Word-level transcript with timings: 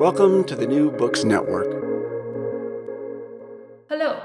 Welcome 0.00 0.44
to 0.44 0.56
the 0.56 0.66
New 0.66 0.90
Books 0.90 1.24
Network. 1.24 1.68
Hello, 3.90 4.22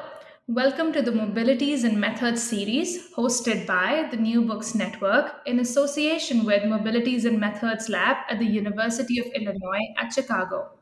welcome 0.47 0.93
to 0.93 1.01
the 1.01 1.11
Mobilities 1.11 1.83
and 1.83 1.99
Methods 1.99 2.41
series 2.41 3.11
hosted 3.13 3.67
by 3.67 4.07
the 4.09 4.15
New 4.15 4.43
Books 4.43 4.73
Network 4.73 5.41
in 5.45 5.59
association 5.59 6.45
with 6.45 6.63
Mobilities 6.63 7.25
and 7.25 7.41
Methods 7.41 7.89
Lab 7.89 8.15
at 8.29 8.39
the 8.39 8.45
University 8.45 9.19
of 9.19 9.25
Illinois 9.35 9.93
at 9.97 10.13
Chicago. 10.13 10.79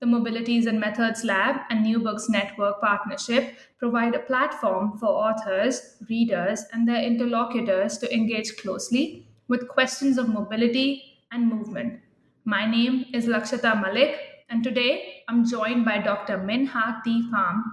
The 0.00 0.06
Mobilities 0.06 0.66
and 0.66 0.80
Methods 0.80 1.22
Lab 1.22 1.60
and 1.70 1.84
New 1.84 2.00
Books 2.00 2.28
Network 2.28 2.80
partnership 2.80 3.54
provide 3.78 4.16
a 4.16 4.26
platform 4.26 4.98
for 4.98 5.06
authors, 5.06 5.98
readers, 6.10 6.64
and 6.72 6.88
their 6.88 7.00
interlocutors 7.00 7.96
to 7.98 8.12
engage 8.12 8.56
closely 8.56 9.28
with 9.46 9.68
questions 9.68 10.18
of 10.18 10.28
mobility 10.28 11.22
and 11.30 11.48
movement 11.48 12.00
my 12.46 12.64
name 12.64 13.06
is 13.12 13.26
Lakshata 13.26 13.82
Malik, 13.82 14.16
and 14.48 14.62
today 14.62 15.24
I'm 15.26 15.44
joined 15.44 15.84
by 15.84 15.98
Dr. 15.98 16.38
Minh-Ha 16.38 17.02
T. 17.04 17.28
Pham, 17.28 17.64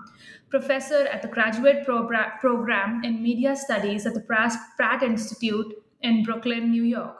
professor 0.49 1.05
at 1.11 1.21
the 1.21 1.27
graduate 1.27 1.85
program 1.85 3.03
in 3.03 3.21
media 3.21 3.55
studies 3.55 4.07
at 4.07 4.15
the 4.15 4.21
Pratt 4.21 5.03
Institute 5.03 5.75
in 6.01 6.23
Brooklyn, 6.23 6.71
New 6.71 6.81
York. 6.81 7.15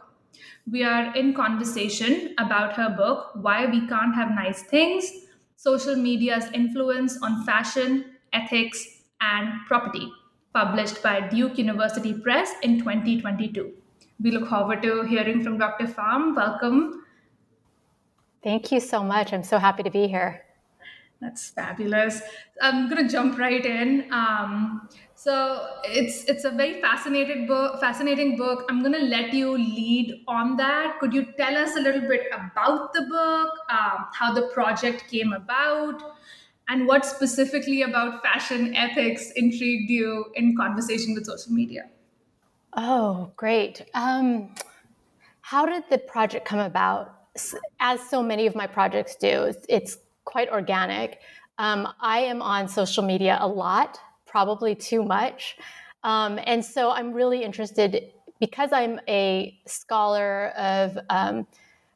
We 0.67 0.83
are 0.83 1.15
in 1.15 1.35
conversation 1.35 2.33
about 2.39 2.73
her 2.73 2.89
book, 2.89 3.29
Why 3.35 3.67
We 3.67 3.87
Can't 3.87 4.15
Have 4.15 4.31
Nice 4.31 4.63
Things 4.63 5.11
Social 5.55 5.95
Media's 5.95 6.45
Influence 6.55 7.19
on 7.21 7.45
Fashion, 7.45 8.15
Ethics, 8.33 9.03
and 9.21 9.63
Property, 9.67 10.11
published 10.55 11.03
by 11.03 11.27
Duke 11.27 11.59
University 11.59 12.15
Press 12.15 12.51
in 12.63 12.79
2022. 12.79 13.71
We 14.23 14.31
look 14.31 14.49
forward 14.49 14.81
to 14.81 15.03
hearing 15.03 15.43
from 15.43 15.59
Dr. 15.59 15.85
Pham. 15.85 16.35
Welcome. 16.35 17.02
Thank 18.43 18.71
you 18.71 18.79
so 18.79 19.03
much. 19.03 19.33
I'm 19.33 19.43
so 19.43 19.57
happy 19.57 19.83
to 19.83 19.89
be 19.89 20.07
here. 20.07 20.45
That's 21.21 21.49
fabulous. 21.49 22.21
I'm 22.61 22.89
gonna 22.89 23.07
jump 23.07 23.39
right 23.39 23.65
in. 23.65 24.11
Um, 24.11 24.89
so 25.15 25.79
it's 25.85 26.25
it's 26.25 26.43
a 26.43 26.51
very 26.51 26.81
fascinating 26.81 27.47
book. 27.47 27.79
Fascinating 27.79 28.35
book. 28.35 28.65
I'm 28.69 28.83
gonna 28.83 28.99
let 28.99 29.33
you 29.33 29.51
lead 29.57 30.25
on 30.27 30.57
that. 30.57 30.99
Could 30.99 31.13
you 31.13 31.31
tell 31.37 31.55
us 31.55 31.77
a 31.77 31.79
little 31.79 32.01
bit 32.01 32.27
about 32.33 32.91
the 32.91 33.03
book, 33.03 33.49
um, 33.69 34.07
how 34.13 34.33
the 34.33 34.49
project 34.53 35.05
came 35.09 35.31
about, 35.31 36.03
and 36.67 36.87
what 36.87 37.05
specifically 37.05 37.83
about 37.83 38.21
fashion 38.21 38.75
ethics 38.75 39.31
intrigued 39.37 39.89
you 39.89 40.25
in 40.35 40.57
conversation 40.57 41.13
with 41.13 41.25
social 41.25 41.53
media? 41.53 41.89
Oh, 42.75 43.31
great. 43.37 43.85
Um, 43.93 44.53
how 45.41 45.65
did 45.65 45.83
the 45.89 45.99
project 45.99 46.45
come 46.45 46.59
about? 46.59 47.22
As 47.79 47.99
so 48.09 48.21
many 48.21 48.45
of 48.45 48.55
my 48.55 48.67
projects 48.67 49.15
do, 49.15 49.53
it's, 49.69 49.97
quite 50.25 50.49
organic. 50.49 51.19
Um, 51.57 51.85
I 51.99 52.19
am 52.19 52.41
on 52.41 52.69
social 52.69 53.03
media 53.03 53.37
a 53.41 53.47
lot, 53.47 53.99
probably 54.25 54.73
too 54.73 55.03
much. 55.03 55.57
Um, 56.03 56.39
and 56.45 56.63
so 56.63 56.91
I'm 56.91 57.11
really 57.11 57.43
interested 57.43 58.13
because 58.39 58.71
I'm 58.71 59.01
a 59.07 59.59
scholar 59.67 60.53
of 60.57 60.97
um, 61.09 61.45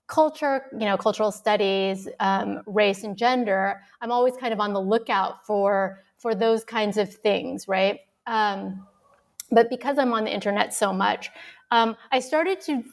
culture, 0.08 0.66
you 0.74 0.86
know, 0.86 0.98
cultural 0.98 1.32
studies, 1.32 2.08
um, 2.20 2.62
race 2.66 3.04
and 3.04 3.18
gender. 3.18 3.82
I'm 4.02 4.12
always 4.12 4.36
kind 4.38 4.54
of 4.54 4.60
on 4.60 4.74
the 4.74 4.82
lookout 4.82 5.46
for 5.46 6.04
for 6.18 6.34
those 6.34 6.64
kinds 6.64 6.98
of 6.98 7.14
things, 7.14 7.68
right? 7.68 8.00
Um, 8.26 8.88
but 9.52 9.70
because 9.70 9.98
I'm 9.98 10.14
on 10.14 10.24
the 10.26 10.34
internet 10.34 10.74
so 10.74 10.92
much, 10.92 11.30
um, 11.72 11.96
I 12.12 12.20
started 12.20 12.60
to 12.62 12.84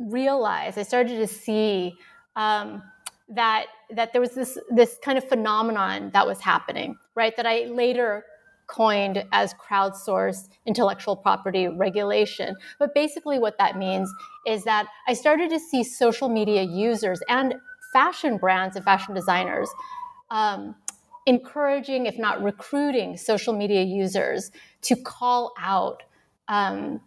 realize, 0.00 0.78
I 0.78 0.82
started 0.82 1.18
to 1.18 1.26
see 1.26 1.94
um, 2.36 2.82
that 3.28 3.66
that 3.90 4.12
there 4.12 4.20
was 4.20 4.32
this 4.32 4.58
this 4.70 4.98
kind 5.04 5.18
of 5.18 5.28
phenomenon 5.28 6.10
that 6.12 6.26
was 6.26 6.40
happening, 6.40 6.96
right? 7.14 7.36
That 7.36 7.46
I 7.46 7.66
later 7.66 8.24
coined 8.66 9.24
as 9.32 9.52
crowdsourced 9.54 10.48
intellectual 10.64 11.16
property 11.16 11.68
regulation. 11.68 12.56
But 12.78 12.94
basically, 12.94 13.38
what 13.38 13.58
that 13.58 13.76
means 13.76 14.12
is 14.46 14.64
that 14.64 14.86
I 15.08 15.14
started 15.14 15.50
to 15.50 15.58
see 15.58 15.82
social 15.84 16.28
media 16.28 16.62
users 16.62 17.20
and 17.28 17.54
fashion 17.92 18.36
brands 18.38 18.76
and 18.76 18.84
fashion 18.84 19.14
designers 19.14 19.68
um, 20.30 20.76
encouraging, 21.26 22.06
if 22.06 22.18
not 22.18 22.42
recruiting, 22.42 23.16
social 23.16 23.52
media 23.52 23.82
users 23.82 24.50
to 24.82 24.96
call 24.96 25.52
out 25.58 26.04
um, 26.48 27.00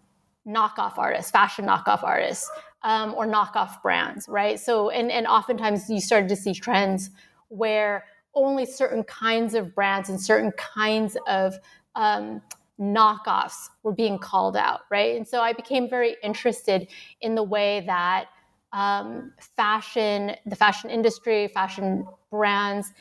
knockoff 0.48 0.98
artists, 0.98 1.32
fashion 1.32 1.66
knockoff 1.66 2.04
artists, 2.04 2.50
um, 2.84 3.14
or 3.16 3.26
knockoff 3.26 3.82
brands, 3.82 4.28
right? 4.28 4.60
So, 4.60 4.90
and, 4.90 5.12
and 5.12 5.26
oftentimes 5.26 5.90
you 5.90 6.02
started 6.02 6.30
to 6.30 6.36
see 6.36 6.54
trends 6.54 7.10
where 7.50 8.06
only 8.36 8.66
certain 8.66 9.04
kinds 9.04 9.54
of 9.54 9.74
brands 9.76 10.10
and 10.10 10.20
certain 10.20 10.52
kinds 10.54 11.16
of 11.28 11.56
um, 11.96 12.42
knockoffs 12.80 13.70
were 13.84 13.92
being 13.94 14.18
called 14.18 14.58
out, 14.58 14.82
right? 14.90 15.16
And 15.16 15.28
so 15.28 15.42
I 15.42 15.54
became 15.54 15.90
very 15.90 16.16
interested 16.24 16.88
in 17.22 17.36
the 17.36 17.44
way 17.44 17.84
that 17.86 18.26
um, 18.74 19.32
fashion, 19.56 20.36
the 20.46 20.56
fashion 20.56 20.90
industry, 20.90 21.48
fashion 21.48 22.08
brands 22.32 22.92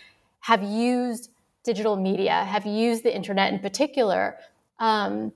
have 0.40 0.62
used 0.62 1.30
digital 1.64 1.96
media, 1.96 2.44
have 2.44 2.66
used 2.66 3.04
the 3.04 3.14
internet 3.14 3.52
in 3.52 3.58
particular 3.58 4.36
um, 4.78 5.32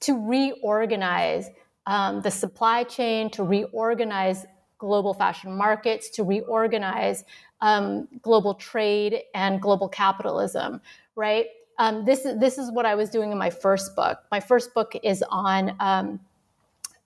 to 0.00 0.12
reorganize 0.28 1.50
um, 1.88 2.20
the 2.20 2.30
supply 2.30 2.84
chain, 2.84 3.30
to 3.30 3.42
reorganize 3.42 4.46
global 4.76 5.14
fashion 5.14 5.56
markets, 5.56 6.10
to 6.10 6.22
reorganize 6.22 7.24
um, 7.62 8.06
global 8.20 8.54
trade 8.54 9.22
and 9.34 9.60
global 9.60 9.88
capitalism, 9.88 10.82
right? 11.16 11.46
Um, 11.78 12.04
this, 12.04 12.26
is, 12.26 12.38
this 12.38 12.58
is 12.58 12.70
what 12.70 12.84
I 12.84 12.94
was 12.94 13.08
doing 13.08 13.32
in 13.32 13.38
my 13.38 13.48
first 13.48 13.96
book. 13.96 14.18
My 14.30 14.38
first 14.38 14.74
book 14.74 14.92
is 15.02 15.24
on 15.30 15.74
um, 15.80 16.20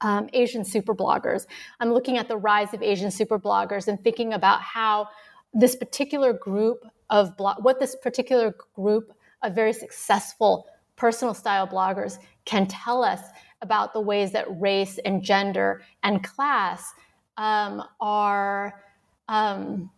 um, 0.01 0.29
Asian 0.33 0.65
super 0.65 0.97
bloggers. 0.97 1.47
I'm 1.79 1.93
looking 1.93 2.19
at 2.19 2.27
the 2.27 2.37
rise 2.37 2.75
of 2.75 2.83
Asian 2.83 3.13
super 3.13 3.39
bloggers 3.39 3.87
and 3.87 4.03
thinking 4.03 4.33
about 4.35 4.63
how 4.63 5.09
this 5.55 5.77
particular 5.77 6.33
group 6.33 6.85
of 7.09 7.37
blog, 7.37 7.63
what 7.63 7.79
this 7.79 7.95
particular 7.95 8.57
group 8.75 9.13
of 9.45 9.55
very 9.55 9.73
successful 9.73 10.67
personal 10.97 11.35
style 11.35 11.69
bloggers 11.69 12.19
can 12.45 12.67
tell 12.67 13.05
us 13.05 13.21
about 13.63 13.93
the 13.93 14.01
ways 14.01 14.33
that 14.33 14.47
race 14.61 14.99
and 15.05 15.23
gender 15.23 15.83
and 16.03 16.23
class 16.23 16.93
um, 17.37 17.83
are 18.01 18.83
um, 19.29 19.91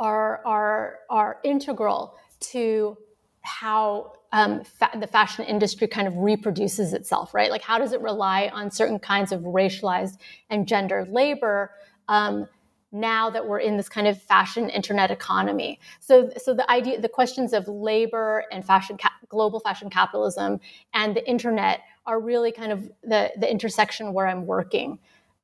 are 0.00 0.44
are 0.46 0.98
are 1.10 1.38
integral 1.44 2.16
to 2.40 2.96
how 3.42 4.12
um, 4.32 4.64
fa- 4.64 4.90
the 4.98 5.06
fashion 5.06 5.44
industry 5.44 5.86
kind 5.86 6.08
of 6.08 6.16
reproduces 6.16 6.92
itself, 6.92 7.34
right? 7.34 7.50
Like, 7.50 7.62
how 7.62 7.78
does 7.78 7.92
it 7.92 8.00
rely 8.00 8.50
on 8.52 8.70
certain 8.70 8.98
kinds 8.98 9.32
of 9.32 9.42
racialized 9.42 10.16
and 10.50 10.66
gendered 10.66 11.08
labor 11.08 11.70
um, 12.08 12.48
now 12.90 13.30
that 13.30 13.46
we're 13.46 13.60
in 13.60 13.76
this 13.76 13.88
kind 13.88 14.08
of 14.08 14.20
fashion 14.20 14.70
internet 14.70 15.10
economy? 15.10 15.78
So, 16.00 16.32
so 16.42 16.54
the 16.54 16.68
idea, 16.70 17.00
the 17.00 17.08
questions 17.08 17.52
of 17.52 17.68
labor 17.68 18.44
and 18.50 18.66
fashion, 18.66 18.96
ca- 18.96 19.12
global 19.28 19.60
fashion 19.60 19.90
capitalism, 19.90 20.58
and 20.94 21.14
the 21.14 21.28
internet 21.28 21.82
are 22.06 22.20
really 22.20 22.52
kind 22.52 22.72
of 22.72 22.90
the 23.02 23.32
the 23.38 23.50
intersection 23.50 24.12
where 24.12 24.26
I'm 24.26 24.46
working. 24.46 24.98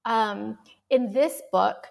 Um, 0.04 0.58
in 0.90 1.12
this 1.12 1.42
book, 1.52 1.86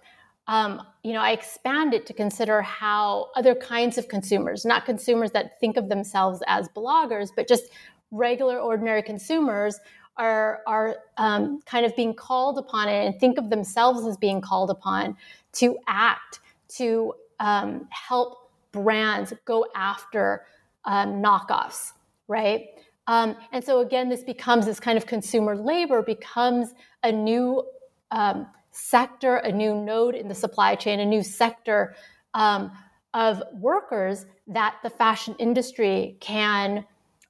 um, 0.48 0.82
you 1.04 1.14
know, 1.14 1.22
I 1.22 1.32
expand 1.32 1.94
it 1.94 2.06
to 2.08 2.14
consider 2.14 2.62
how 2.62 3.30
other 3.36 3.56
kinds 3.56 3.98
of 3.98 4.08
consumers, 4.08 4.66
not 4.66 4.86
consumers 4.86 5.32
that 5.32 5.60
think 5.60 5.78
of 5.78 5.90
themselves 5.90 6.42
as 6.48 6.68
bloggers, 6.70 7.30
but 7.36 7.48
just 7.48 7.66
regular, 8.12 8.60
ordinary 8.60 9.04
consumers, 9.04 9.80
are 10.18 10.62
are 10.68 10.98
um, 11.18 11.62
kind 11.66 11.86
of 11.86 11.96
being 11.96 12.14
called 12.14 12.58
upon 12.58 12.90
and 12.90 13.20
think 13.20 13.38
of 13.38 13.50
themselves 13.50 14.06
as 14.06 14.18
being 14.18 14.42
called 14.42 14.70
upon 14.70 15.16
to 15.54 15.78
act 15.88 16.42
to 16.68 17.14
um, 17.40 17.88
help 17.90 18.52
brands 18.72 19.34
go 19.46 19.66
after 19.76 20.46
um, 20.86 21.22
knockoffs, 21.22 21.94
right? 22.28 22.68
Um, 23.10 23.38
and 23.52 23.64
so 23.64 23.80
again, 23.80 24.08
this 24.08 24.24
becomes 24.24 24.68
this 24.68 24.80
kind 24.80 24.96
of 24.96 25.08
consumer 25.08 25.56
labor 25.56 26.04
becomes 26.04 26.76
a 27.02 27.12
new 27.12 27.64
um, 28.12 28.46
sector, 28.70 29.38
a 29.38 29.52
new 29.52 29.74
node 29.74 30.14
in 30.14 30.28
the 30.28 30.36
supply 30.36 30.76
chain, 30.76 31.00
a 31.00 31.06
new 31.06 31.24
sector 31.24 31.96
um, 32.36 32.72
of 33.16 33.42
workers 33.54 34.28
that 34.46 34.76
the 34.84 34.92
fashion 34.92 35.36
industry 35.40 36.18
can 36.20 36.86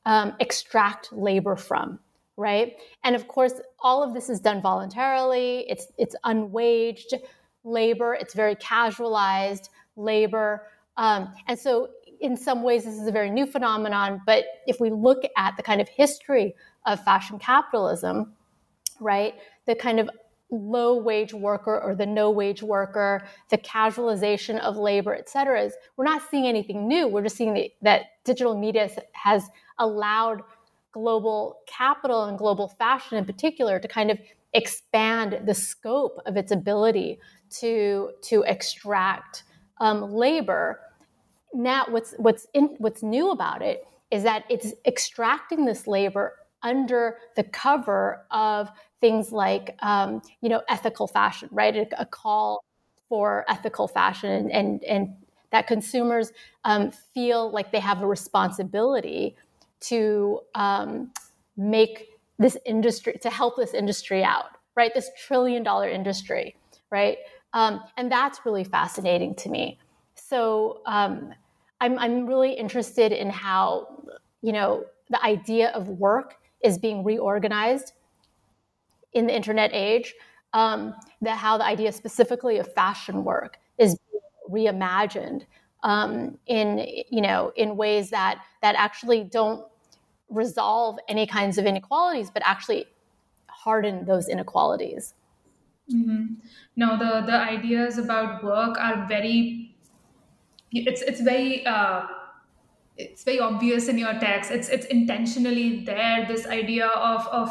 um, 0.06 0.34
extract 0.42 1.14
labor 1.14 1.56
from, 1.56 1.98
right? 2.36 2.74
And 3.06 3.16
of 3.16 3.30
course, 3.30 3.54
all 3.80 4.04
of 4.04 4.14
this 4.14 4.30
is 4.30 4.42
done 4.42 4.62
voluntarily. 4.62 5.66
It's 5.70 5.88
it's 5.98 6.16
unwaged 6.26 7.14
labor. 7.64 8.16
It's 8.16 8.34
very 8.34 8.56
casualized 8.56 9.70
labor, 9.96 10.68
um, 10.98 11.34
and 11.48 11.58
so 11.58 11.92
in 12.20 12.36
some 12.38 12.64
ways, 12.64 12.84
this 12.84 12.96
is 12.96 13.08
a 13.08 13.12
very 13.12 13.30
new 13.30 13.46
phenomenon. 13.46 14.22
But 14.26 14.46
if 14.68 14.80
we 14.80 14.90
look 14.90 15.24
at 15.38 15.56
the 15.58 15.64
kind 15.64 15.82
of 15.82 15.88
history 15.88 16.56
of 16.86 17.04
fashion 17.04 17.40
capitalism, 17.40 18.34
right, 19.00 19.36
the 19.66 19.76
kind 19.76 20.00
of 20.00 20.10
low 20.52 20.98
wage 20.98 21.34
worker 21.34 21.80
or 21.80 21.96
the 21.96 22.06
no 22.06 22.32
wage 22.32 22.64
worker, 22.64 23.28
the 23.50 23.58
casualization 23.58 24.60
of 24.60 24.78
labor, 24.78 25.14
et 25.14 25.30
cetera, 25.30 25.62
is 25.62 25.74
we're 25.96 26.06
not 26.06 26.22
seeing 26.30 26.48
anything 26.48 26.88
new. 26.88 27.08
We're 27.08 27.22
just 27.22 27.38
seeing 27.38 27.54
the, 27.54 27.72
that 27.84 28.06
digital 28.26 28.58
media 28.58 28.90
has 29.14 29.50
allowed 29.78 30.42
global 30.92 31.60
capital 31.68 32.26
and 32.26 32.38
global 32.38 32.68
fashion 32.68 33.18
in 33.18 33.26
particular 33.26 33.80
to 33.80 33.88
kind 33.88 34.10
of 34.10 34.20
expand 34.54 35.42
the 35.46 35.54
scope 35.54 36.20
of 36.26 36.36
its 36.36 36.52
ability 36.52 37.20
to, 37.52 38.10
to 38.24 38.42
extract 38.48 39.44
um, 39.80 40.12
labor. 40.12 40.82
Now, 41.54 41.86
what's, 41.90 42.14
what's, 42.18 42.48
in, 42.54 42.76
what's 42.78 43.04
new 43.04 43.32
about 43.32 43.62
it 43.62 43.86
is 44.12 44.24
that 44.24 44.44
it's 44.50 44.74
extracting 44.86 45.66
this 45.66 45.88
labor 45.88 46.36
under 46.64 47.18
the 47.36 47.44
cover 47.44 48.26
of 48.32 48.70
things 49.00 49.32
like 49.32 49.76
um, 49.82 50.22
you 50.42 50.50
know 50.50 50.62
ethical 50.70 51.08
fashion, 51.08 51.50
right? 51.52 51.76
A, 51.76 52.02
a, 52.02 52.06
call 52.06 52.64
for 53.08 53.46
ethical 53.48 53.88
fashion 53.88 54.50
and 54.52 54.84
and, 54.84 55.16
that 55.52 55.66
consumers 55.66 56.32
um, 56.64 56.92
feel 56.92 57.50
like 57.50 57.72
they 57.72 57.80
have 57.80 58.04
a 58.04 58.06
responsibility 58.06 59.36
to 59.80 60.42
um, 60.54 61.12
make 61.58 62.06
this 62.38 62.56
industry 62.68 63.18
to 63.20 63.32
help 63.32 63.56
this 63.56 63.74
industry 63.74 64.24
out, 64.24 64.52
right? 64.76 64.94
This 64.94 65.10
trillion 65.18 65.64
dollar 65.64 65.90
industry, 65.90 66.56
right? 66.92 67.18
Um, 67.54 67.82
and 67.98 68.12
that's 68.12 68.46
really 68.46 68.64
fascinating 68.64 69.34
to 69.38 69.50
me. 69.50 69.80
So 70.20 70.82
um, 70.86 71.34
I'm 71.82 71.98
I'm 71.98 72.26
really 72.26 72.54
interested 72.54 73.12
in 73.12 73.30
how 73.30 74.04
you 74.42 74.52
know 74.52 74.86
the 75.10 75.24
idea 75.24 75.70
of 75.70 75.88
work 75.88 76.36
is 76.62 76.78
being 76.78 77.04
reorganized 77.04 77.94
in 79.14 79.28
the 79.28 79.36
internet 79.36 79.72
age, 79.74 80.14
um, 80.54 80.94
that 81.22 81.38
how 81.38 81.58
the 81.58 81.66
idea 81.66 81.92
specifically 81.92 82.58
of 82.58 82.72
fashion 82.74 83.24
work 83.24 83.58
is 83.78 83.98
reimagined 84.50 85.46
um, 85.84 86.38
in 86.48 86.86
you 87.10 87.22
know 87.22 87.52
in 87.56 87.78
ways 87.78 88.10
that 88.10 88.42
that 88.62 88.76
actually 88.76 89.24
don't 89.24 89.66
resolve 90.30 91.00
any 91.08 91.26
kinds 91.26 91.58
of 91.58 91.66
inequalities, 91.66 92.30
but 92.30 92.44
actually 92.46 92.86
harden 93.48 94.06
those 94.06 94.28
inequalities. 94.28 95.16
Mm-hmm. 95.92 96.36
No, 96.76 96.98
the 96.98 97.26
the 97.26 97.38
ideas 97.38 97.98
about 97.98 98.44
work 98.44 98.78
are 98.78 99.06
very. 99.08 99.69
It's 100.72 101.02
it's 101.02 101.22
very. 101.22 101.66
Uh, 101.66 102.08
it's 102.98 103.24
very 103.24 103.40
obvious 103.40 103.88
in 103.88 103.98
your 103.98 104.14
text. 104.20 104.52
It's 104.52 104.68
it's 104.70 104.86
intentionally 104.88 105.86
there. 105.86 106.26
This 106.28 106.46
idea 106.46 106.88
of 106.88 107.26
of 107.28 107.50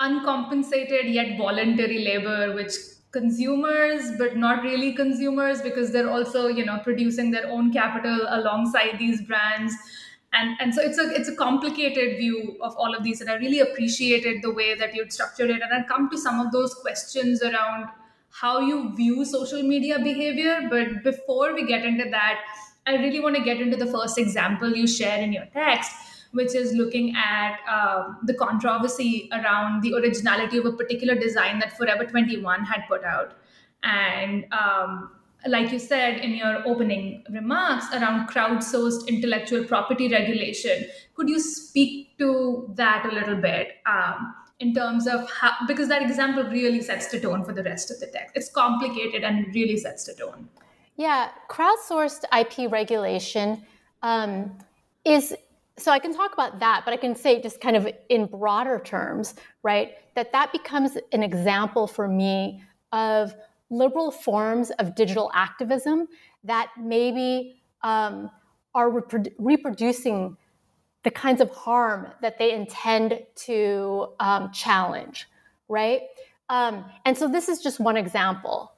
uncompensated 0.00 1.06
yet 1.06 1.38
voluntary 1.38 2.04
labor, 2.04 2.54
which 2.54 2.72
consumers 3.12 4.10
but 4.18 4.36
not 4.36 4.62
really 4.62 4.94
consumers 4.94 5.60
because 5.60 5.92
they're 5.92 6.10
also 6.10 6.46
you 6.46 6.64
know 6.64 6.78
producing 6.82 7.30
their 7.30 7.46
own 7.50 7.70
capital 7.70 8.26
alongside 8.30 8.98
these 8.98 9.20
brands 9.26 9.74
and 10.32 10.56
and 10.60 10.74
so 10.74 10.80
it's 10.80 10.98
a 10.98 11.10
it's 11.14 11.28
a 11.28 11.36
complicated 11.36 12.16
view 12.16 12.56
of 12.62 12.74
all 12.76 12.94
of 12.94 13.02
these 13.04 13.20
and 13.20 13.30
i 13.30 13.34
really 13.34 13.60
appreciated 13.60 14.40
the 14.42 14.50
way 14.50 14.74
that 14.74 14.94
you'd 14.94 15.12
structured 15.12 15.50
it 15.50 15.60
and 15.60 15.74
i 15.74 15.86
come 15.86 16.08
to 16.08 16.16
some 16.16 16.40
of 16.40 16.50
those 16.52 16.72
questions 16.76 17.42
around 17.42 17.86
how 18.40 18.60
you 18.60 18.94
view 18.96 19.24
social 19.24 19.62
media 19.62 19.98
behavior 19.98 20.68
but 20.70 21.02
before 21.02 21.54
we 21.54 21.66
get 21.66 21.84
into 21.84 22.08
that 22.10 22.40
i 22.86 22.94
really 22.94 23.20
want 23.20 23.36
to 23.36 23.42
get 23.42 23.60
into 23.60 23.76
the 23.76 23.86
first 23.86 24.18
example 24.18 24.74
you 24.74 24.86
share 24.86 25.20
in 25.20 25.32
your 25.32 25.46
text 25.52 25.92
which 26.32 26.54
is 26.54 26.72
looking 26.72 27.14
at 27.14 27.58
um, 27.70 28.18
the 28.24 28.34
controversy 28.34 29.28
around 29.32 29.82
the 29.82 29.94
originality 29.94 30.58
of 30.58 30.66
a 30.66 30.72
particular 30.72 31.14
design 31.14 31.58
that 31.58 31.76
Forever 31.76 32.04
21 32.04 32.64
had 32.64 32.84
put 32.88 33.04
out. 33.04 33.34
And 33.82 34.46
um, 34.52 35.10
like 35.46 35.70
you 35.72 35.78
said 35.78 36.18
in 36.18 36.34
your 36.34 36.66
opening 36.66 37.24
remarks 37.30 37.86
around 37.92 38.28
crowdsourced 38.28 39.08
intellectual 39.08 39.64
property 39.64 40.08
regulation, 40.08 40.86
could 41.14 41.28
you 41.28 41.38
speak 41.38 42.16
to 42.18 42.70
that 42.76 43.06
a 43.10 43.14
little 43.14 43.36
bit? 43.36 43.76
Um, 43.84 44.34
in 44.62 44.72
terms 44.72 45.06
of 45.08 45.28
how, 45.30 45.52
because 45.66 45.88
that 45.88 46.02
example 46.02 46.44
really 46.44 46.80
sets 46.80 47.08
the 47.08 47.20
tone 47.20 47.44
for 47.44 47.52
the 47.52 47.64
rest 47.64 47.90
of 47.90 47.98
the 47.98 48.06
text. 48.06 48.36
It's 48.36 48.48
complicated 48.48 49.24
and 49.24 49.52
really 49.52 49.76
sets 49.76 50.04
the 50.04 50.14
tone. 50.14 50.48
Yeah, 50.96 51.30
crowdsourced 51.50 52.22
IP 52.40 52.70
regulation 52.70 53.64
um, 54.02 54.56
is 55.04 55.34
so 55.78 55.90
I 55.90 55.98
can 55.98 56.14
talk 56.14 56.32
about 56.34 56.60
that, 56.60 56.82
but 56.84 56.92
I 56.92 56.96
can 56.96 57.16
say 57.16 57.40
just 57.40 57.60
kind 57.60 57.76
of 57.76 57.88
in 58.08 58.26
broader 58.26 58.78
terms, 58.78 59.34
right? 59.62 59.94
That 60.14 60.30
that 60.32 60.52
becomes 60.52 60.98
an 61.12 61.22
example 61.22 61.86
for 61.86 62.06
me 62.06 62.62
of 62.92 63.34
liberal 63.70 64.10
forms 64.10 64.70
of 64.72 64.94
digital 64.94 65.30
activism 65.34 66.06
that 66.44 66.70
maybe 66.78 67.62
um, 67.82 68.30
are 68.74 68.90
reprodu- 68.90 69.32
reproducing 69.38 70.36
the 71.04 71.10
kinds 71.10 71.40
of 71.40 71.50
harm 71.50 72.08
that 72.20 72.38
they 72.38 72.52
intend 72.52 73.20
to 73.34 74.08
um, 74.20 74.52
challenge, 74.52 75.28
right? 75.68 76.02
Um, 76.48 76.84
and 77.04 77.16
so 77.16 77.28
this 77.28 77.48
is 77.48 77.60
just 77.60 77.80
one 77.80 77.96
example 77.96 78.72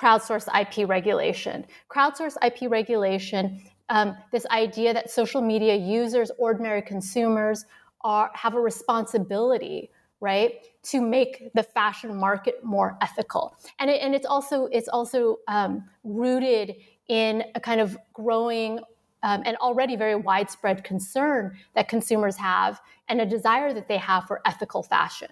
crowdsourced 0.00 0.48
IP 0.60 0.88
regulation. 0.88 1.64
Crowdsourced 1.88 2.36
IP 2.44 2.68
regulation 2.68 3.62
um, 3.90 4.16
this 4.32 4.46
idea 4.46 4.94
that 4.94 5.10
social 5.10 5.42
media 5.42 5.74
users, 5.74 6.30
ordinary 6.38 6.82
consumers, 6.82 7.66
are 8.02 8.30
have 8.34 8.54
a 8.54 8.60
responsibility, 8.60 9.90
right, 10.20 10.54
to 10.84 11.00
make 11.00 11.52
the 11.54 11.62
fashion 11.62 12.14
market 12.14 12.64
more 12.64 12.96
ethical. 13.02 13.56
And, 13.78 13.90
it, 13.90 14.00
and 14.02 14.14
it's 14.14 14.26
also 14.26 14.66
it's 14.66 14.88
also 14.88 15.38
um, 15.48 15.84
rooted 16.02 16.76
in 17.08 17.44
a 17.54 17.60
kind 17.60 17.80
of 17.80 17.96
growing 18.12 18.80
um, 19.24 19.42
and 19.46 19.56
already 19.56 19.96
very 19.96 20.14
widespread 20.14 20.84
concern 20.84 21.56
that 21.74 21.88
consumers 21.88 22.36
have 22.36 22.80
and 23.08 23.20
a 23.20 23.26
desire 23.26 23.72
that 23.72 23.88
they 23.88 23.96
have 23.96 24.26
for 24.26 24.42
ethical 24.44 24.82
fashion, 24.82 25.28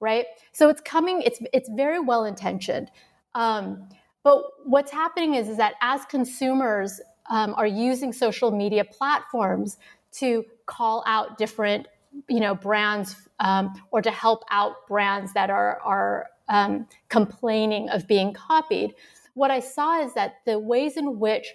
right? 0.00 0.26
So 0.52 0.68
it's 0.68 0.80
coming. 0.80 1.22
It's 1.22 1.40
it's 1.52 1.70
very 1.70 2.00
well 2.00 2.24
intentioned. 2.24 2.90
Um, 3.34 3.88
but 4.24 4.42
what's 4.64 4.90
happening 4.90 5.34
is, 5.34 5.48
is 5.48 5.56
that 5.58 5.74
as 5.80 6.04
consumers 6.06 7.00
um, 7.30 7.54
are 7.56 7.66
using 7.66 8.12
social 8.12 8.50
media 8.50 8.84
platforms 8.84 9.78
to 10.14 10.44
call 10.66 11.04
out 11.06 11.38
different 11.38 11.86
you 12.28 12.40
know 12.40 12.54
brands 12.54 13.28
um, 13.40 13.72
or 13.92 14.02
to 14.02 14.10
help 14.10 14.42
out 14.50 14.86
brands 14.88 15.32
that 15.34 15.50
are 15.50 15.80
are 15.82 16.26
um, 16.48 16.86
complaining 17.08 17.88
of 17.90 18.06
being 18.08 18.32
copied 18.32 18.94
what 19.34 19.50
i 19.50 19.60
saw 19.60 20.00
is 20.00 20.14
that 20.14 20.36
the 20.46 20.58
ways 20.58 20.96
in 20.96 21.18
which 21.18 21.52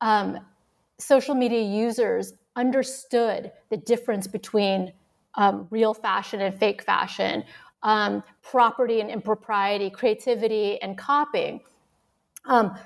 um, 0.00 0.40
social 0.98 1.34
media 1.34 1.62
users 1.62 2.34
understood 2.56 3.52
the 3.70 3.76
difference 3.76 4.26
between 4.26 4.92
um, 5.34 5.66
real 5.70 5.92
fashion 5.92 6.40
and 6.40 6.58
fake 6.58 6.82
fashion, 6.82 7.44
um, 7.82 8.22
property 8.42 9.00
and 9.00 9.10
impropriety, 9.10 9.90
creativity 9.90 10.80
and 10.80 10.96
copying. 10.96 11.60
Um, 12.46 12.76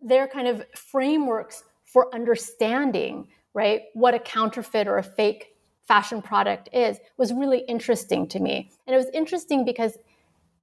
their 0.00 0.26
kind 0.26 0.48
of 0.48 0.64
frameworks 0.74 1.64
for 1.84 2.12
understanding, 2.14 3.28
right, 3.54 3.82
what 3.94 4.14
a 4.14 4.18
counterfeit 4.18 4.88
or 4.88 4.98
a 4.98 5.02
fake 5.02 5.56
fashion 5.86 6.22
product 6.22 6.68
is 6.72 6.98
was 7.16 7.32
really 7.32 7.60
interesting 7.68 8.26
to 8.28 8.40
me. 8.40 8.70
And 8.86 8.94
it 8.94 8.96
was 8.96 9.08
interesting 9.12 9.64
because 9.64 9.98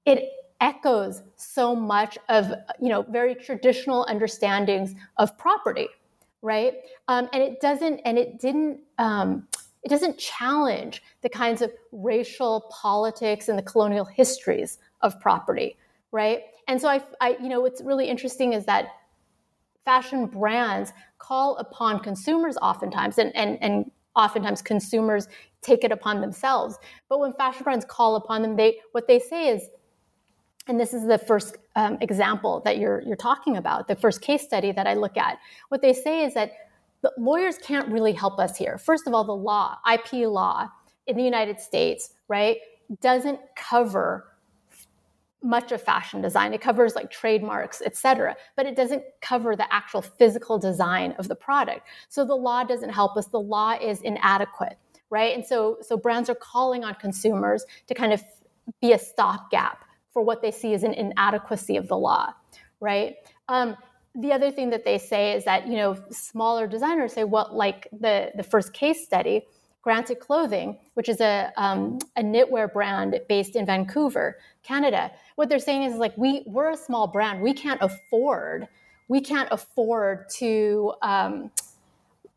it 0.05 0.29
echoes 0.61 1.21
so 1.35 1.75
much 1.75 2.17
of 2.27 2.51
you 2.81 2.89
know 2.89 3.03
very 3.03 3.33
traditional 3.33 4.05
understandings 4.09 4.93
of 5.17 5.37
property 5.37 5.87
right? 6.41 6.74
Um, 7.08 7.29
and 7.34 7.43
it 7.43 7.62
doesn't 7.62 8.00
and 8.05 8.17
it 8.17 8.39
didn't 8.39 8.79
um, 8.98 9.48
it 9.84 9.89
doesn't 9.89 10.17
challenge 10.17 11.01
the 11.22 11.29
kinds 11.29 11.62
of 11.62 11.72
racial 11.91 12.69
politics 12.72 13.50
and 13.50 13.58
the 13.58 13.63
colonial 13.63 14.05
histories 14.05 14.77
of 15.01 15.19
property 15.19 15.77
right? 16.12 16.41
And 16.67 16.79
so 16.79 16.88
I, 16.88 17.01
I 17.22 17.38
you 17.41 17.50
know 17.50 17.62
what's 17.62 17.81
really 17.81 18.08
interesting 18.08 18.53
is 18.53 18.65
that 18.65 18.89
fashion 19.86 20.25
brands 20.27 20.93
call 21.17 21.58
upon 21.58 22.00
consumers 22.00 22.58
oftentimes 22.62 23.17
and 23.17 23.36
and, 23.36 23.58
and 23.62 23.91
oftentimes 24.15 24.62
consumers 24.62 25.27
take 25.62 25.84
it 25.84 25.91
upon 25.91 26.22
themselves. 26.22 26.77
But 27.10 27.19
when 27.19 27.34
fashion 27.34 27.63
brands 27.63 27.86
call 27.86 28.15
upon 28.15 28.41
them 28.41 28.55
they 28.55 28.79
what 28.91 29.08
they 29.08 29.19
say 29.19 29.50
is 29.50 29.69
and 30.69 30.79
this 30.79 30.93
is 30.93 31.05
the 31.05 31.17
first 31.17 31.57
um, 31.75 31.97
example 31.99 32.61
that 32.63 32.77
you're 32.77 33.01
you're 33.01 33.15
talking 33.15 33.57
about, 33.57 33.88
the 33.88 33.95
first 33.95 34.21
case 34.21 34.43
study 34.43 34.71
that 34.71 34.88
I 34.88 34.93
look 34.93 35.17
at. 35.17 35.39
What 35.69 35.81
they 35.81 35.93
say 35.93 36.23
is 36.23 36.35
that 36.35 36.51
the 37.01 37.11
lawyers 37.17 37.57
can't 37.57 37.89
really 37.89 38.13
help 38.13 38.39
us 38.39 38.55
here. 38.57 38.77
First 38.77 39.07
of 39.07 39.13
all, 39.13 39.23
the 39.23 39.35
law, 39.35 39.77
IP 39.91 40.27
law 40.27 40.69
in 41.07 41.17
the 41.17 41.23
United 41.23 41.59
States, 41.59 42.11
right, 42.27 42.57
doesn't 43.01 43.39
cover 43.55 44.25
much 45.41 45.71
of 45.71 45.81
fashion 45.81 46.21
design. 46.21 46.53
It 46.53 46.61
covers 46.61 46.95
like 46.95 47.09
trademarks, 47.09 47.81
et 47.85 47.95
cetera, 47.95 48.35
but 48.55 48.65
it 48.65 48.75
doesn't 48.75 49.03
cover 49.21 49.55
the 49.55 49.73
actual 49.73 50.01
physical 50.01 50.59
design 50.59 51.13
of 51.17 51.29
the 51.29 51.35
product. 51.35 51.88
So 52.09 52.25
the 52.25 52.35
law 52.35 52.63
doesn't 52.63 52.89
help 52.89 53.15
us. 53.17 53.27
The 53.27 53.39
law 53.39 53.71
is 53.81 54.01
inadequate, 54.01 54.77
right? 55.09 55.33
And 55.33 55.43
so 55.45 55.77
so 55.81 55.97
brands 55.97 56.29
are 56.29 56.35
calling 56.35 56.83
on 56.83 56.93
consumers 56.95 57.65
to 57.88 57.95
kind 57.95 58.13
of 58.13 58.21
be 58.81 58.91
a 58.91 58.99
stopgap 58.99 59.85
for 60.11 60.23
what 60.23 60.41
they 60.41 60.51
see 60.51 60.73
as 60.73 60.83
an 60.83 60.93
inadequacy 60.93 61.77
of 61.77 61.87
the 61.87 61.97
law, 61.97 62.33
right? 62.79 63.15
Um, 63.47 63.75
the 64.15 64.31
other 64.31 64.51
thing 64.51 64.69
that 64.71 64.83
they 64.85 64.97
say 64.97 65.33
is 65.33 65.45
that 65.45 65.67
you 65.67 65.77
know 65.77 65.97
smaller 66.11 66.67
designers 66.67 67.13
say, 67.13 67.23
well, 67.23 67.49
like 67.51 67.87
the 67.91 68.31
the 68.35 68.43
first 68.43 68.73
case 68.73 69.03
study, 69.03 69.45
Granted 69.81 70.19
Clothing, 70.19 70.77
which 70.95 71.09
is 71.09 71.21
a 71.21 71.51
um, 71.57 71.99
a 72.15 72.23
knitwear 72.23 72.71
brand 72.71 73.19
based 73.29 73.55
in 73.55 73.65
Vancouver, 73.65 74.37
Canada. 74.63 75.11
What 75.35 75.49
they're 75.49 75.59
saying 75.59 75.83
is 75.83 75.95
like 75.95 76.17
we 76.17 76.43
we're 76.45 76.71
a 76.71 76.77
small 76.77 77.07
brand, 77.07 77.41
we 77.41 77.53
can't 77.53 77.81
afford 77.81 78.67
we 79.09 79.19
can't 79.19 79.49
afford 79.51 80.29
to. 80.37 80.93
Um, 81.01 81.51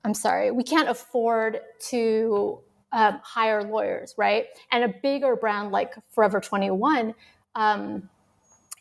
I'm 0.05 0.15
sorry, 0.15 0.51
we 0.51 0.65
can't 0.65 0.89
afford 0.89 1.61
to 1.91 2.59
um, 2.91 3.21
hire 3.23 3.63
lawyers, 3.63 4.15
right? 4.19 4.47
And 4.73 4.83
a 4.83 4.89
bigger 4.89 5.37
brand 5.37 5.71
like 5.71 5.95
Forever 6.11 6.41
21 6.41 7.15
um, 7.55 8.09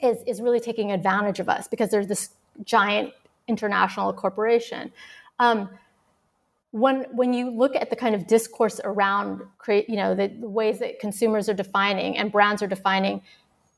is, 0.02 0.18
is 0.26 0.42
really 0.42 0.60
taking 0.60 0.92
advantage 0.92 1.40
of 1.40 1.50
us 1.50 1.68
because 1.68 1.90
there's 1.90 2.08
this 2.08 2.30
giant 2.64 3.14
international 3.48 4.14
corporation. 4.14 4.92
Um, 5.40 5.70
when 6.72 7.04
when 7.12 7.34
you 7.34 7.50
look 7.50 7.76
at 7.76 7.90
the 7.90 7.96
kind 7.96 8.16
of 8.16 8.28
discourse 8.28 8.80
around 8.84 9.42
create, 9.58 9.90
you 9.90 9.98
know, 9.98 10.16
the, 10.16 10.30
the, 10.30 10.48
ways 10.48 10.80
that 10.80 11.00
consumers 11.00 11.50
are 11.50 11.54
defining 11.54 12.18
and 12.18 12.32
brands 12.32 12.64
are 12.64 12.68
defining 12.68 13.22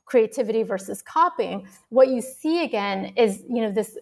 creativity 0.04 0.62
versus 0.62 1.02
copying, 1.02 1.66
what 1.88 2.08
you 2.08 2.20
see 2.20 2.62
again 2.62 3.12
is, 3.16 3.42
you 3.48 3.62
know, 3.62 3.72
this. 3.72 3.98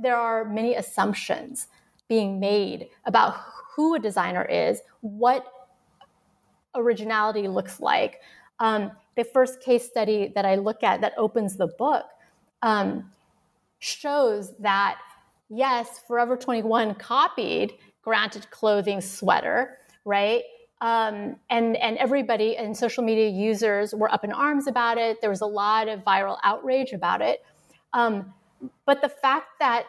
There 0.00 0.16
are 0.16 0.44
many 0.44 0.76
assumptions 0.76 1.66
being 2.08 2.38
made 2.38 2.88
about 3.04 3.34
who 3.74 3.96
a 3.96 3.98
designer 3.98 4.44
is, 4.44 4.80
what 5.00 5.44
originality 6.76 7.48
looks 7.48 7.80
like, 7.80 8.20
um, 8.60 8.92
the 9.16 9.24
first 9.24 9.60
case 9.60 9.84
study 9.84 10.32
that 10.34 10.44
I 10.44 10.56
look 10.56 10.82
at 10.82 11.00
that 11.00 11.12
opens 11.16 11.56
the 11.56 11.66
book 11.66 12.04
um, 12.62 13.10
shows 13.78 14.54
that 14.58 14.98
yes, 15.48 16.00
Forever 16.06 16.36
21 16.36 16.94
copied 16.94 17.74
Granted 18.02 18.50
Clothing 18.50 19.00
sweater, 19.00 19.78
right? 20.04 20.42
Um, 20.80 21.36
and 21.50 21.76
and 21.76 21.98
everybody 21.98 22.56
and 22.56 22.76
social 22.76 23.02
media 23.02 23.28
users 23.28 23.94
were 23.94 24.12
up 24.12 24.24
in 24.24 24.32
arms 24.32 24.68
about 24.68 24.96
it. 24.96 25.20
There 25.20 25.30
was 25.30 25.40
a 25.40 25.46
lot 25.46 25.88
of 25.88 26.04
viral 26.04 26.38
outrage 26.44 26.92
about 26.92 27.20
it. 27.20 27.44
Um, 27.92 28.32
but 28.86 29.02
the 29.02 29.08
fact 29.08 29.58
that 29.58 29.86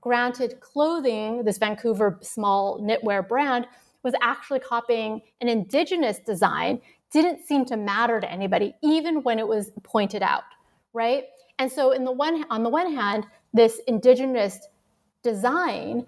Granted 0.00 0.60
Clothing, 0.60 1.44
this 1.44 1.58
Vancouver 1.58 2.18
small 2.20 2.80
knitwear 2.80 3.26
brand, 3.26 3.66
was 4.02 4.14
actually 4.20 4.60
copying 4.60 5.20
an 5.40 5.48
indigenous 5.48 6.18
design 6.18 6.80
didn't 7.12 7.44
seem 7.46 7.64
to 7.66 7.76
matter 7.76 8.20
to 8.20 8.30
anybody, 8.30 8.74
even 8.82 9.22
when 9.22 9.38
it 9.38 9.46
was 9.46 9.70
pointed 9.82 10.22
out, 10.22 10.44
right? 10.92 11.24
And 11.58 11.70
so, 11.70 11.92
in 11.92 12.04
the 12.04 12.12
one 12.12 12.44
on 12.50 12.62
the 12.62 12.70
one 12.70 12.92
hand, 12.94 13.26
this 13.54 13.80
indigenous 13.86 14.60
design 15.22 16.06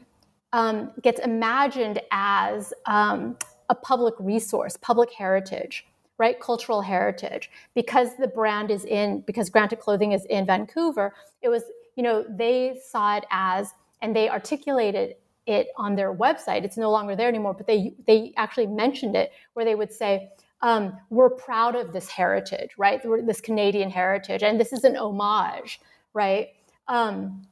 um, 0.53 0.91
gets 1.03 1.21
imagined 1.21 2.01
as 2.11 2.73
um, 2.87 3.37
a 3.69 3.75
public 3.75 4.15
resource, 4.19 4.77
public 4.77 5.13
heritage, 5.13 5.87
right? 6.19 6.41
Cultural 6.41 6.83
heritage. 6.83 7.51
Because 7.75 8.17
the 8.17 8.29
brand 8.29 8.71
is 8.71 8.85
in, 8.85 9.23
because 9.23 9.51
Granted 9.51 9.81
Clothing 9.81 10.13
is 10.13 10.25
in 10.27 10.47
Vancouver, 10.47 11.15
it 11.43 11.49
was, 11.49 11.65
you 11.97 12.03
know, 12.03 12.25
they 12.29 12.81
saw 12.85 13.17
it 13.17 13.25
as, 13.31 13.73
and 14.03 14.15
they 14.15 14.29
articulated 14.29 15.17
it 15.47 15.69
on 15.77 15.97
their 15.97 16.15
website. 16.15 16.65
It's 16.65 16.77
no 16.77 16.91
longer 16.91 17.17
there 17.17 17.29
anymore, 17.29 17.55
but 17.55 17.67
they 17.67 17.95
they 18.07 18.33
actually 18.37 18.67
mentioned 18.67 19.17
it 19.17 19.33
where 19.55 19.65
they 19.65 19.75
would 19.75 19.93
say, 19.93 20.31
um, 20.61 20.97
we're 21.11 21.31
proud 21.31 21.77
of 21.77 21.93
this 21.93 22.09
heritage, 22.09 22.71
right? 22.77 23.01
This 23.25 23.41
Canadian 23.41 23.91
heritage, 23.91 24.43
and 24.43 24.59
this 24.59 24.73
is 24.73 24.85
an 24.85 24.97
homage, 24.97 25.81
right? 26.15 26.49
Um, 26.89 27.43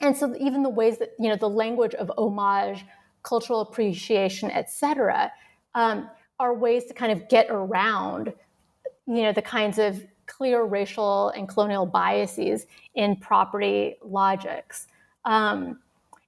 and 0.00 0.16
so 0.16 0.34
even 0.38 0.62
the 0.62 0.70
ways 0.70 0.98
that 0.98 1.10
you 1.18 1.28
know 1.28 1.36
the 1.36 1.48
language 1.48 1.94
of 1.94 2.10
homage, 2.18 2.84
cultural 3.22 3.60
appreciation, 3.60 4.50
etc., 4.50 5.32
um, 5.74 6.10
are 6.38 6.54
ways 6.54 6.86
to 6.86 6.94
kind 6.94 7.12
of 7.12 7.28
get 7.28 7.46
around, 7.50 8.32
you 9.06 9.22
know, 9.22 9.32
the 9.32 9.42
kinds 9.42 9.78
of 9.78 10.02
clear 10.26 10.64
racial 10.64 11.28
and 11.30 11.48
colonial 11.48 11.84
biases 11.84 12.66
in 12.94 13.16
property 13.16 13.96
logics. 14.02 14.86
Um, 15.24 15.80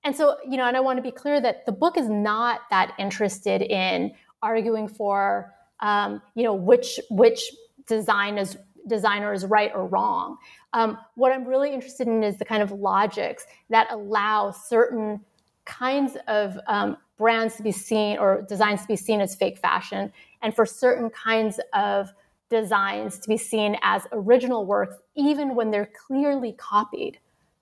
and 0.04 0.14
so, 0.14 0.36
you 0.48 0.56
know, 0.56 0.66
and 0.66 0.76
I 0.76 0.80
want 0.80 0.98
to 0.98 1.02
be 1.02 1.12
clear 1.12 1.40
that 1.40 1.64
the 1.64 1.72
book 1.72 1.96
is 1.96 2.08
not 2.08 2.62
that 2.70 2.92
interested 2.98 3.62
in 3.62 4.12
arguing 4.42 4.88
for 4.88 5.54
um, 5.82 6.22
you 6.34 6.44
know 6.44 6.54
which 6.54 6.98
which 7.10 7.42
design 7.86 8.38
is 8.38 8.56
designer 8.88 9.32
is 9.32 9.44
right 9.44 9.70
or 9.74 9.86
wrong. 9.86 10.38
Um, 10.72 10.98
what 11.14 11.32
I'm 11.32 11.44
really 11.44 11.72
interested 11.72 12.08
in 12.08 12.24
is 12.24 12.38
the 12.38 12.44
kind 12.44 12.62
of 12.62 12.72
logics 12.72 13.46
that 13.70 13.86
allow 13.90 14.50
certain 14.50 15.20
kinds 15.64 16.16
of 16.26 16.58
um, 16.66 16.96
brands 17.16 17.56
to 17.56 17.62
be 17.62 17.70
seen 17.70 18.18
or 18.18 18.44
designs 18.48 18.82
to 18.82 18.88
be 18.88 18.96
seen 18.96 19.20
as 19.20 19.34
fake 19.34 19.58
fashion, 19.58 20.12
and 20.40 20.54
for 20.54 20.66
certain 20.66 21.10
kinds 21.10 21.60
of 21.74 22.12
designs 22.48 23.18
to 23.18 23.28
be 23.28 23.36
seen 23.36 23.76
as 23.82 24.06
original 24.12 24.66
works, 24.66 24.96
even 25.14 25.54
when 25.54 25.70
they're 25.70 25.90
clearly 26.06 26.52
copied, 26.52 27.18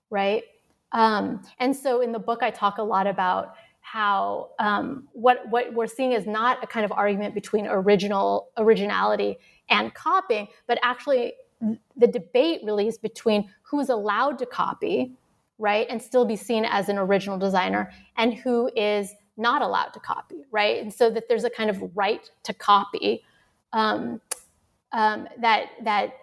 right? 0.09 0.43
Um, 0.91 1.43
and 1.59 1.75
so 1.75 2.01
in 2.01 2.11
the 2.11 2.19
book, 2.19 2.43
I 2.43 2.49
talk 2.49 2.77
a 2.77 2.83
lot 2.83 3.07
about 3.07 3.53
how 3.81 4.51
um, 4.59 5.07
what 5.11 5.47
what 5.49 5.73
we're 5.73 5.87
seeing 5.87 6.13
is 6.13 6.25
not 6.25 6.63
a 6.63 6.67
kind 6.67 6.85
of 6.85 6.91
argument 6.91 7.33
between 7.33 7.67
original 7.67 8.49
originality 8.57 9.37
and 9.69 9.93
copying, 9.93 10.47
but 10.67 10.79
actually 10.83 11.33
the 11.95 12.07
debate 12.07 12.61
really 12.63 12.87
is 12.87 12.97
between 12.97 13.49
who's 13.61 13.89
allowed 13.89 14.37
to 14.39 14.45
copy, 14.45 15.15
right, 15.57 15.85
and 15.89 16.01
still 16.01 16.25
be 16.25 16.35
seen 16.35 16.65
as 16.65 16.89
an 16.89 16.97
original 16.97 17.37
designer, 17.37 17.91
and 18.17 18.33
who 18.33 18.71
is 18.75 19.13
not 19.37 19.61
allowed 19.61 19.89
to 19.89 19.99
copy, 19.99 20.43
right, 20.51 20.81
and 20.81 20.93
so 20.93 21.09
that 21.09 21.27
there's 21.27 21.43
a 21.43 21.49
kind 21.49 21.69
of 21.69 21.83
right 21.95 22.29
to 22.43 22.53
copy 22.53 23.23
um, 23.73 24.21
um, 24.93 25.27
that 25.39 25.69
that 25.83 26.13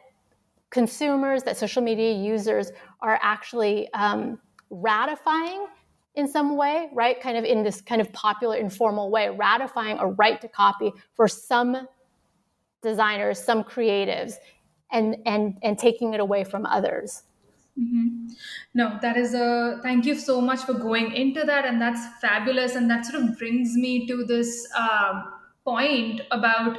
consumers, 0.71 1.43
that 1.43 1.57
social 1.57 1.83
media 1.83 2.13
users 2.13 2.73
are 3.01 3.19
actually 3.23 3.93
um, 3.95 4.39
ratifying 4.71 5.67
in 6.19 6.27
some 6.27 6.57
way, 6.57 6.89
right? 6.93 7.21
Kind 7.21 7.39
of 7.39 7.45
in 7.45 7.63
this 7.63 7.81
kind 7.81 8.01
of 8.01 8.13
popular, 8.13 8.57
informal 8.57 9.09
way, 9.09 9.31
ratifying 9.31 9.99
a 10.01 10.09
right 10.09 10.41
to 10.41 10.49
copy 10.49 10.93
for 11.15 11.29
some 11.29 11.87
designers, 12.83 13.39
some 13.43 13.63
creatives, 13.63 14.35
and 14.91 15.17
and 15.25 15.57
and 15.63 15.79
taking 15.79 16.15
it 16.15 16.21
away 16.21 16.43
from 16.43 16.67
others. 16.67 17.23
Mm-hmm. 17.81 18.33
No, 18.75 18.99
that 19.01 19.17
is 19.17 19.33
a 19.35 19.79
thank 19.85 20.07
you 20.07 20.17
so 20.17 20.41
much 20.41 20.63
for 20.63 20.75
going 20.75 21.13
into 21.13 21.45
that, 21.45 21.65
and 21.65 21.81
that's 21.81 22.05
fabulous. 22.21 22.75
And 22.75 22.91
that 22.91 23.07
sort 23.07 23.23
of 23.23 23.39
brings 23.39 23.75
me 23.77 24.09
to 24.09 24.25
this 24.25 24.67
um, 24.77 25.33
point 25.65 26.23
about, 26.33 26.79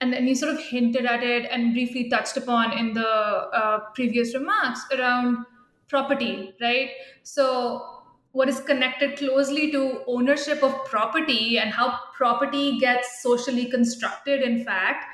and 0.00 0.12
then 0.12 0.26
you 0.26 0.34
sort 0.34 0.52
of 0.52 0.60
hinted 0.60 1.06
at 1.06 1.22
it 1.22 1.46
and 1.52 1.72
briefly 1.72 2.10
touched 2.10 2.36
upon 2.36 2.76
in 2.76 2.94
the 2.94 3.06
uh, 3.06 3.78
previous 3.94 4.34
remarks 4.34 4.80
around 4.92 5.46
property, 5.86 6.52
right? 6.60 6.90
So, 7.22 7.91
what 8.32 8.48
is 8.48 8.60
connected 8.60 9.16
closely 9.18 9.70
to 9.70 10.02
ownership 10.06 10.62
of 10.62 10.84
property 10.86 11.58
and 11.58 11.70
how 11.70 11.98
property 12.16 12.78
gets 12.78 13.22
socially 13.22 13.66
constructed, 13.66 14.42
in 14.42 14.64
fact, 14.64 15.04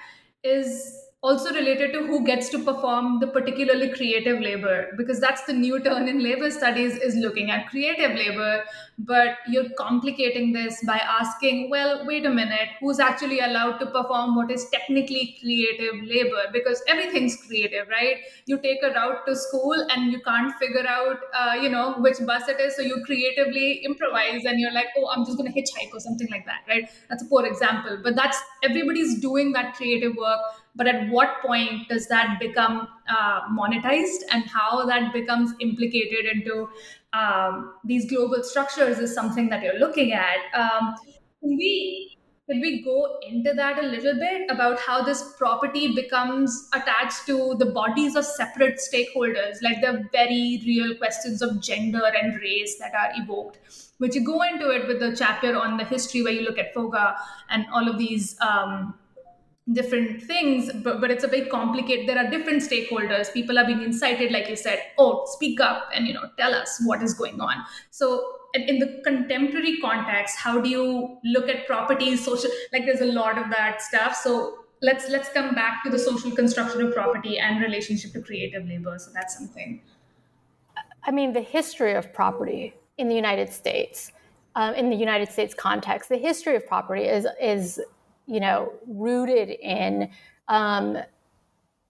is 0.44 1.07
also 1.20 1.52
related 1.52 1.92
to 1.92 2.06
who 2.06 2.24
gets 2.24 2.48
to 2.48 2.62
perform 2.62 3.18
the 3.18 3.26
particularly 3.26 3.88
creative 3.92 4.40
labor 4.40 4.86
because 4.96 5.18
that's 5.20 5.44
the 5.46 5.52
new 5.52 5.82
turn 5.82 6.06
in 6.08 6.22
labor 6.22 6.48
studies 6.48 6.96
is 6.96 7.16
looking 7.16 7.50
at 7.50 7.66
creative 7.68 8.12
labor. 8.12 8.62
But 9.00 9.38
you're 9.48 9.68
complicating 9.78 10.52
this 10.52 10.82
by 10.84 10.98
asking 10.98 11.70
well 11.70 12.06
wait 12.06 12.24
a 12.24 12.30
minute 12.30 12.68
who's 12.80 13.00
actually 13.00 13.40
allowed 13.40 13.78
to 13.78 13.86
perform 13.86 14.36
what 14.36 14.50
is 14.52 14.68
technically 14.70 15.36
creative 15.40 16.02
labor? 16.04 16.42
Because 16.52 16.82
everything's 16.86 17.36
creative 17.46 17.88
right? 17.88 18.18
You 18.46 18.58
take 18.60 18.78
a 18.84 18.90
route 18.90 19.26
to 19.26 19.34
school 19.34 19.74
and 19.90 20.12
you 20.12 20.20
can't 20.20 20.52
figure 20.56 20.86
out 20.86 21.18
uh, 21.34 21.54
you 21.60 21.68
know 21.68 21.94
which 21.98 22.18
bus 22.26 22.48
it 22.48 22.60
is 22.60 22.76
so 22.76 22.82
you 22.82 23.02
creatively 23.04 23.82
improvise 23.84 24.44
and 24.44 24.58
you're 24.60 24.72
like 24.72 24.86
oh 24.96 25.08
i'm 25.10 25.24
just 25.24 25.36
going 25.38 25.52
to 25.52 25.58
hitchhike 25.60 25.92
or 25.92 26.00
something 26.00 26.28
like 26.30 26.44
that 26.46 26.62
right? 26.68 26.88
That's 27.08 27.22
a 27.22 27.26
poor 27.26 27.44
example 27.46 27.98
but 28.02 28.14
that's 28.14 28.38
everybody's 28.62 29.20
doing 29.20 29.52
that 29.52 29.74
creative 29.74 30.14
work 30.16 30.40
but 30.78 30.86
at 30.86 31.10
what 31.10 31.42
point 31.42 31.88
does 31.88 32.06
that 32.06 32.38
become 32.40 32.86
uh, 33.08 33.40
monetized 33.48 34.22
and 34.30 34.44
how 34.44 34.86
that 34.86 35.12
becomes 35.12 35.52
implicated 35.60 36.24
into 36.24 36.68
um, 37.12 37.74
these 37.84 38.08
global 38.08 38.42
structures 38.44 38.98
is 38.98 39.12
something 39.12 39.48
that 39.48 39.62
you're 39.62 39.78
looking 39.78 40.12
at. 40.12 40.38
Um, 40.54 40.94
can 41.40 41.56
we 41.56 42.16
can 42.48 42.62
we 42.62 42.82
go 42.82 43.18
into 43.28 43.52
that 43.52 43.78
a 43.78 43.86
little 43.86 44.14
bit 44.14 44.50
about 44.50 44.80
how 44.80 45.02
this 45.02 45.34
property 45.36 45.94
becomes 45.94 46.70
attached 46.72 47.26
to 47.26 47.54
the 47.58 47.66
bodies 47.66 48.16
of 48.16 48.24
separate 48.24 48.80
stakeholders 48.80 49.56
like 49.62 49.82
the 49.82 50.08
very 50.12 50.62
real 50.64 50.96
questions 50.96 51.42
of 51.42 51.60
gender 51.60 52.00
and 52.18 52.40
race 52.40 52.78
that 52.78 52.94
are 52.94 53.10
evoked? 53.22 53.58
Which 53.98 54.14
you 54.14 54.24
go 54.24 54.40
into 54.42 54.70
it 54.70 54.88
with 54.88 54.98
the 54.98 55.14
chapter 55.14 55.56
on 55.56 55.76
the 55.76 55.84
history 55.84 56.22
where 56.22 56.32
you 56.32 56.40
look 56.40 56.56
at 56.56 56.72
FOGA 56.74 57.16
and 57.50 57.66
all 57.70 57.86
of 57.86 57.98
these 57.98 58.34
um, 58.40 58.94
different 59.72 60.22
things 60.22 60.70
but, 60.82 61.00
but 61.00 61.10
it's 61.10 61.24
a 61.24 61.28
very 61.28 61.46
complicated 61.46 62.08
there 62.08 62.18
are 62.18 62.30
different 62.30 62.62
stakeholders. 62.62 63.32
People 63.32 63.58
are 63.58 63.66
being 63.66 63.82
incited 63.82 64.32
like 64.32 64.48
you 64.48 64.56
said 64.56 64.82
oh 64.96 65.26
speak 65.26 65.60
up 65.60 65.88
and 65.94 66.06
you 66.06 66.14
know 66.14 66.30
tell 66.38 66.54
us 66.54 66.80
what 66.84 67.02
is 67.02 67.14
going 67.14 67.40
on. 67.40 67.64
So 67.90 68.32
in 68.54 68.78
the 68.78 69.00
contemporary 69.04 69.78
context 69.80 70.38
how 70.38 70.60
do 70.60 70.70
you 70.70 71.18
look 71.24 71.48
at 71.48 71.66
property 71.66 72.16
social 72.16 72.50
like 72.72 72.86
there's 72.86 73.02
a 73.02 73.12
lot 73.12 73.36
of 73.36 73.50
that 73.50 73.82
stuff. 73.82 74.14
So 74.16 74.64
let's 74.80 75.10
let's 75.10 75.28
come 75.28 75.54
back 75.54 75.84
to 75.84 75.90
the 75.90 75.98
social 75.98 76.30
construction 76.30 76.82
of 76.82 76.94
property 76.94 77.38
and 77.38 77.60
relationship 77.60 78.12
to 78.12 78.22
creative 78.22 78.66
labor. 78.66 78.98
So 78.98 79.10
that's 79.12 79.36
something. 79.36 79.82
I 81.04 81.10
mean 81.10 81.32
the 81.32 81.42
history 81.42 81.94
of 81.94 82.12
property 82.12 82.74
in 82.96 83.08
the 83.08 83.14
united 83.14 83.52
states 83.52 84.12
um, 84.56 84.74
in 84.74 84.90
the 84.90 84.96
united 84.96 85.30
states 85.30 85.54
context 85.54 86.08
the 86.08 86.16
history 86.16 86.56
of 86.56 86.66
property 86.66 87.04
is 87.04 87.26
is 87.40 87.80
you 88.28 88.40
know, 88.40 88.72
rooted 88.86 89.48
in 89.48 90.10
um, 90.48 90.98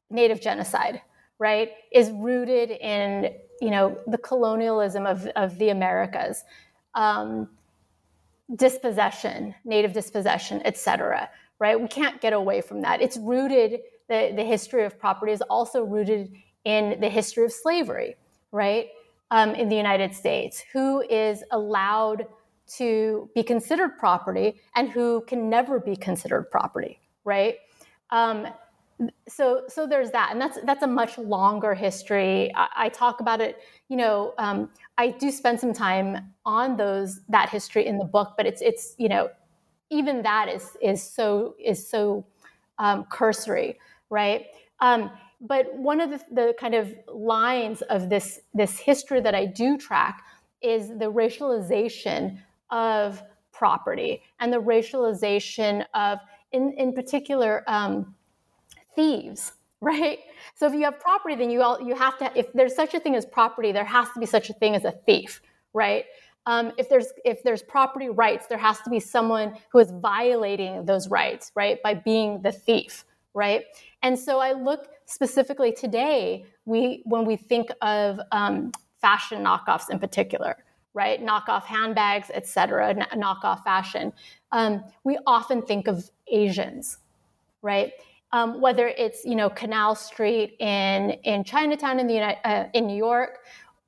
native 0.08 0.40
genocide, 0.40 1.02
right? 1.38 1.72
Is 1.92 2.10
rooted 2.12 2.70
in, 2.70 3.34
you 3.60 3.70
know, 3.70 3.98
the 4.06 4.18
colonialism 4.18 5.04
of, 5.04 5.26
of 5.36 5.58
the 5.58 5.70
Americas, 5.70 6.44
um, 6.94 7.48
dispossession, 8.54 9.54
native 9.64 9.92
dispossession, 9.92 10.62
et 10.64 10.76
cetera, 10.78 11.28
right? 11.58 11.78
We 11.78 11.88
can't 11.88 12.20
get 12.20 12.32
away 12.32 12.60
from 12.60 12.80
that. 12.82 13.02
It's 13.02 13.18
rooted, 13.18 13.80
the, 14.08 14.32
the 14.34 14.44
history 14.44 14.84
of 14.84 14.98
property 14.98 15.32
is 15.32 15.42
also 15.42 15.82
rooted 15.82 16.32
in 16.64 17.00
the 17.00 17.08
history 17.08 17.44
of 17.44 17.52
slavery, 17.52 18.16
right? 18.52 18.86
Um, 19.30 19.54
in 19.54 19.68
the 19.68 19.76
United 19.76 20.14
States, 20.14 20.64
who 20.72 21.02
is 21.10 21.42
allowed 21.50 22.26
to 22.76 23.30
be 23.34 23.42
considered 23.42 23.98
property 23.98 24.60
and 24.76 24.90
who 24.90 25.22
can 25.26 25.48
never 25.48 25.80
be 25.80 25.96
considered 25.96 26.50
property, 26.50 27.00
right? 27.24 27.56
Um, 28.10 28.46
so, 29.28 29.62
so 29.68 29.86
there's 29.86 30.10
that, 30.10 30.30
and 30.32 30.40
that's 30.40 30.58
that's 30.64 30.82
a 30.82 30.86
much 30.86 31.18
longer 31.18 31.72
history. 31.74 32.52
I, 32.54 32.68
I 32.76 32.88
talk 32.88 33.20
about 33.20 33.40
it. 33.40 33.58
You 33.88 33.96
know, 33.96 34.34
um, 34.38 34.70
I 34.96 35.10
do 35.10 35.30
spend 35.30 35.60
some 35.60 35.72
time 35.72 36.34
on 36.44 36.76
those 36.76 37.20
that 37.28 37.48
history 37.48 37.86
in 37.86 37.98
the 37.98 38.04
book, 38.04 38.34
but 38.36 38.44
it's 38.44 38.60
it's 38.60 38.94
you 38.98 39.08
know, 39.08 39.30
even 39.90 40.22
that 40.22 40.48
is 40.48 40.76
is 40.82 41.02
so 41.02 41.54
is 41.64 41.88
so 41.88 42.26
um, 42.78 43.04
cursory, 43.04 43.78
right? 44.10 44.46
Um, 44.80 45.10
but 45.40 45.72
one 45.76 46.00
of 46.00 46.10
the, 46.10 46.20
the 46.32 46.54
kind 46.58 46.74
of 46.74 46.92
lines 47.06 47.82
of 47.82 48.10
this 48.10 48.40
this 48.52 48.78
history 48.78 49.20
that 49.20 49.34
I 49.34 49.46
do 49.46 49.78
track 49.78 50.24
is 50.60 50.88
the 50.88 51.12
racialization 51.12 52.38
of 52.70 53.22
property 53.52 54.22
and 54.40 54.52
the 54.52 54.60
racialization 54.60 55.84
of, 55.94 56.18
in, 56.52 56.72
in 56.78 56.92
particular, 56.92 57.64
um, 57.66 58.14
thieves, 58.94 59.52
right? 59.80 60.18
So 60.56 60.66
if 60.66 60.74
you 60.74 60.82
have 60.84 60.98
property, 60.98 61.36
then 61.36 61.50
you 61.50 61.62
all, 61.62 61.80
you 61.80 61.94
have 61.94 62.18
to. 62.18 62.30
If 62.36 62.52
there's 62.52 62.74
such 62.74 62.94
a 62.94 63.00
thing 63.00 63.14
as 63.14 63.24
property, 63.24 63.70
there 63.72 63.84
has 63.84 64.08
to 64.14 64.20
be 64.20 64.26
such 64.26 64.50
a 64.50 64.52
thing 64.54 64.74
as 64.74 64.84
a 64.84 64.92
thief, 65.06 65.40
right? 65.72 66.04
Um, 66.46 66.72
if 66.78 66.88
there's 66.88 67.08
if 67.24 67.42
there's 67.42 67.62
property 67.62 68.08
rights, 68.08 68.46
there 68.48 68.58
has 68.58 68.80
to 68.80 68.90
be 68.90 68.98
someone 68.98 69.54
who 69.70 69.78
is 69.78 69.92
violating 69.92 70.84
those 70.84 71.08
rights, 71.08 71.52
right, 71.54 71.80
by 71.82 71.94
being 71.94 72.42
the 72.42 72.50
thief, 72.50 73.04
right? 73.34 73.64
And 74.02 74.18
so 74.18 74.40
I 74.40 74.52
look 74.52 74.88
specifically 75.06 75.72
today. 75.72 76.46
We 76.64 77.02
when 77.04 77.24
we 77.24 77.36
think 77.36 77.68
of 77.82 78.18
um, 78.32 78.72
fashion 79.00 79.44
knockoffs 79.44 79.90
in 79.90 79.98
particular, 79.98 80.56
right? 80.94 81.24
Knockoff 81.24 81.64
handbags, 81.64 82.30
et 82.34 82.46
cetera, 82.46 82.90
n- 82.90 83.06
knockoff 83.14 83.62
fashion. 83.62 84.12
Um, 84.52 84.84
we 85.04 85.18
often 85.26 85.62
think 85.62 85.86
of 85.86 86.10
Asians, 86.30 86.98
right? 87.62 87.92
Um, 88.32 88.60
whether 88.60 88.88
it's 88.88 89.24
you 89.24 89.36
know 89.36 89.48
Canal 89.48 89.94
Street 89.94 90.56
in 90.60 91.10
in 91.24 91.44
Chinatown 91.44 91.98
in 91.98 92.06
the 92.06 92.20
uh, 92.20 92.68
in 92.74 92.86
New 92.86 92.96
York, 92.96 93.38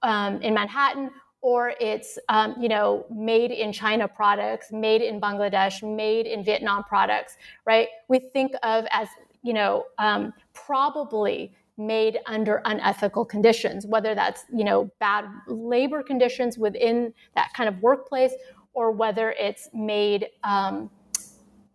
um, 0.02 0.40
in 0.40 0.54
Manhattan, 0.54 1.10
or 1.42 1.74
it's 1.80 2.18
um, 2.28 2.54
you 2.58 2.68
know 2.68 3.04
made 3.10 3.50
in 3.50 3.72
China 3.72 4.08
products, 4.08 4.72
made 4.72 5.02
in 5.02 5.20
Bangladesh, 5.20 5.82
made 5.82 6.26
in 6.26 6.42
Vietnam 6.44 6.84
products, 6.84 7.36
right? 7.66 7.88
We 8.08 8.18
think 8.18 8.52
of 8.62 8.86
as 8.92 9.08
you 9.42 9.52
know 9.52 9.84
um, 9.98 10.32
probably 10.54 11.52
made 11.86 12.18
under 12.26 12.62
unethical 12.66 13.24
conditions, 13.24 13.86
whether 13.86 14.14
that's 14.14 14.44
you 14.54 14.64
know 14.64 14.90
bad 15.00 15.24
labor 15.46 16.02
conditions 16.02 16.58
within 16.58 17.12
that 17.34 17.52
kind 17.54 17.68
of 17.68 17.80
workplace, 17.82 18.32
or 18.74 18.92
whether 18.92 19.32
it's 19.32 19.68
made 19.72 20.28
um, 20.44 20.90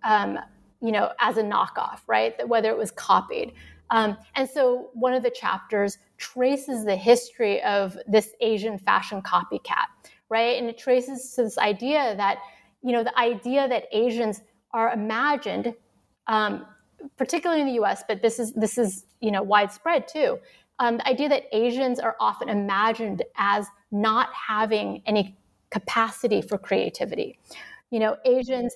um, 0.04 0.40
you 0.82 0.92
know 0.92 1.12
as 1.20 1.38
a 1.38 1.44
knockoff, 1.44 2.00
right? 2.08 2.38
That 2.38 2.48
whether 2.48 2.70
it 2.70 2.78
was 2.78 2.92
copied. 2.92 3.54
Um, 3.92 4.18
and 4.36 4.50
so 4.50 4.90
one 4.94 5.14
of 5.14 5.22
the 5.22 5.30
chapters 5.30 6.00
traces 6.18 6.86
the 6.86 6.96
history 6.96 7.62
of 7.64 7.98
this 8.08 8.32
Asian 8.42 8.80
fashion 8.80 9.22
copycat, 9.22 9.86
right? 10.30 10.58
And 10.58 10.68
it 10.68 10.78
traces 10.78 11.34
to 11.36 11.44
this 11.44 11.58
idea 11.58 12.16
that 12.18 12.40
you 12.84 12.92
know 12.92 13.04
the 13.04 13.18
idea 13.18 13.68
that 13.68 13.86
Asians 13.92 14.42
are 14.72 14.92
imagined 14.92 15.74
um, 16.28 16.66
particularly 17.18 17.62
in 17.62 17.68
the 17.68 17.74
U.S., 17.74 18.04
but 18.08 18.22
this 18.22 18.40
is 18.40 18.54
this 18.54 18.78
is 18.78 19.06
you 19.22 19.32
know 19.32 19.44
widespread 19.44 20.08
too. 20.08 20.40
Um, 20.80 20.98
the 20.98 21.08
idea 21.08 21.30
that 21.30 21.44
Asians 21.54 22.00
are 22.00 22.16
often 22.20 22.50
imagined 22.50 23.24
as 23.38 23.68
not 23.92 24.30
having 24.34 25.02
any 25.06 25.38
capacity 25.70 26.42
for 26.42 26.58
creativity. 26.58 27.40
You 27.92 28.00
know, 28.00 28.18
Asians 28.26 28.76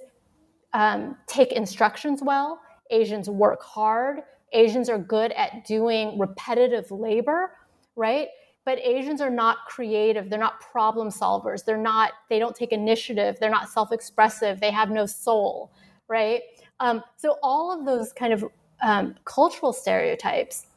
um, 0.74 1.18
take 1.28 1.52
instructions 1.52 2.22
well. 2.24 2.62
Asians 2.90 3.30
work 3.30 3.62
hard. 3.62 4.22
Asians 4.54 4.90
are 4.90 4.98
good 4.98 5.32
at 5.34 5.66
doing 5.66 6.18
repetitive 6.18 6.90
labor, 6.90 7.52
right? 7.96 8.30
But 8.66 8.80
Asians 8.80 9.22
are 9.22 9.30
not 9.30 9.58
creative. 9.68 10.30
They're 10.30 10.40
not 10.40 10.60
problem 10.60 11.10
solvers. 11.10 11.66
They're 11.66 11.78
not. 11.78 12.12
They 12.30 12.40
don't 12.40 12.56
take 12.56 12.72
initiative. 12.72 13.38
They're 13.40 13.50
not 13.50 13.70
self-expressive. 13.70 14.60
They 14.60 14.72
have 14.72 14.90
no 14.90 15.06
soul, 15.06 15.72
right? 16.08 16.42
Um, 16.80 17.04
so 17.18 17.38
all 17.44 17.78
of 17.78 17.86
those 17.86 18.14
kind 18.14 18.34
of 18.34 18.46
um, 18.82 19.16
cultural 19.26 19.74
stereotypes 19.74 20.68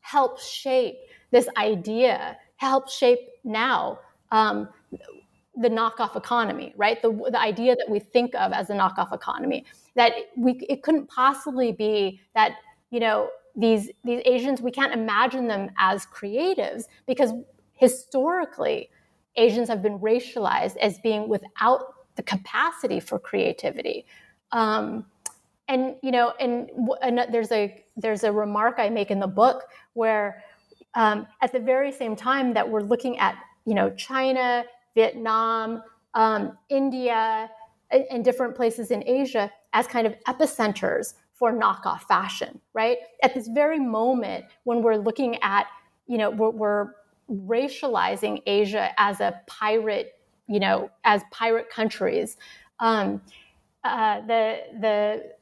help 0.00 0.40
shape 0.40 0.96
this 1.30 1.48
idea, 1.56 2.36
help 2.56 2.88
shape 2.88 3.20
now 3.44 3.98
um, 4.30 4.68
the 5.56 5.68
knockoff 5.68 6.16
economy, 6.16 6.72
right? 6.76 7.00
The, 7.02 7.10
the 7.30 7.40
idea 7.40 7.74
that 7.76 7.88
we 7.88 7.98
think 7.98 8.34
of 8.34 8.52
as 8.52 8.68
the 8.68 8.74
knockoff 8.74 9.12
economy, 9.12 9.64
that 9.96 10.12
we, 10.36 10.52
it 10.68 10.82
couldn't 10.82 11.08
possibly 11.08 11.72
be 11.72 12.20
that, 12.34 12.52
you 12.90 13.00
know, 13.00 13.28
these 13.56 13.90
these 14.04 14.22
Asians, 14.24 14.62
we 14.62 14.70
can't 14.70 14.92
imagine 14.92 15.48
them 15.48 15.70
as 15.78 16.06
creatives 16.06 16.84
because 17.06 17.32
historically, 17.74 18.88
Asians 19.36 19.68
have 19.68 19.82
been 19.82 19.98
racialized 19.98 20.76
as 20.76 20.98
being 21.00 21.28
without 21.28 21.80
the 22.14 22.22
capacity 22.22 23.00
for 23.00 23.18
creativity. 23.18 24.06
Um, 24.52 25.04
and 25.68 25.96
you 26.02 26.10
know, 26.10 26.32
and, 26.40 26.70
and, 27.02 27.26
there's 27.32 27.52
a 27.52 27.84
there's 27.96 28.24
a 28.24 28.32
remark 28.32 28.76
I 28.78 28.88
make 28.88 29.10
in 29.10 29.20
the 29.20 29.26
book 29.26 29.64
where 29.92 30.42
um, 30.94 31.26
at 31.42 31.52
the 31.52 31.60
very 31.60 31.92
same 31.92 32.16
time 32.16 32.54
that 32.54 32.68
we're 32.68 32.80
looking 32.80 33.18
at 33.18 33.36
you 33.66 33.74
know 33.74 33.90
China, 33.90 34.64
Vietnam, 34.94 35.82
um, 36.14 36.56
India, 36.70 37.50
and, 37.90 38.04
and 38.10 38.24
different 38.24 38.54
places 38.54 38.90
in 38.90 39.02
Asia 39.06 39.50
as 39.72 39.86
kind 39.86 40.06
of 40.06 40.14
epicenters 40.26 41.14
for 41.34 41.52
knockoff 41.52 42.02
fashion, 42.02 42.60
right? 42.74 42.98
At 43.22 43.34
this 43.34 43.48
very 43.48 43.78
moment 43.78 44.46
when 44.64 44.82
we're 44.82 44.96
looking 44.96 45.40
at, 45.42 45.66
you 46.08 46.18
know, 46.18 46.30
we're, 46.30 46.50
we're 46.50 46.86
racializing 47.30 48.42
Asia 48.46 48.90
as 48.98 49.20
a 49.20 49.40
pirate, 49.46 50.14
you 50.48 50.58
know, 50.58 50.90
as 51.04 51.22
pirate 51.30 51.70
countries. 51.70 52.36
Um, 52.80 53.22
uh, 53.84 54.20
the 54.26 54.58
the 54.80 55.32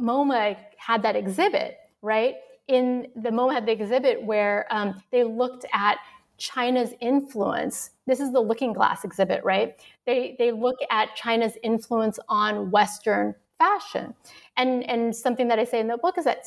MoMA 0.00 0.56
had 0.76 1.02
that 1.02 1.16
exhibit, 1.16 1.78
right? 2.02 2.34
In 2.68 3.08
the 3.16 3.30
MoMA 3.30 3.54
had 3.54 3.66
the 3.66 3.72
exhibit 3.72 4.22
where 4.22 4.66
um, 4.70 5.02
they 5.10 5.24
looked 5.24 5.64
at 5.72 5.98
China's 6.38 6.92
influence. 7.00 7.90
This 8.06 8.20
is 8.20 8.32
the 8.32 8.40
Looking 8.40 8.72
Glass 8.72 9.04
exhibit, 9.04 9.42
right? 9.44 9.80
They 10.04 10.36
they 10.38 10.52
look 10.52 10.76
at 10.90 11.14
China's 11.14 11.54
influence 11.62 12.18
on 12.28 12.70
Western 12.70 13.34
fashion, 13.58 14.14
and 14.56 14.84
and 14.88 15.14
something 15.14 15.48
that 15.48 15.58
I 15.58 15.64
say 15.64 15.80
in 15.80 15.88
the 15.88 15.96
book 15.96 16.18
is 16.18 16.24
that 16.24 16.44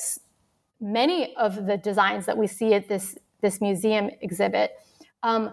many 0.79 1.35
of 1.35 1.65
the 1.65 1.77
designs 1.77 2.25
that 2.25 2.37
we 2.37 2.47
see 2.47 2.73
at 2.73 2.87
this 2.87 3.17
this 3.41 3.61
museum 3.61 4.09
exhibit 4.21 4.71
um, 5.23 5.51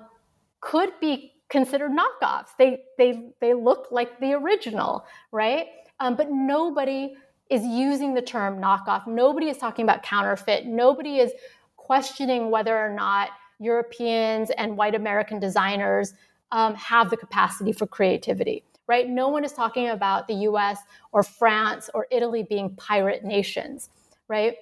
could 0.60 0.90
be 1.00 1.32
considered 1.48 1.92
knockoffs. 1.92 2.48
They 2.58 2.82
they 2.98 3.30
they 3.40 3.54
look 3.54 3.88
like 3.90 4.20
the 4.20 4.34
original, 4.34 5.04
right? 5.32 5.66
Um, 6.00 6.16
but 6.16 6.30
nobody 6.30 7.14
is 7.50 7.64
using 7.64 8.14
the 8.14 8.22
term 8.22 8.60
knockoff. 8.60 9.06
Nobody 9.06 9.48
is 9.48 9.56
talking 9.56 9.84
about 9.84 10.02
counterfeit. 10.02 10.66
Nobody 10.66 11.18
is 11.18 11.32
questioning 11.76 12.50
whether 12.50 12.76
or 12.76 12.90
not 12.90 13.30
Europeans 13.58 14.50
and 14.50 14.76
white 14.76 14.94
American 14.94 15.38
designers 15.38 16.14
um, 16.52 16.74
have 16.74 17.10
the 17.10 17.16
capacity 17.16 17.72
for 17.72 17.86
creativity, 17.86 18.64
right? 18.86 19.08
No 19.08 19.28
one 19.28 19.44
is 19.44 19.52
talking 19.52 19.88
about 19.88 20.26
the 20.28 20.34
US 20.34 20.78
or 21.12 21.22
France 21.22 21.88
or 21.94 22.06
Italy 22.10 22.42
being 22.42 22.74
pirate 22.76 23.24
nations, 23.24 23.90
right? 24.28 24.56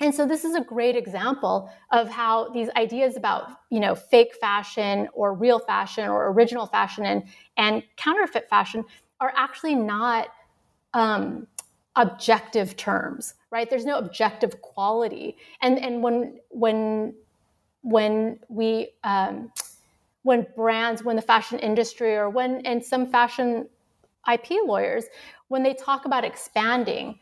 And 0.00 0.14
so 0.14 0.26
this 0.26 0.44
is 0.44 0.54
a 0.54 0.60
great 0.60 0.94
example 0.94 1.70
of 1.90 2.08
how 2.08 2.50
these 2.50 2.68
ideas 2.76 3.16
about, 3.16 3.50
you 3.70 3.80
know, 3.80 3.94
fake 3.96 4.34
fashion 4.40 5.08
or 5.12 5.34
real 5.34 5.58
fashion 5.58 6.08
or 6.08 6.28
original 6.28 6.66
fashion 6.66 7.04
and, 7.04 7.24
and 7.56 7.82
counterfeit 7.96 8.48
fashion 8.48 8.84
are 9.20 9.32
actually 9.36 9.74
not 9.74 10.28
um, 10.94 11.46
objective 11.96 12.76
terms, 12.76 13.34
right? 13.50 13.68
There's 13.68 13.84
no 13.84 13.98
objective 13.98 14.60
quality. 14.62 15.36
And, 15.60 15.78
and 15.78 16.02
when, 16.02 16.40
when 16.50 17.14
when 17.82 18.38
we 18.48 18.90
um, 19.04 19.52
when 20.22 20.46
brands 20.56 21.02
when 21.04 21.16
the 21.16 21.22
fashion 21.22 21.58
industry 21.58 22.14
or 22.16 22.28
when 22.28 22.60
and 22.66 22.84
some 22.84 23.06
fashion 23.10 23.68
ip 24.30 24.46
lawyers 24.66 25.04
when 25.48 25.62
they 25.62 25.74
talk 25.74 26.04
about 26.04 26.24
expanding 26.24 27.18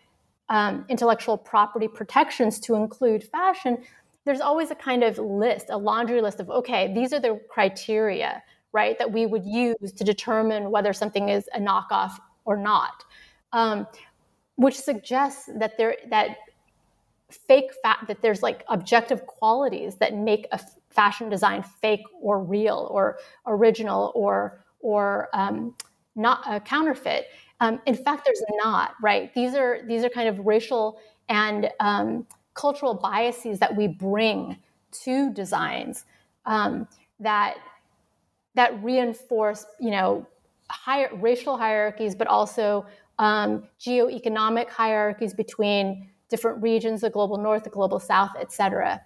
um, 0.49 0.85
intellectual 0.89 1.37
property 1.37 1.89
protections 1.89 2.59
to 2.59 2.75
include 2.75 3.23
fashion 3.23 3.79
there's 4.25 4.41
always 4.41 4.71
a 4.71 4.75
kind 4.75 5.05
of 5.05 5.19
list 5.19 5.67
a 5.71 5.77
laundry 5.77 6.21
list 6.21 6.41
of 6.41 6.51
okay 6.51 6.93
these 6.95 7.13
are 7.13 7.21
the 7.21 7.41
criteria 7.49 8.43
right 8.73 8.99
that 8.99 9.13
we 9.13 9.27
would 9.27 9.45
use 9.45 9.93
to 9.93 10.05
determine 10.05 10.71
whether 10.71 10.93
something 10.93 11.29
is 11.29 11.49
a 11.55 11.61
knockoff 11.61 12.19
or 12.45 12.57
not 12.57 13.05
um, 13.57 13.87
which 14.57 14.79
suggests 14.79 15.49
that 15.57 15.77
there 15.79 15.97
that 16.11 16.37
fake 17.31 17.71
fat 17.83 18.05
that 18.07 18.21
there's 18.21 18.43
like 18.43 18.63
objective 18.69 19.27
qualities 19.27 19.97
that 19.97 20.15
make 20.15 20.47
a 20.53 20.61
fashion 20.91 21.29
design 21.29 21.63
fake 21.63 22.05
or 22.21 22.39
real 22.39 22.87
or 22.91 23.19
original 23.47 24.13
or 24.15 24.63
or 24.81 25.29
um, 25.33 25.75
not 26.15 26.43
a 26.47 26.61
counterfeit. 26.61 27.29
Um, 27.61 27.81
in 27.87 27.95
fact, 27.95 28.27
there's 28.27 28.43
not 28.63 28.95
right. 29.03 29.33
These 29.35 29.55
are 29.55 29.81
these 29.87 30.05
are 30.05 30.11
kind 30.11 30.29
of 30.29 30.47
racial 30.47 31.01
and 31.31 31.71
um, 31.81 32.27
cultural 32.53 32.93
biases 32.93 33.59
that 33.59 33.75
we 33.75 33.89
bring 33.89 34.59
to 35.03 35.33
designs 35.33 36.05
um, 36.45 36.87
that 37.21 37.57
that 38.55 38.83
reinforce 38.85 39.65
you 39.81 39.91
know 39.91 40.27
higher 40.69 41.09
racial 41.15 41.57
hierarchies, 41.57 42.15
but 42.15 42.27
also 42.27 42.87
um, 43.19 43.65
geoeconomic 43.81 44.69
hierarchies 44.69 45.35
between 45.35 46.09
different 46.29 46.63
regions, 46.63 47.01
the 47.01 47.11
global 47.11 47.39
north, 47.39 47.65
the 47.65 47.71
global 47.71 48.01
south, 48.01 48.33
etc. 48.41 49.03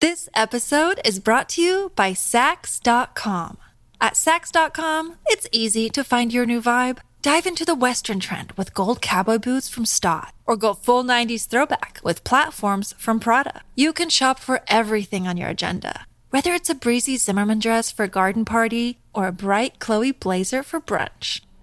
This 0.00 0.28
episode 0.34 1.00
is 1.04 1.18
brought 1.18 1.50
to 1.50 1.62
you 1.62 1.92
by 1.94 2.12
Saks.com. 2.12 3.58
At 4.00 4.14
Saks.com, 4.14 5.16
it's 5.26 5.46
easy 5.52 5.90
to 5.90 6.02
find 6.02 6.32
your 6.32 6.46
new 6.46 6.62
vibe. 6.62 6.98
Dive 7.20 7.44
into 7.44 7.66
the 7.66 7.74
Western 7.74 8.18
trend 8.18 8.52
with 8.52 8.72
gold 8.72 9.02
cowboy 9.02 9.36
boots 9.36 9.68
from 9.68 9.84
Staud, 9.84 10.32
or 10.46 10.56
go 10.56 10.72
full 10.72 11.04
90s 11.04 11.46
throwback 11.46 12.00
with 12.02 12.24
platforms 12.24 12.94
from 12.96 13.20
Prada. 13.20 13.60
You 13.74 13.92
can 13.92 14.08
shop 14.08 14.38
for 14.38 14.62
everything 14.68 15.28
on 15.28 15.36
your 15.36 15.50
agenda, 15.50 16.06
whether 16.30 16.54
it's 16.54 16.70
a 16.70 16.74
breezy 16.74 17.18
Zimmermann 17.18 17.58
dress 17.58 17.90
for 17.90 18.04
a 18.04 18.08
garden 18.08 18.46
party 18.46 19.00
or 19.12 19.26
a 19.26 19.32
bright 19.32 19.78
Chloe 19.80 20.12
blazer 20.12 20.62
for 20.62 20.80
brunch. 20.80 21.42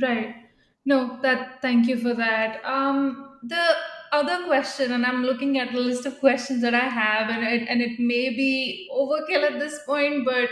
Right. 0.00 0.34
No, 0.84 1.18
that 1.22 1.60
thank 1.62 1.88
you 1.88 1.96
for 1.98 2.14
that. 2.14 2.64
Um, 2.64 3.38
the 3.42 3.74
other 4.12 4.46
question, 4.46 4.92
and 4.92 5.04
I'm 5.04 5.22
looking 5.24 5.58
at 5.58 5.72
the 5.72 5.80
list 5.80 6.06
of 6.06 6.18
questions 6.20 6.62
that 6.62 6.74
I 6.74 6.88
have, 6.88 7.28
and 7.30 7.44
it, 7.44 7.68
and 7.68 7.80
it 7.82 7.98
may 7.98 8.30
be 8.30 8.88
overkill 8.92 9.50
at 9.50 9.58
this 9.58 9.80
point, 9.84 10.24
but 10.24 10.48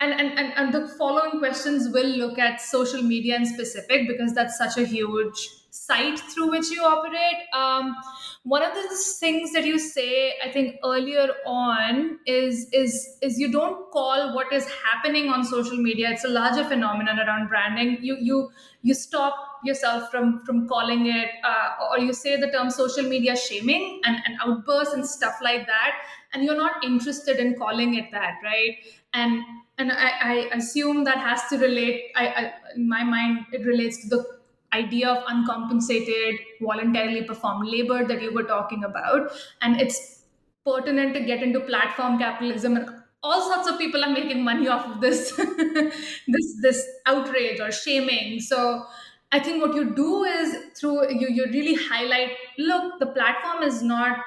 and, 0.00 0.12
and, 0.12 0.38
and, 0.38 0.52
and 0.56 0.74
the 0.74 0.88
following 0.96 1.38
questions 1.40 1.88
will 1.92 2.06
look 2.06 2.38
at 2.38 2.60
social 2.60 3.02
media 3.02 3.36
in 3.36 3.44
specific 3.46 4.08
because 4.08 4.34
that's 4.34 4.56
such 4.56 4.76
a 4.78 4.84
huge 4.86 5.48
site 5.70 6.18
through 6.18 6.50
which 6.50 6.70
you 6.70 6.82
operate. 6.82 7.46
Um, 7.52 7.96
one 8.42 8.62
of 8.62 8.74
the 8.74 8.96
things 9.18 9.52
that 9.52 9.64
you 9.66 9.78
say, 9.78 10.34
I 10.44 10.50
think 10.50 10.76
earlier 10.84 11.28
on, 11.46 12.18
is 12.26 12.68
is 12.72 13.18
is 13.22 13.38
you 13.38 13.50
don't 13.52 13.90
call 13.90 14.34
what 14.34 14.52
is 14.52 14.68
happening 14.70 15.28
on 15.28 15.44
social 15.44 15.76
media. 15.76 16.10
It's 16.10 16.24
a 16.24 16.28
larger 16.28 16.64
phenomenon 16.64 17.18
around 17.20 17.48
branding. 17.48 17.98
You 18.00 18.16
you 18.20 18.50
you 18.82 18.94
stop 18.94 19.34
yourself 19.64 20.10
from 20.10 20.44
from 20.44 20.66
calling 20.68 21.06
it, 21.06 21.30
uh, 21.44 21.90
or 21.90 21.98
you 21.98 22.12
say 22.12 22.36
the 22.36 22.50
term 22.50 22.70
social 22.70 23.04
media 23.04 23.36
shaming 23.36 24.00
and, 24.04 24.16
and 24.26 24.38
outbursts 24.40 24.94
and 24.94 25.06
stuff 25.06 25.34
like 25.42 25.66
that, 25.66 25.92
and 26.32 26.44
you're 26.44 26.56
not 26.56 26.82
interested 26.84 27.38
in 27.38 27.56
calling 27.56 27.94
it 27.94 28.10
that, 28.10 28.38
right? 28.42 28.78
And 29.12 29.42
and 29.78 29.92
I, 29.92 30.10
I 30.20 30.34
assume 30.54 31.04
that 31.04 31.18
has 31.18 31.46
to 31.48 31.58
relate. 31.58 32.12
I, 32.16 32.26
I 32.28 32.52
in 32.76 32.88
my 32.88 33.04
mind, 33.04 33.46
it 33.52 33.66
relates 33.66 34.02
to 34.02 34.08
the 34.08 34.39
idea 34.72 35.08
of 35.08 35.24
uncompensated, 35.28 36.36
voluntarily 36.60 37.24
performed 37.24 37.68
labor 37.68 38.04
that 38.06 38.22
you 38.22 38.32
were 38.32 38.44
talking 38.44 38.84
about. 38.84 39.30
And 39.62 39.80
it's 39.80 40.24
pertinent 40.64 41.14
to 41.14 41.20
get 41.20 41.42
into 41.42 41.60
platform 41.60 42.18
capitalism 42.18 42.76
and 42.76 42.88
all 43.22 43.42
sorts 43.42 43.68
of 43.68 43.78
people 43.78 44.02
are 44.02 44.10
making 44.10 44.42
money 44.42 44.68
off 44.68 44.86
of 44.86 45.00
this 45.00 45.32
this 45.36 46.60
this 46.62 46.86
outrage 47.06 47.60
or 47.60 47.70
shaming 47.70 48.40
so 48.40 48.84
i 49.32 49.38
think 49.38 49.62
what 49.62 49.74
you 49.74 49.94
do 49.94 50.24
is 50.24 50.56
through 50.78 51.10
you 51.10 51.28
you 51.30 51.46
really 51.46 51.74
highlight 51.74 52.32
look 52.58 52.98
the 52.98 53.06
platform 53.06 53.62
is 53.62 53.82
not 53.82 54.18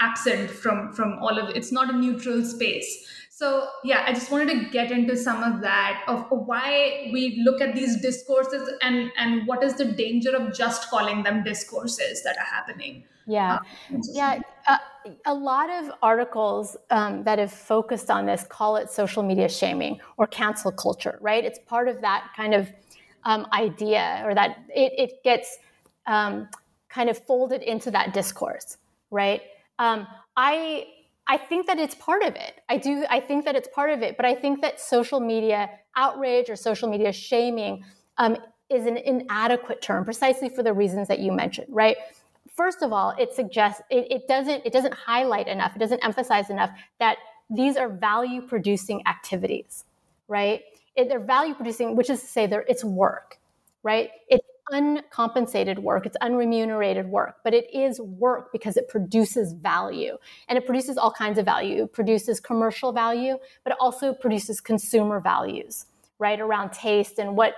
absent 0.00 0.50
from 0.50 0.92
from 0.92 1.18
all 1.20 1.38
of 1.38 1.48
it. 1.50 1.56
It's 1.56 1.72
not 1.72 1.92
a 1.92 1.96
neutral 1.96 2.44
space. 2.44 3.25
So 3.36 3.68
yeah, 3.84 4.02
I 4.06 4.14
just 4.14 4.30
wanted 4.30 4.48
to 4.48 4.70
get 4.70 4.90
into 4.90 5.14
some 5.14 5.42
of 5.42 5.60
that 5.60 6.04
of 6.08 6.24
why 6.30 7.10
we 7.12 7.42
look 7.44 7.60
at 7.60 7.74
these 7.74 8.00
discourses 8.00 8.66
and 8.80 9.12
and 9.18 9.46
what 9.46 9.62
is 9.62 9.74
the 9.74 9.84
danger 9.84 10.34
of 10.34 10.54
just 10.54 10.88
calling 10.88 11.22
them 11.22 11.44
discourses 11.44 12.22
that 12.22 12.38
are 12.38 12.46
happening. 12.46 13.04
Yeah, 13.26 13.58
um, 13.92 14.00
yeah. 14.14 14.40
Uh, 14.66 14.78
a 15.26 15.34
lot 15.34 15.68
of 15.68 15.92
articles 16.02 16.78
um, 16.88 17.24
that 17.24 17.38
have 17.38 17.52
focused 17.52 18.10
on 18.10 18.24
this 18.24 18.42
call 18.48 18.76
it 18.76 18.90
social 18.90 19.22
media 19.22 19.50
shaming 19.50 20.00
or 20.16 20.26
cancel 20.26 20.72
culture. 20.72 21.18
Right? 21.20 21.44
It's 21.44 21.58
part 21.66 21.88
of 21.88 22.00
that 22.00 22.30
kind 22.34 22.54
of 22.54 22.72
um, 23.24 23.46
idea, 23.52 24.22
or 24.24 24.34
that 24.34 24.64
it, 24.70 24.92
it 24.96 25.22
gets 25.24 25.58
um, 26.06 26.48
kind 26.88 27.10
of 27.10 27.18
folded 27.18 27.60
into 27.60 27.90
that 27.90 28.14
discourse. 28.14 28.78
Right? 29.10 29.42
Um, 29.78 30.06
I 30.38 30.86
I 31.28 31.36
think 31.36 31.66
that 31.66 31.78
it's 31.78 31.94
part 31.94 32.22
of 32.22 32.34
it. 32.36 32.60
I 32.68 32.76
do. 32.76 33.04
I 33.10 33.20
think 33.20 33.44
that 33.44 33.56
it's 33.56 33.68
part 33.74 33.90
of 33.90 34.02
it. 34.02 34.16
But 34.16 34.26
I 34.26 34.34
think 34.34 34.62
that 34.62 34.80
social 34.80 35.20
media 35.20 35.70
outrage 35.96 36.48
or 36.48 36.56
social 36.56 36.88
media 36.88 37.12
shaming 37.12 37.84
um, 38.18 38.36
is 38.70 38.86
an 38.86 38.96
inadequate 38.96 39.82
term, 39.82 40.04
precisely 40.04 40.48
for 40.48 40.62
the 40.62 40.72
reasons 40.72 41.08
that 41.08 41.18
you 41.18 41.32
mentioned. 41.32 41.68
Right. 41.70 41.96
First 42.54 42.82
of 42.82 42.92
all, 42.92 43.14
it 43.18 43.32
suggests 43.32 43.82
it, 43.90 44.06
it 44.10 44.28
doesn't 44.28 44.64
it 44.64 44.72
doesn't 44.72 44.94
highlight 44.94 45.48
enough. 45.48 45.74
It 45.74 45.78
doesn't 45.80 46.04
emphasize 46.04 46.48
enough 46.48 46.70
that 47.00 47.18
these 47.50 47.76
are 47.76 47.88
value 47.88 48.42
producing 48.42 49.02
activities. 49.06 49.84
Right. 50.28 50.62
It, 50.94 51.08
they're 51.08 51.20
value 51.20 51.54
producing, 51.54 51.96
which 51.96 52.08
is 52.08 52.20
to 52.20 52.26
say, 52.26 52.46
they're 52.46 52.64
it's 52.68 52.84
work. 52.84 53.38
Right. 53.82 54.10
It's 54.28 54.46
uncompensated 54.70 55.78
work, 55.78 56.06
it's 56.06 56.16
unremunerated 56.20 57.06
work, 57.08 57.36
but 57.44 57.54
it 57.54 57.66
is 57.72 58.00
work 58.00 58.50
because 58.52 58.76
it 58.76 58.88
produces 58.88 59.52
value. 59.52 60.16
And 60.48 60.58
it 60.58 60.66
produces 60.66 60.98
all 60.98 61.12
kinds 61.12 61.38
of 61.38 61.44
value. 61.44 61.84
It 61.84 61.92
produces 61.92 62.40
commercial 62.40 62.92
value, 62.92 63.38
but 63.64 63.72
it 63.72 63.78
also 63.80 64.12
produces 64.12 64.60
consumer 64.60 65.20
values, 65.20 65.86
right, 66.18 66.40
around 66.40 66.72
taste 66.72 67.18
and 67.18 67.36
what 67.36 67.54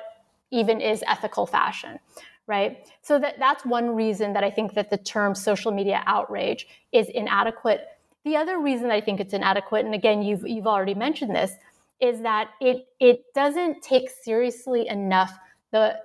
even 0.50 0.80
is 0.80 1.02
ethical 1.06 1.46
fashion 1.46 1.98
right 2.46 2.86
so 3.02 3.18
that, 3.18 3.38
that's 3.38 3.64
one 3.64 3.94
reason 3.94 4.32
that 4.32 4.42
i 4.42 4.50
think 4.50 4.74
that 4.74 4.90
the 4.90 4.96
term 4.96 5.34
social 5.34 5.70
media 5.70 6.02
outrage 6.06 6.66
is 6.92 7.08
inadequate 7.10 7.86
the 8.24 8.34
other 8.34 8.58
reason 8.58 8.90
i 8.90 9.00
think 9.00 9.20
it's 9.20 9.34
inadequate 9.34 9.84
and 9.84 9.94
again 9.94 10.22
you've, 10.22 10.46
you've 10.46 10.66
already 10.66 10.94
mentioned 10.94 11.34
this 11.34 11.52
is 12.00 12.22
that 12.22 12.50
it, 12.60 12.86
it 13.00 13.24
doesn't 13.34 13.82
take 13.82 14.08
seriously 14.08 14.88
enough 14.88 15.38
the 15.72 15.96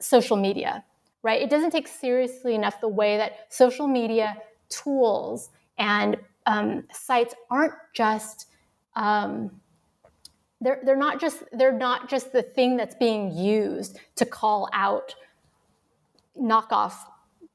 social 0.00 0.36
media, 0.36 0.84
right? 1.22 1.40
It 1.40 1.50
doesn't 1.50 1.70
take 1.70 1.88
seriously 1.88 2.54
enough 2.54 2.80
the 2.80 2.88
way 2.88 3.16
that 3.16 3.52
social 3.52 3.86
media 3.86 4.36
tools 4.68 5.50
and 5.78 6.16
um, 6.46 6.84
sites 6.92 7.34
aren't 7.50 7.74
just 7.92 8.46
um, 8.96 9.50
they're, 10.60 10.80
they're 10.84 10.96
not 10.96 11.20
just 11.20 11.42
they're 11.52 11.76
not 11.76 12.08
just 12.08 12.32
the 12.32 12.42
thing 12.42 12.76
that's 12.76 12.94
being 12.94 13.30
used 13.34 13.98
to 14.16 14.26
call 14.26 14.68
out 14.72 15.14
knockoff 16.40 16.94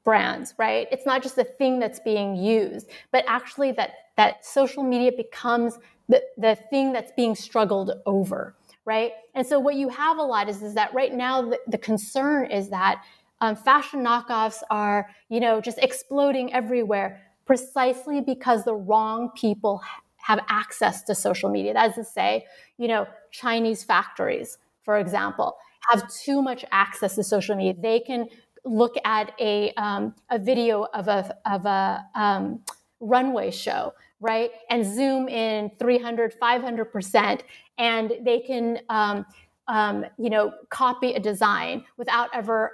brands 0.04 0.54
right 0.58 0.88
it's 0.92 1.06
not 1.06 1.24
just 1.24 1.36
the 1.36 1.44
thing 1.44 1.80
that's 1.80 2.00
being 2.00 2.36
used 2.36 2.90
but 3.12 3.24
actually 3.28 3.72
that 3.72 3.92
that 4.18 4.46
social 4.46 4.84
media 4.84 5.12
becomes 5.12 5.78
the, 6.08 6.22
the 6.38 6.56
thing 6.70 6.94
that's 6.94 7.12
being 7.16 7.36
struggled 7.36 7.92
over 8.06 8.56
right? 8.86 9.12
And 9.34 9.46
so 9.46 9.60
what 9.60 9.76
you 9.76 9.90
have 9.90 10.18
a 10.18 10.22
lot 10.24 10.48
is, 10.48 10.62
is 10.62 10.76
that 10.76 10.94
right 10.94 11.14
now 11.14 11.42
the, 11.42 11.60
the 11.68 11.78
concern 11.78 12.52
is 12.52 12.70
that 12.70 13.04
um, 13.42 13.56
fashion 13.56 14.04
knockoffs 14.04 14.62
are, 14.70 15.10
you 15.30 15.40
know, 15.40 15.60
just 15.60 15.80
exploding 15.80 16.54
everywhere 16.54 17.22
precisely 17.46 18.22
because 18.22 18.64
the 18.64 18.74
wrong 18.74 19.32
people 19.36 19.82
have 20.18 20.40
access 20.48 21.04
to 21.04 21.14
social 21.14 21.50
media. 21.50 21.74
That 21.74 21.90
is 21.90 21.96
to 21.96 22.04
say, 22.04 22.46
you 22.78 22.88
know, 22.88 23.08
Chinese 23.32 23.84
factories, 23.84 24.58
for 24.84 24.98
example, 24.98 25.58
have 25.90 26.12
too 26.12 26.42
much 26.42 26.64
access 26.72 27.16
to 27.16 27.24
social 27.24 27.56
media. 27.56 27.76
They 27.80 28.00
can 28.00 28.28
look 28.64 28.96
at 29.04 29.34
a, 29.40 29.72
um, 29.74 30.16
a 30.32 30.40
video 30.40 30.88
of 30.94 31.08
a, 31.08 31.36
of 31.46 31.66
a 31.66 32.06
um, 32.16 32.62
runway 33.00 33.52
show 33.52 33.94
right? 34.20 34.52
And 34.70 34.86
zoom 34.86 35.28
in 35.28 35.72
300, 35.78 36.34
500%, 36.40 37.42
and 37.78 38.14
they 38.22 38.40
can, 38.40 38.80
um, 38.90 39.26
um, 39.68 40.06
you 40.18 40.30
know, 40.30 40.54
copy 40.70 41.14
a 41.14 41.20
design 41.20 41.84
without 41.98 42.30
ever, 42.34 42.72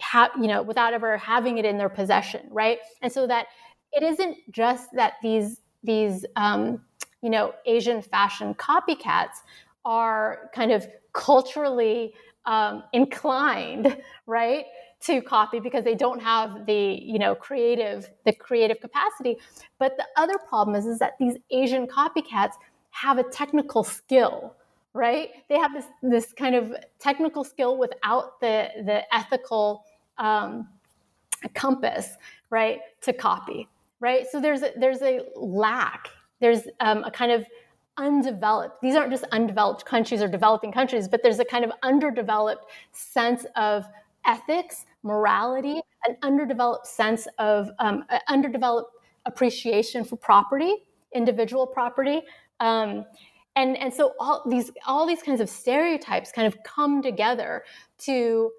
ha- 0.00 0.30
you 0.40 0.46
know, 0.48 0.62
without 0.62 0.92
ever 0.92 1.16
having 1.18 1.58
it 1.58 1.64
in 1.64 1.78
their 1.78 1.88
possession, 1.88 2.42
right? 2.50 2.78
And 3.02 3.12
so 3.12 3.26
that 3.26 3.46
it 3.92 4.02
isn't 4.02 4.36
just 4.50 4.90
that 4.92 5.14
these 5.22 5.60
these 5.82 6.24
um, 6.36 6.82
you 7.22 7.30
know 7.30 7.54
Asian 7.66 8.02
fashion 8.02 8.54
copycats 8.54 9.42
are 9.84 10.50
kind 10.54 10.72
of 10.72 10.86
culturally 11.12 12.14
um, 12.44 12.84
inclined, 12.92 13.96
right? 14.26 14.66
to 15.00 15.20
copy 15.20 15.60
because 15.60 15.84
they 15.84 15.94
don't 15.94 16.20
have 16.20 16.66
the 16.66 16.98
you 17.02 17.18
know 17.18 17.34
creative 17.34 18.10
the 18.24 18.32
creative 18.32 18.80
capacity 18.80 19.36
but 19.78 19.96
the 19.96 20.06
other 20.16 20.38
problem 20.48 20.74
is 20.74 20.86
is 20.86 20.98
that 20.98 21.12
these 21.18 21.36
asian 21.50 21.86
copycats 21.86 22.54
have 23.02 23.18
a 23.18 23.22
technical 23.24 23.84
skill 23.84 24.54
right 24.92 25.30
they 25.48 25.58
have 25.58 25.72
this 25.74 25.84
this 26.02 26.32
kind 26.32 26.54
of 26.54 26.74
technical 26.98 27.44
skill 27.44 27.76
without 27.78 28.40
the 28.40 28.68
the 28.84 29.02
ethical 29.14 29.84
um, 30.18 30.68
compass 31.54 32.16
right 32.50 32.78
to 33.00 33.12
copy 33.12 33.68
right 34.00 34.26
so 34.30 34.40
there's 34.40 34.62
a, 34.62 34.72
there's 34.76 35.02
a 35.02 35.20
lack 35.36 36.08
there's 36.40 36.62
um, 36.80 37.04
a 37.04 37.10
kind 37.10 37.32
of 37.32 37.44
undeveloped 37.98 38.80
these 38.82 38.94
aren't 38.94 39.10
just 39.10 39.24
undeveloped 39.32 39.84
countries 39.84 40.22
or 40.22 40.28
developing 40.28 40.70
countries 40.72 41.08
but 41.08 41.22
there's 41.22 41.38
a 41.38 41.44
kind 41.44 41.64
of 41.64 41.72
underdeveloped 41.82 42.66
sense 42.92 43.46
of 43.56 43.86
ethics, 44.26 44.86
morality, 45.02 45.80
an 46.06 46.16
underdeveloped 46.22 46.86
sense 46.86 47.26
of 47.38 47.70
um, 47.78 48.04
underdeveloped 48.28 48.90
appreciation 49.24 50.04
for 50.04 50.16
property, 50.16 50.74
individual 51.14 51.66
property. 51.66 52.22
Um, 52.60 53.04
and, 53.54 53.76
and 53.78 53.92
so 53.92 54.12
all 54.20 54.42
these 54.48 54.70
all 54.86 55.06
these 55.06 55.22
kinds 55.22 55.40
of 55.40 55.48
stereotypes 55.48 56.30
kind 56.30 56.46
of 56.46 56.62
come 56.62 57.02
together 57.02 57.64
to 57.98 58.50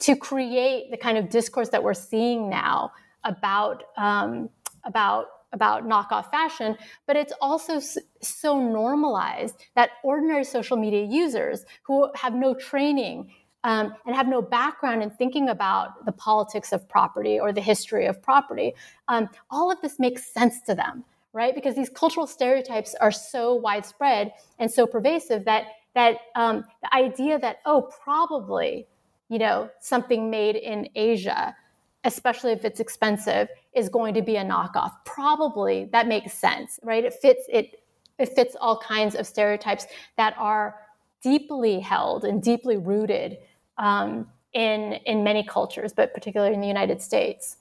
to 0.00 0.16
create 0.16 0.90
the 0.90 0.96
kind 0.96 1.16
of 1.18 1.28
discourse 1.28 1.68
that 1.70 1.82
we're 1.82 1.94
seeing 1.94 2.50
now 2.50 2.92
about 3.24 3.84
um, 3.96 4.50
about 4.84 5.26
about 5.52 5.88
knockoff 5.88 6.30
fashion, 6.30 6.76
but 7.06 7.16
it's 7.16 7.32
also 7.40 7.80
so 8.22 8.60
normalized 8.60 9.56
that 9.74 9.90
ordinary 10.04 10.44
social 10.44 10.76
media 10.76 11.04
users 11.04 11.64
who 11.82 12.08
have 12.14 12.34
no 12.34 12.54
training 12.54 13.30
um, 13.64 13.94
and 14.06 14.14
have 14.14 14.28
no 14.28 14.40
background 14.40 15.02
in 15.02 15.10
thinking 15.10 15.48
about 15.48 16.04
the 16.06 16.12
politics 16.12 16.72
of 16.72 16.88
property 16.88 17.38
or 17.38 17.52
the 17.52 17.60
history 17.60 18.06
of 18.06 18.22
property, 18.22 18.72
um, 19.08 19.28
all 19.50 19.70
of 19.70 19.80
this 19.82 19.98
makes 19.98 20.32
sense 20.32 20.60
to 20.62 20.74
them, 20.74 21.04
right? 21.32 21.54
Because 21.54 21.74
these 21.74 21.88
cultural 21.88 22.26
stereotypes 22.26 22.94
are 23.00 23.12
so 23.12 23.54
widespread 23.54 24.32
and 24.58 24.70
so 24.70 24.86
pervasive 24.86 25.44
that 25.44 25.64
that 25.94 26.18
um, 26.36 26.64
the 26.82 26.94
idea 26.94 27.38
that 27.38 27.58
oh, 27.66 27.90
probably, 28.02 28.86
you 29.28 29.38
know, 29.38 29.68
something 29.80 30.30
made 30.30 30.54
in 30.56 30.88
Asia, 30.94 31.54
especially 32.04 32.52
if 32.52 32.64
it's 32.64 32.78
expensive, 32.78 33.48
is 33.74 33.88
going 33.88 34.14
to 34.14 34.22
be 34.22 34.36
a 34.36 34.44
knockoff. 34.44 34.92
Probably 35.04 35.88
that 35.92 36.06
makes 36.06 36.32
sense, 36.32 36.78
right? 36.82 37.04
It 37.04 37.14
fits 37.14 37.44
it. 37.48 37.76
It 38.18 38.28
fits 38.34 38.54
all 38.60 38.78
kinds 38.78 39.14
of 39.14 39.26
stereotypes 39.26 39.86
that 40.18 40.34
are 40.36 40.76
deeply 41.22 41.80
held 41.80 42.24
and 42.24 42.42
deeply 42.42 42.76
rooted 42.76 43.38
um, 43.78 44.28
in 44.52 44.94
in 45.06 45.24
many 45.24 45.44
cultures, 45.44 45.92
but 45.92 46.12
particularly 46.14 46.54
in 46.54 46.60
the 46.60 46.68
United 46.68 47.00
States. 47.00 47.56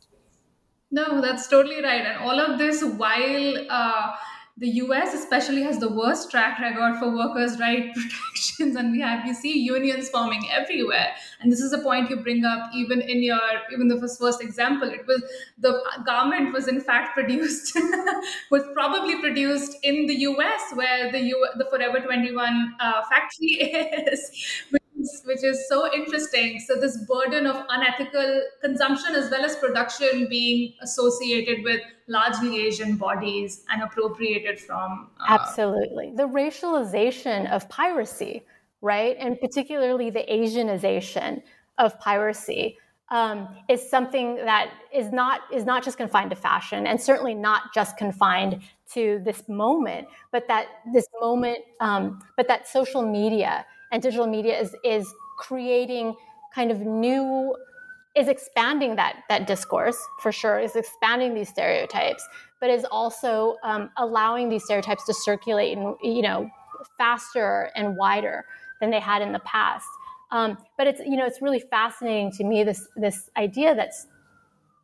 No, 0.91 1.21
that's 1.21 1.47
totally 1.47 1.83
right, 1.83 2.05
and 2.05 2.17
all 2.19 2.39
of 2.39 2.57
this 2.57 2.83
while. 2.83 3.65
Uh, 3.69 4.15
the 4.57 4.67
US 4.71 5.13
especially 5.13 5.61
has 5.63 5.79
the 5.79 5.87
worst 5.87 6.29
track 6.31 6.59
record 6.59 6.97
for 6.99 7.15
workers' 7.15 7.57
right 7.61 7.93
protections, 7.93 8.75
and 8.75 8.91
we 8.91 8.99
have 8.99 9.25
you 9.25 9.33
see 9.33 9.57
unions 9.57 10.09
forming 10.09 10.41
everywhere. 10.51 11.11
And 11.39 11.49
this 11.49 11.61
is 11.61 11.71
a 11.71 11.77
point 11.79 12.09
you 12.09 12.17
bring 12.17 12.43
up 12.43 12.69
even 12.75 12.99
in 12.99 13.23
your 13.23 13.39
even 13.71 13.87
the 13.87 13.97
first, 14.01 14.19
first 14.19 14.41
example. 14.41 14.89
It 14.89 15.07
was 15.07 15.23
the 15.59 15.81
garment 16.05 16.51
was 16.51 16.67
in 16.67 16.81
fact 16.81 17.13
produced 17.13 17.77
was 18.51 18.63
probably 18.73 19.21
produced 19.21 19.77
in 19.83 20.07
the 20.07 20.15
US, 20.27 20.61
where 20.73 21.09
the 21.09 21.21
U, 21.21 21.47
the 21.57 21.65
Forever 21.69 22.01
Twenty 22.01 22.33
One 22.35 22.75
uh, 22.81 23.03
factory 23.09 23.47
is, 24.11 24.29
which 25.25 25.43
is 25.43 25.67
so 25.67 25.93
interesting. 25.93 26.59
So, 26.59 26.75
this 26.75 26.97
burden 27.05 27.47
of 27.47 27.65
unethical 27.69 28.41
consumption 28.61 29.15
as 29.15 29.29
well 29.31 29.45
as 29.45 29.55
production 29.55 30.27
being 30.29 30.73
associated 30.81 31.63
with 31.63 31.81
largely 32.07 32.65
Asian 32.65 32.97
bodies 32.97 33.63
and 33.69 33.83
appropriated 33.83 34.59
from. 34.59 35.09
Uh, 35.19 35.37
Absolutely. 35.39 36.11
The 36.15 36.27
racialization 36.27 37.49
of 37.51 37.67
piracy, 37.69 38.43
right? 38.81 39.15
And 39.19 39.39
particularly 39.39 40.09
the 40.09 40.25
Asianization 40.29 41.41
of 41.77 41.99
piracy. 41.99 42.77
um, 43.11 43.47
is 43.67 43.89
something 43.89 44.35
that 44.35 44.71
is 44.93 45.11
not 45.11 45.41
is 45.51 45.65
not 45.65 45.83
just 45.83 45.97
confined 45.97 46.29
to 46.29 46.35
fashion, 46.35 46.85
and 46.85 47.01
certainly 47.01 47.33
not 47.33 47.73
just 47.73 47.97
confined 47.97 48.61
to 48.93 49.19
this 49.23 49.47
moment, 49.49 50.07
but 50.31 50.47
that 50.47 50.67
this 50.93 51.07
moment, 51.19 51.59
um, 51.79 52.19
but 52.37 52.47
that 52.47 52.67
social 52.67 53.01
media 53.01 53.65
and 53.91 54.01
digital 54.01 54.27
media 54.27 54.59
is 54.59 54.75
is 54.83 55.13
creating 55.37 56.15
kind 56.53 56.71
of 56.71 56.81
new 56.81 57.55
is 58.15 58.27
expanding 58.27 58.95
that 58.95 59.17
that 59.29 59.47
discourse 59.47 59.97
for 60.19 60.31
sure 60.31 60.59
is 60.59 60.75
expanding 60.75 61.33
these 61.33 61.49
stereotypes 61.49 62.27
but 62.59 62.69
is 62.69 62.85
also 62.91 63.55
um, 63.63 63.89
allowing 63.97 64.49
these 64.49 64.63
stereotypes 64.63 65.05
to 65.05 65.13
circulate 65.13 65.77
and 65.77 65.95
you 66.03 66.21
know 66.21 66.49
faster 66.97 67.71
and 67.75 67.95
wider 67.95 68.45
than 68.79 68.89
they 68.91 68.99
had 68.99 69.21
in 69.21 69.31
the 69.31 69.39
past. 69.39 69.87
Um, 70.31 70.57
but 70.77 70.87
it's 70.87 70.99
you 70.99 71.17
know 71.17 71.25
it's 71.25 71.41
really 71.41 71.59
fascinating 71.59 72.31
to 72.33 72.43
me 72.43 72.63
this 72.63 72.87
this 72.95 73.29
idea 73.35 73.73
that's 73.73 74.07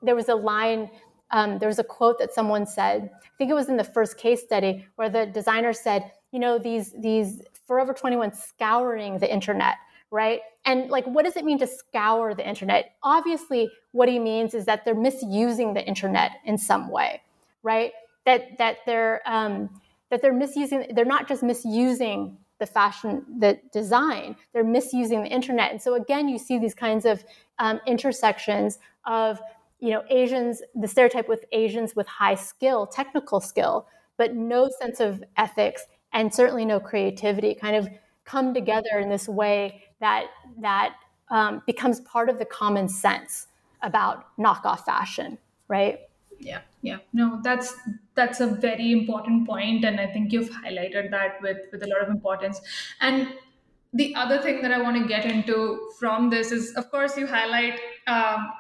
there 0.02 0.16
was 0.16 0.30
a 0.30 0.36
line 0.36 0.90
um, 1.32 1.60
there 1.60 1.68
was 1.68 1.80
a 1.80 1.84
quote 1.84 2.18
that 2.18 2.34
someone 2.34 2.66
said 2.66 3.12
i 3.14 3.30
think 3.38 3.52
it 3.52 3.54
was 3.54 3.70
in 3.70 3.78
the 3.78 3.84
first 3.84 4.18
case 4.18 4.42
study 4.42 4.88
where 4.96 5.08
the 5.08 5.28
designer 5.28 5.72
said 5.72 6.12
you 6.32 6.40
know 6.40 6.58
these 6.58 6.94
these 7.00 7.44
forever 7.66 7.94
21 7.94 8.34
scouring 8.34 9.20
the 9.20 9.32
internet 9.32 9.76
right? 10.12 10.40
And 10.66 10.90
like, 10.90 11.06
what 11.06 11.26
does 11.26 11.36
it 11.36 11.46
mean 11.46 11.60
to 11.60 11.68
scour 11.68 12.34
the 12.34 12.48
internet? 12.48 12.96
Obviously, 13.04 13.70
what 13.92 14.10
he 14.10 14.18
means 14.18 14.54
is 14.54 14.66
that 14.66 14.86
they're 14.86 14.96
misusing 14.96 15.74
the 15.74 15.86
internet 15.86 16.32
in 16.46 16.58
some 16.58 16.90
way, 16.90 17.22
right? 17.64 17.92
That 18.26 18.58
that 18.58 18.78
they're 18.86 19.22
um, 19.26 19.70
that 20.10 20.22
they're 20.22 20.34
misusing. 20.34 20.88
They're 20.96 21.06
not 21.06 21.28
just 21.28 21.44
misusing 21.44 22.38
the 22.60 22.66
fashion, 22.66 23.26
the 23.40 23.60
design. 23.74 24.36
They're 24.54 24.64
misusing 24.64 25.24
the 25.24 25.30
internet. 25.30 25.72
And 25.72 25.82
so 25.82 25.96
again, 25.96 26.30
you 26.30 26.38
see 26.40 26.58
these 26.58 26.74
kinds 26.74 27.06
of 27.06 27.24
um, 27.60 27.82
intersections 27.86 28.80
of 29.06 29.42
you 29.80 29.92
know 29.92 30.04
Asians, 30.10 30.62
the 30.76 30.88
stereotype 30.88 31.28
with 31.28 31.44
Asians 31.52 31.96
with 31.96 32.08
high 32.08 32.36
skill, 32.36 32.88
technical 32.88 33.42
skill, 33.42 33.88
but 34.18 34.34
no 34.34 34.70
sense 34.70 35.00
of 35.00 35.24
ethics 35.36 35.86
and 36.16 36.34
certainly 36.34 36.66
no 36.66 36.80
creativity, 36.80 37.54
kind 37.54 37.76
of 37.76 37.88
come 38.24 38.54
together 38.54 38.98
in 39.00 39.10
this 39.10 39.28
way 39.28 39.84
that 40.00 40.26
that 40.60 40.96
um, 41.30 41.62
becomes 41.68 42.00
part 42.02 42.30
of 42.30 42.40
the 42.40 42.46
common 42.46 42.88
sense 42.88 43.48
about 43.84 44.26
knockoff 44.38 44.86
fashion, 44.86 45.38
right? 45.68 46.00
Yeah, 46.40 46.62
yeah. 46.82 46.98
No, 47.14 47.40
that's 47.44 47.76
that's 48.16 48.40
a 48.40 48.48
very 48.48 48.92
important 48.92 49.46
point, 49.46 49.86
and 49.86 50.00
I 50.00 50.08
think 50.08 50.32
you've 50.32 50.50
highlighted 50.50 51.12
that 51.12 51.42
with 51.42 51.58
with 51.72 51.84
a 51.84 51.88
lot 51.88 52.02
of 52.02 52.10
importance. 52.10 52.62
And 53.02 53.34
the 53.94 54.16
other 54.16 54.42
thing 54.42 54.62
that 54.62 54.72
I 54.72 54.82
want 54.82 55.02
to 55.02 55.08
get 55.08 55.26
into 55.26 55.92
from 56.00 56.30
this 56.30 56.52
is, 56.52 56.74
of 56.76 56.90
course, 56.92 57.18
you 57.18 57.28
highlight. 57.28 57.80
Um, 58.08 58.52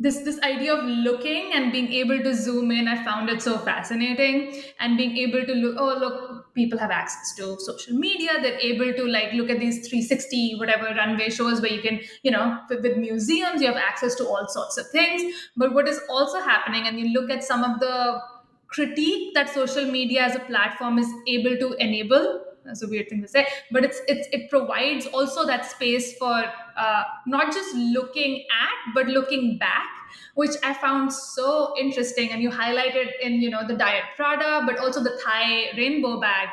this 0.00 0.18
this 0.18 0.38
idea 0.40 0.72
of 0.74 0.84
looking 0.84 1.52
and 1.52 1.72
being 1.72 1.92
able 1.92 2.20
to 2.22 2.32
zoom 2.32 2.70
in 2.70 2.86
i 2.86 2.96
found 3.04 3.28
it 3.28 3.42
so 3.42 3.58
fascinating. 3.58 4.62
And 4.78 4.96
being 4.96 5.16
able 5.16 5.44
to 5.44 5.52
look 5.52 5.76
oh 5.78 5.98
look 5.98 6.54
people 6.54 6.78
have 6.78 6.90
access 6.90 7.34
to 7.36 7.58
social 7.60 7.94
media. 7.94 8.30
They're 8.40 8.60
able 8.60 8.92
to 8.94 9.06
like 9.06 9.32
look 9.32 9.50
at 9.50 9.58
these 9.58 9.88
360 9.88 10.54
whatever 10.56 10.94
runway 10.94 11.30
shows 11.30 11.60
where 11.60 11.72
you 11.72 11.82
can 11.82 12.00
you 12.22 12.30
know 12.30 12.60
with, 12.68 12.82
with 12.82 12.96
museums 12.96 13.60
you 13.60 13.66
have 13.66 13.76
access 13.76 14.14
to 14.16 14.26
all 14.26 14.46
sorts 14.48 14.78
of 14.78 14.88
things. 14.90 15.34
But 15.56 15.74
what 15.74 15.88
is 15.88 16.00
also 16.08 16.40
happening 16.40 16.86
and 16.86 16.98
you 17.00 17.08
look 17.08 17.30
at 17.30 17.42
some 17.42 17.64
of 17.64 17.80
the 17.80 18.20
critique 18.68 19.34
that 19.34 19.48
social 19.48 19.90
media 19.90 20.22
as 20.22 20.36
a 20.36 20.40
platform 20.40 20.98
is 20.98 21.10
able 21.26 21.56
to 21.56 21.72
enable 21.82 22.44
that's 22.64 22.82
a 22.82 22.88
weird 22.88 23.08
thing 23.08 23.22
to 23.22 23.28
say 23.28 23.46
but 23.70 23.82
it's, 23.82 24.00
it's 24.06 24.28
it 24.30 24.50
provides 24.50 25.06
also 25.06 25.46
that 25.46 25.64
space 25.64 26.18
for 26.18 26.44
uh, 26.78 27.04
not 27.26 27.52
just 27.52 27.74
looking 27.74 28.44
at 28.62 28.94
but 28.94 29.06
looking 29.08 29.58
back 29.58 29.86
which 30.34 30.52
i 30.62 30.72
found 30.72 31.12
so 31.12 31.74
interesting. 31.78 32.30
And 32.30 32.42
you 32.42 32.50
highlighted 32.50 33.08
in 33.20 33.42
you 33.42 33.50
know 33.50 33.66
the 33.66 33.74
diet 33.74 34.04
prada 34.16 34.64
but 34.66 34.78
also 34.78 35.02
the 35.02 35.20
thai 35.24 35.72
rainbow 35.76 36.20
bag 36.20 36.48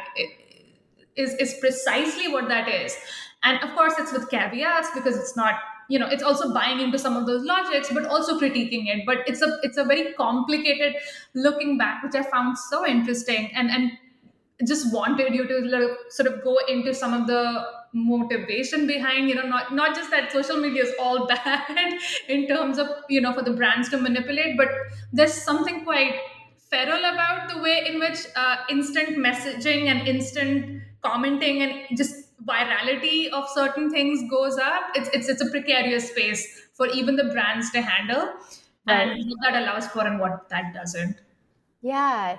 is 1.15 1.33
is 1.35 1.55
precisely 1.59 2.27
what 2.27 2.47
that 2.49 2.67
is. 2.67 2.97
And 3.43 3.63
of 3.63 3.75
course 3.75 3.93
it's 3.97 4.11
with 4.11 4.29
caveats 4.29 4.89
because 4.93 5.17
it's 5.17 5.35
not 5.37 5.59
you 5.89 5.99
know 5.99 6.07
it's 6.07 6.23
also 6.23 6.53
buying 6.53 6.79
into 6.79 6.97
some 6.97 7.15
of 7.15 7.25
those 7.27 7.43
logics 7.45 7.91
but 7.93 8.05
also 8.05 8.39
critiquing 8.39 8.87
it. 8.87 9.05
But 9.05 9.27
it's 9.27 9.41
a 9.41 9.59
it's 9.63 9.77
a 9.77 9.83
very 9.83 10.13
complicated 10.13 10.95
looking 11.33 11.77
back 11.77 12.03
which 12.03 12.15
i 12.15 12.23
found 12.23 12.57
so 12.57 12.85
interesting 12.87 13.51
and 13.53 13.69
and 13.69 13.91
just 14.67 14.93
wanted 14.93 15.33
you 15.35 15.45
to 15.47 15.95
sort 16.09 16.27
of 16.31 16.43
go 16.43 16.57
into 16.67 16.93
some 16.93 17.13
of 17.13 17.27
the 17.27 17.41
motivation 17.95 18.85
behind 18.85 19.29
you 19.29 19.35
know 19.35 19.47
not 19.47 19.73
not 19.73 19.95
just 19.95 20.11
that 20.11 20.31
social 20.31 20.57
media 20.57 20.83
is 20.83 20.93
all 20.99 21.25
bad 21.33 21.93
in 22.27 22.45
terms 22.45 22.77
of 22.77 22.87
you 23.09 23.21
know 23.21 23.33
for 23.33 23.41
the 23.41 23.53
brands 23.53 23.89
to 23.89 23.97
manipulate 23.97 24.57
but 24.57 24.67
there's 25.13 25.33
something 25.33 25.83
quite 25.85 26.19
feral 26.69 26.99
about 26.99 27.49
the 27.53 27.61
way 27.61 27.85
in 27.87 27.99
which 27.99 28.19
uh, 28.35 28.57
instant 28.69 29.17
messaging 29.17 29.85
and 29.85 30.07
instant 30.07 30.81
commenting 31.01 31.61
and 31.61 31.97
just 31.97 32.25
virality 32.45 33.29
of 33.29 33.47
certain 33.49 33.89
things 33.89 34.29
goes 34.29 34.57
up. 34.57 34.83
It's 34.95 35.09
it's, 35.13 35.29
it's 35.29 35.41
a 35.41 35.49
precarious 35.49 36.09
space 36.09 36.45
for 36.73 36.87
even 36.87 37.15
the 37.15 37.25
brands 37.25 37.71
to 37.71 37.81
handle. 37.81 38.33
Right. 38.87 39.07
and 39.07 39.29
what 39.29 39.39
that 39.41 39.63
allows 39.63 39.87
for 39.87 40.05
and 40.05 40.19
what 40.19 40.47
that 40.49 40.71
doesn't. 40.71 41.17
Yeah. 41.81 42.37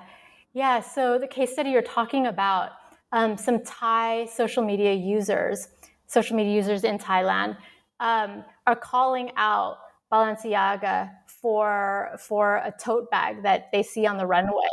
Yeah, 0.52 0.80
so 0.80 1.18
the 1.18 1.26
case 1.26 1.52
study 1.52 1.70
you're 1.70 1.82
talking 1.82 2.24
about, 2.26 2.70
um, 3.12 3.36
some 3.36 3.62
Thai 3.64 4.26
social 4.26 4.64
media 4.64 4.92
users, 4.92 5.68
social 6.06 6.36
media 6.36 6.54
users 6.54 6.84
in 6.84 6.98
Thailand, 6.98 7.56
um, 8.00 8.44
are 8.66 8.76
calling 8.76 9.30
out 9.36 9.78
Balenciaga 10.12 11.10
for 11.26 12.10
for 12.18 12.56
a 12.56 12.72
tote 12.80 13.10
bag 13.10 13.42
that 13.42 13.70
they 13.72 13.82
see 13.82 14.06
on 14.06 14.16
the 14.16 14.26
runway, 14.26 14.68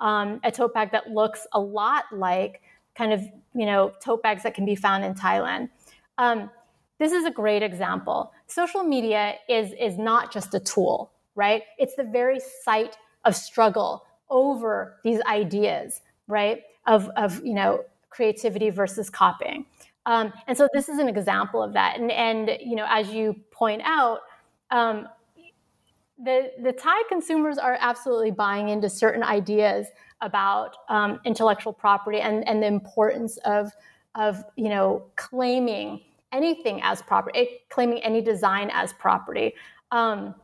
um, 0.00 0.40
a 0.44 0.50
tote 0.50 0.74
bag 0.74 0.92
that 0.92 1.10
looks 1.10 1.46
a 1.52 1.60
lot 1.60 2.04
like 2.12 2.62
kind 2.94 3.12
of 3.12 3.20
you 3.54 3.66
know 3.66 3.92
tote 4.00 4.22
bags 4.22 4.42
that 4.42 4.54
can 4.54 4.64
be 4.64 4.74
found 4.74 5.04
in 5.04 5.14
Thailand. 5.14 5.68
Um, 6.18 6.50
this 6.98 7.12
is 7.12 7.24
a 7.24 7.30
great 7.30 7.62
example. 7.62 8.32
Social 8.46 8.84
media 8.84 9.34
is 9.48 9.72
is 9.80 9.98
not 9.98 10.32
just 10.32 10.54
a 10.54 10.60
tool, 10.60 11.12
right? 11.34 11.62
It's 11.78 11.96
the 11.96 12.04
very 12.04 12.40
site 12.62 12.96
of 13.24 13.34
struggle 13.34 14.04
over 14.30 14.96
these 15.04 15.20
ideas, 15.22 16.00
right? 16.28 16.62
Of, 16.86 17.08
of 17.16 17.44
you 17.44 17.54
know, 17.54 17.84
creativity 18.10 18.70
versus 18.70 19.10
copying. 19.10 19.66
Um, 20.06 20.32
and 20.46 20.56
so 20.56 20.68
this 20.74 20.88
is 20.88 20.98
an 20.98 21.08
example 21.08 21.62
of 21.62 21.72
that. 21.72 21.98
And, 21.98 22.10
and 22.12 22.58
you 22.60 22.76
know, 22.76 22.86
as 22.88 23.08
you 23.08 23.34
point 23.50 23.82
out, 23.84 24.20
um, 24.70 25.08
the, 26.22 26.52
the 26.62 26.72
Thai 26.72 27.02
consumers 27.08 27.58
are 27.58 27.76
absolutely 27.80 28.30
buying 28.30 28.68
into 28.68 28.88
certain 28.88 29.22
ideas 29.22 29.88
about 30.20 30.76
um, 30.88 31.20
intellectual 31.24 31.72
property 31.72 32.20
and, 32.20 32.46
and 32.46 32.62
the 32.62 32.66
importance 32.66 33.36
of, 33.38 33.72
of 34.14 34.44
you 34.56 34.68
know, 34.68 35.06
claiming 35.16 36.00
anything 36.32 36.80
as 36.82 37.02
property, 37.02 37.38
eh, 37.38 37.44
claiming 37.68 37.98
any 38.02 38.20
design 38.20 38.70
as 38.72 38.92
property. 38.92 39.54
Um, 39.90 40.34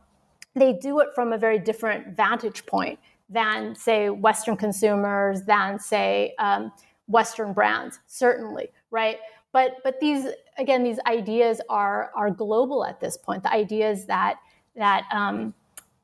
they 0.55 0.73
do 0.73 0.99
it 0.99 1.09
from 1.15 1.31
a 1.31 1.37
very 1.37 1.59
different 1.59 2.15
vantage 2.15 2.65
point 2.65 2.99
than, 3.31 3.75
say, 3.75 4.09
Western 4.09 4.57
consumers, 4.57 5.43
than, 5.43 5.79
say, 5.79 6.35
um, 6.37 6.71
Western 7.07 7.53
brands, 7.53 7.99
certainly, 8.07 8.69
right? 8.89 9.17
But 9.53 9.77
but 9.83 9.99
these 9.99 10.27
again, 10.57 10.83
these 10.83 10.99
ideas 11.07 11.61
are 11.69 12.11
are 12.15 12.31
global 12.31 12.85
at 12.85 12.99
this 12.99 13.17
point. 13.17 13.43
The 13.43 13.51
ideas 13.51 14.05
that 14.05 14.35
that 14.75 15.05
um, 15.11 15.53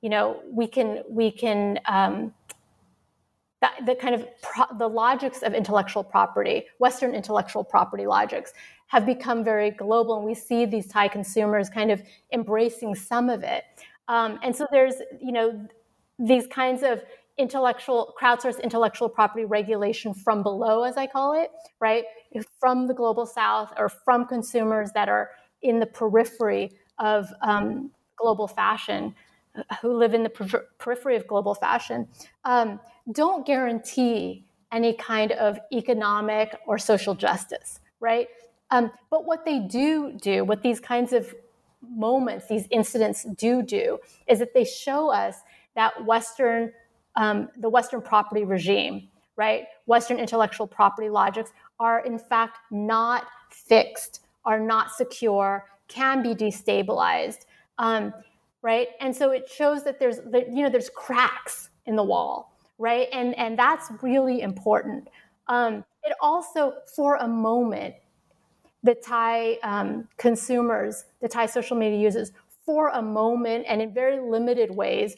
you 0.01 0.09
know 0.09 0.41
we 0.49 0.67
can 0.67 1.03
we 1.09 1.31
can 1.31 1.79
um, 1.85 2.33
that, 3.61 3.73
the 3.85 3.95
kind 3.95 4.13
of 4.15 4.27
pro- 4.41 4.77
the 4.77 4.87
logics 4.87 5.43
of 5.43 5.53
intellectual 5.53 6.03
property, 6.03 6.65
Western 6.79 7.15
intellectual 7.15 7.63
property 7.63 8.05
logics, 8.05 8.53
have 8.87 9.05
become 9.05 9.43
very 9.43 9.71
global, 9.71 10.17
and 10.17 10.25
we 10.25 10.33
see 10.35 10.65
these 10.65 10.87
Thai 10.87 11.07
consumers 11.07 11.69
kind 11.69 11.91
of 11.91 12.01
embracing 12.33 12.95
some 12.95 13.29
of 13.29 13.43
it. 13.43 13.63
Um, 14.09 14.39
and 14.43 14.53
so 14.53 14.67
there's 14.71 14.95
you 15.21 15.31
know 15.31 15.67
these 16.19 16.47
kinds 16.47 16.83
of 16.83 17.03
intellectual 17.37 18.15
crowdsourced 18.19 18.61
intellectual 18.63 19.07
property 19.07 19.45
regulation 19.45 20.13
from 20.13 20.41
below 20.41 20.83
as 20.83 20.97
i 20.97 21.05
call 21.05 21.39
it 21.39 21.51
right? 21.79 22.05
From 22.59 22.87
the 22.87 22.93
global 22.93 23.25
south 23.25 23.73
or 23.77 23.89
from 23.89 24.25
consumers 24.25 24.91
that 24.93 25.09
are 25.09 25.31
in 25.61 25.79
the 25.79 25.85
periphery 25.85 26.71
of 26.99 27.27
um, 27.41 27.91
global 28.15 28.47
fashion 28.47 29.13
uh, 29.55 29.75
who 29.81 29.95
live 29.95 30.13
in 30.13 30.23
the 30.23 30.29
per- 30.29 30.67
periphery 30.77 31.15
of 31.15 31.27
global 31.27 31.53
fashion 31.53 32.07
um, 32.45 32.79
don't 33.11 33.45
guarantee 33.45 34.45
any 34.71 34.93
kind 34.93 35.31
of 35.33 35.59
economic 35.71 36.55
or 36.65 36.77
social 36.77 37.15
justice 37.15 37.79
right? 37.99 38.27
Um, 38.69 38.91
but 39.09 39.25
what 39.25 39.45
they 39.45 39.59
do 39.59 40.17
do 40.21 40.43
what 40.43 40.61
these 40.61 40.79
kinds 40.79 41.13
of 41.13 41.33
moments 41.81 42.47
these 42.47 42.67
incidents 42.71 43.23
do 43.37 43.61
do 43.61 43.99
is 44.27 44.39
that 44.39 44.53
they 44.53 44.65
show 44.65 45.09
us 45.09 45.37
that 45.77 46.05
Western, 46.05 46.73
um, 47.15 47.47
the 47.57 47.69
Western 47.69 48.01
property 48.01 48.43
regime, 48.43 49.07
right? 49.37 49.63
Western 49.85 50.19
intellectual 50.19 50.67
property 50.67 51.09
logics 51.09 51.51
are 51.79 51.99
in 52.05 52.19
fact 52.19 52.57
not 52.71 53.27
fixed, 53.49 54.25
are 54.43 54.59
not 54.59 54.91
secure, 54.91 55.67
can 55.87 56.21
be 56.21 56.35
destabilized. 56.35 57.45
Um, 57.77 58.13
right? 58.61 58.89
And 58.99 59.15
so 59.15 59.31
it 59.31 59.49
shows 59.49 59.83
that 59.85 59.99
there's 59.99 60.19
that, 60.31 60.49
you 60.49 60.63
know 60.63 60.69
there's 60.69 60.89
cracks 60.89 61.69
in 61.85 61.95
the 61.95 62.03
wall, 62.03 62.57
right? 62.77 63.07
And 63.13 63.37
and 63.37 63.57
that's 63.57 63.89
really 64.01 64.41
important. 64.41 65.07
Um, 65.47 65.85
it 66.03 66.13
also, 66.21 66.73
for 66.95 67.15
a 67.17 67.27
moment, 67.27 67.95
the 68.83 68.95
Thai 68.95 69.57
um, 69.63 70.07
consumers, 70.17 71.05
the 71.21 71.27
Thai 71.27 71.45
social 71.45 71.77
media 71.77 71.99
users, 71.99 72.31
for 72.65 72.89
a 72.89 73.01
moment 73.01 73.65
and 73.67 73.81
in 73.81 73.93
very 73.93 74.19
limited 74.19 74.71
ways, 74.71 75.15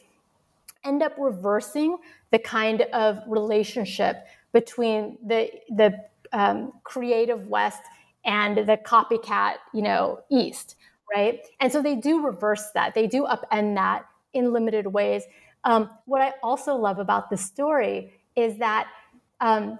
end 0.84 1.02
up 1.02 1.12
reversing 1.18 1.98
the 2.30 2.38
kind 2.38 2.82
of 2.92 3.18
relationship 3.26 4.26
between 4.52 5.18
the 5.26 5.50
the 5.70 5.94
um, 6.32 6.72
creative 6.84 7.46
West 7.46 7.82
and 8.24 8.58
the 8.58 8.76
copycat, 8.76 9.54
you 9.72 9.82
know, 9.82 10.20
East, 10.30 10.76
right? 11.14 11.40
And 11.60 11.72
so 11.72 11.82
they 11.82 11.96
do 11.96 12.24
reverse 12.24 12.70
that. 12.74 12.94
They 12.94 13.06
do 13.06 13.24
upend 13.26 13.74
that 13.76 14.06
in 14.32 14.52
limited 14.52 14.86
ways. 14.86 15.24
Um, 15.64 15.90
what 16.06 16.22
I 16.22 16.32
also 16.42 16.74
love 16.76 16.98
about 16.98 17.30
this 17.30 17.44
story 17.44 18.12
is 18.36 18.58
that 18.58 18.88
um, 19.40 19.78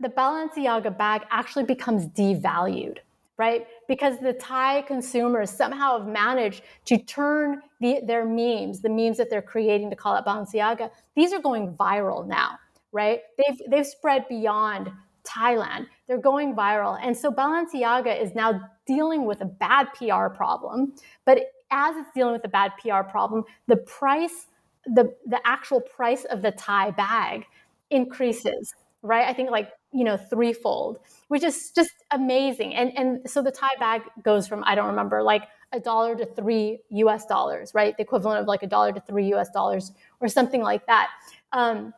the 0.00 0.08
Balenciaga 0.08 0.96
bag 0.96 1.22
actually 1.30 1.64
becomes 1.64 2.06
devalued, 2.08 2.98
right? 3.36 3.66
Because 3.88 4.18
the 4.18 4.34
Thai 4.34 4.82
consumers 4.82 5.50
somehow 5.50 5.98
have 5.98 6.06
managed 6.06 6.62
to 6.84 6.98
turn 6.98 7.62
the, 7.80 8.00
their 8.06 8.24
memes, 8.24 8.80
the 8.80 8.88
memes 8.88 9.16
that 9.16 9.30
they're 9.30 9.42
creating 9.42 9.90
to 9.90 9.96
call 9.96 10.14
it 10.16 10.24
Balenciaga, 10.24 10.90
these 11.16 11.32
are 11.32 11.40
going 11.40 11.74
viral 11.74 12.26
now, 12.26 12.58
right? 12.92 13.20
They've, 13.38 13.58
they've 13.70 13.86
spread 13.86 14.28
beyond 14.28 14.92
Thailand. 15.28 15.86
They're 16.06 16.18
going 16.18 16.54
viral. 16.54 16.98
And 17.02 17.16
so 17.16 17.30
Balenciaga 17.30 18.20
is 18.20 18.34
now 18.34 18.68
dealing 18.86 19.24
with 19.24 19.40
a 19.40 19.46
bad 19.46 19.88
PR 19.94 20.28
problem. 20.28 20.94
But 21.24 21.38
as 21.70 21.96
it's 21.96 22.10
dealing 22.14 22.32
with 22.32 22.44
a 22.44 22.48
bad 22.48 22.72
PR 22.80 23.02
problem, 23.02 23.44
the 23.66 23.76
price, 23.76 24.46
the, 24.86 25.14
the 25.26 25.40
actual 25.44 25.80
price 25.80 26.24
of 26.24 26.42
the 26.42 26.52
Thai 26.52 26.92
bag 26.92 27.44
increases, 27.90 28.74
right? 29.02 29.26
I 29.26 29.32
think 29.32 29.50
like, 29.50 29.70
you 29.92 30.04
know, 30.04 30.16
threefold, 30.16 30.98
which 31.28 31.42
is 31.42 31.70
just 31.70 31.92
amazing. 32.10 32.74
And, 32.74 32.96
and 32.96 33.30
so 33.30 33.42
the 33.42 33.50
Thai 33.50 33.70
bag 33.78 34.02
goes 34.22 34.46
from, 34.46 34.62
I 34.66 34.74
don't 34.74 34.88
remember, 34.88 35.22
like 35.22 35.44
a 35.72 35.80
dollar 35.80 36.14
to 36.16 36.26
three 36.26 36.80
US 36.90 37.26
dollars, 37.26 37.72
right? 37.74 37.96
The 37.96 38.02
equivalent 38.02 38.40
of 38.40 38.46
like 38.46 38.62
a 38.62 38.66
dollar 38.66 38.92
to 38.92 39.00
three 39.00 39.32
US 39.34 39.50
dollars 39.50 39.92
or 40.20 40.28
something 40.28 40.62
like 40.62 40.86
that. 40.86 41.08
Um, 41.52 41.94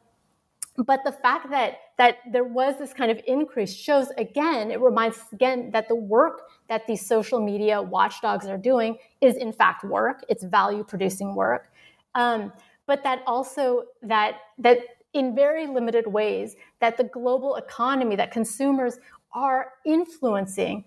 but 0.77 1.01
the 1.05 1.13
fact 1.13 1.51
that 1.51 1.79
that 1.99 2.19
there 2.33 2.45
was 2.45 2.79
this 2.79 2.93
kind 2.93 3.11
of 3.11 3.21
increase 3.27 3.75
shows 3.75 4.09
again 4.17 4.71
it 4.71 4.81
reminds 4.81 5.19
us 5.19 5.33
again 5.33 5.71
that 5.73 5.89
the 5.89 5.95
work 5.95 6.43
that 6.69 6.87
these 6.87 7.05
social 7.05 7.41
media 7.41 7.81
watchdogs 7.83 8.47
are 8.47 8.57
doing 8.57 8.97
is 9.21 9.37
in 9.37 9.53
fact 9.53 9.85
work 9.85 10.25
it's 10.29 10.45
value 10.45 10.85
producing 10.85 11.35
work 11.35 11.73
um, 12.15 12.53
but 12.87 13.03
that 13.03 13.23
also 13.27 13.85
that 14.03 14.37
that 14.59 14.79
in 15.13 15.35
very 15.35 15.67
limited 15.67 16.07
ways 16.07 16.57
that 16.81 16.97
the 16.97 17.05
global 17.05 17.57
economy 17.57 18.17
that 18.17 18.31
consumers 18.31 18.99
are 19.33 19.73
influencing 19.85 20.85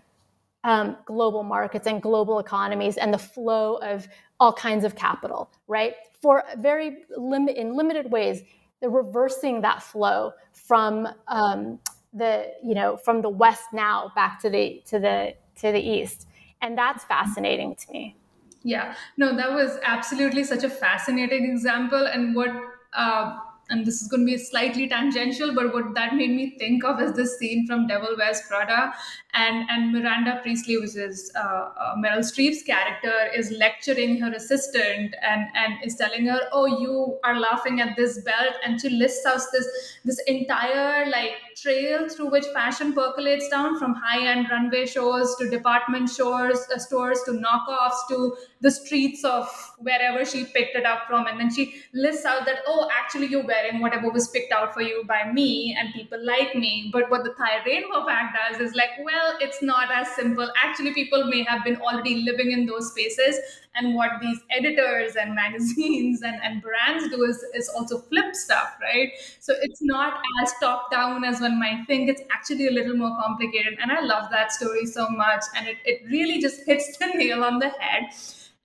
um, 0.63 0.95
global 1.05 1.43
markets 1.43 1.87
and 1.87 2.01
global 2.01 2.39
economies 2.39 2.97
and 2.97 3.13
the 3.13 3.17
flow 3.17 3.75
of 3.77 4.07
all 4.39 4.53
kinds 4.53 4.85
of 4.85 4.95
capital 4.95 5.49
right? 5.67 5.95
For 6.21 6.43
very 6.57 7.03
limit 7.17 7.57
in 7.57 7.75
limited 7.75 8.11
ways 8.11 8.43
they're 8.79 8.89
reversing 8.89 9.61
that 9.61 9.81
flow 9.81 10.33
from 10.51 11.07
um, 11.27 11.79
the 12.13 12.51
you 12.63 12.75
know 12.75 12.97
from 12.97 13.21
the 13.21 13.29
west 13.29 13.63
now 13.73 14.11
back 14.15 14.41
to 14.41 14.49
the 14.49 14.81
to 14.85 14.99
the 14.99 15.33
to 15.57 15.71
the 15.71 15.79
east. 15.79 16.27
And 16.61 16.77
that's 16.77 17.03
fascinating 17.05 17.75
to 17.75 17.91
me. 17.91 18.15
Yeah. 18.63 18.95
No 19.17 19.35
that 19.35 19.51
was 19.53 19.79
absolutely 19.83 20.43
such 20.43 20.63
a 20.63 20.69
fascinating 20.69 21.45
example 21.45 22.05
and 22.07 22.35
what 22.35 22.51
uh, 22.93 23.39
and 23.69 23.85
this 23.85 24.01
is 24.01 24.07
going 24.07 24.25
to 24.25 24.25
be 24.25 24.37
slightly 24.37 24.87
tangential, 24.87 25.53
but 25.55 25.73
what 25.73 25.93
that 25.95 26.15
made 26.15 26.31
me 26.31 26.57
think 26.59 26.83
of 26.83 26.99
is 27.01 27.13
this 27.13 27.37
scene 27.39 27.65
from 27.65 27.87
Devil 27.87 28.15
Wears 28.17 28.41
Prada, 28.47 28.93
and 29.33 29.69
and 29.69 29.91
Miranda 29.93 30.39
Priestly, 30.43 30.77
which 30.77 30.95
is 30.95 31.31
uh, 31.35 31.39
uh, 31.39 31.95
Meryl 31.95 32.19
Streep's 32.19 32.61
character, 32.63 33.13
is 33.35 33.51
lecturing 33.51 34.19
her 34.19 34.31
assistant 34.33 35.15
and 35.21 35.47
and 35.55 35.83
is 35.83 35.95
telling 35.95 36.25
her, 36.27 36.39
"Oh, 36.51 36.65
you 36.65 37.19
are 37.23 37.39
laughing 37.39 37.79
at 37.79 37.95
this 37.95 38.21
belt," 38.21 38.55
and 38.65 38.79
she 38.81 38.89
lists 38.89 39.25
out 39.25 39.39
this 39.53 39.67
this 40.03 40.21
entire 40.27 41.09
like 41.09 41.37
trail 41.55 42.09
through 42.09 42.29
which 42.29 42.45
fashion 42.53 42.93
percolates 42.93 43.47
down 43.49 43.77
from 43.79 43.93
high-end 43.95 44.47
runway 44.51 44.85
shows 44.85 45.35
to 45.37 45.49
department 45.49 46.09
stores, 46.09 46.59
uh, 46.73 46.77
stores 46.77 47.19
to 47.25 47.31
knockoffs 47.31 48.07
to 48.09 48.35
the 48.61 48.71
streets 48.71 49.23
of 49.23 49.47
wherever 49.79 50.25
she 50.25 50.45
picked 50.45 50.75
it 50.75 50.85
up 50.85 51.07
from, 51.07 51.27
and 51.27 51.39
then 51.39 51.53
she 51.53 51.81
lists 51.93 52.25
out 52.25 52.45
that, 52.45 52.59
"Oh, 52.67 52.89
actually, 52.97 53.27
you're 53.27 53.45
wearing 53.45 53.79
whatever 53.81 54.09
was 54.09 54.27
picked 54.29 54.51
out 54.51 54.73
for 54.73 54.81
you 54.81 55.03
by 55.05 55.31
me 55.31 55.75
and 55.79 55.93
people 55.93 56.23
like 56.23 56.55
me." 56.55 56.89
But 56.93 57.09
what 57.09 57.23
the 57.23 57.33
Thai 57.33 57.63
Rainbow 57.65 58.05
Pack 58.05 58.35
does 58.35 58.59
is 58.59 58.75
like, 58.75 58.89
well 58.99 59.13
well, 59.13 59.37
it's 59.39 59.61
not 59.61 59.91
as 59.91 60.07
simple. 60.15 60.49
Actually, 60.61 60.93
people 60.93 61.25
may 61.25 61.43
have 61.43 61.63
been 61.63 61.77
already 61.77 62.15
living 62.23 62.51
in 62.51 62.65
those 62.65 62.89
spaces. 62.91 63.37
And 63.75 63.95
what 63.95 64.11
these 64.21 64.39
editors 64.51 65.15
and 65.15 65.33
magazines 65.43 66.21
and, 66.21 66.39
and 66.43 66.61
brands 66.61 67.09
do 67.09 67.23
is, 67.23 67.43
is 67.55 67.69
also 67.69 67.99
flip 67.99 68.35
stuff, 68.35 68.75
right? 68.81 69.11
So 69.39 69.55
it's 69.61 69.81
not 69.81 70.21
as 70.43 70.53
top 70.59 70.91
down 70.91 71.23
as 71.23 71.41
one 71.41 71.59
might 71.59 71.85
think. 71.87 72.09
It's 72.09 72.21
actually 72.31 72.67
a 72.67 72.71
little 72.71 72.95
more 72.95 73.15
complicated. 73.21 73.77
And 73.81 73.91
I 73.91 74.01
love 74.01 74.29
that 74.31 74.51
story 74.51 74.85
so 74.85 75.07
much. 75.09 75.43
And 75.55 75.67
it, 75.67 75.77
it 75.85 76.01
really 76.09 76.39
just 76.41 76.61
hits 76.65 76.97
the 76.97 77.07
nail 77.07 77.43
on 77.43 77.59
the 77.59 77.69
head. 77.69 78.09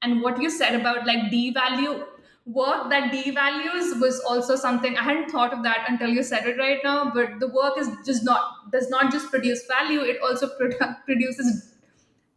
And 0.02 0.22
what 0.22 0.40
you 0.40 0.50
said 0.50 0.74
about 0.80 1.06
like 1.06 1.30
devalue 1.32 2.06
work 2.46 2.88
that 2.88 3.12
devalues 3.12 4.00
was 4.00 4.20
also 4.20 4.56
something 4.56 4.96
I 4.96 5.02
hadn't 5.02 5.30
thought 5.30 5.52
of 5.52 5.62
that 5.64 5.84
until 5.88 6.08
you 6.08 6.22
said 6.22 6.46
it 6.46 6.56
right 6.58 6.78
now. 6.82 7.10
But 7.12 7.40
the 7.40 7.48
work 7.48 7.76
is 7.78 7.88
just 8.06 8.24
not 8.24 8.70
does 8.70 8.88
not 8.88 9.10
just 9.12 9.30
produce 9.30 9.66
value; 9.66 10.00
it 10.00 10.20
also 10.22 10.48
produ- 10.58 11.04
produces 11.04 11.74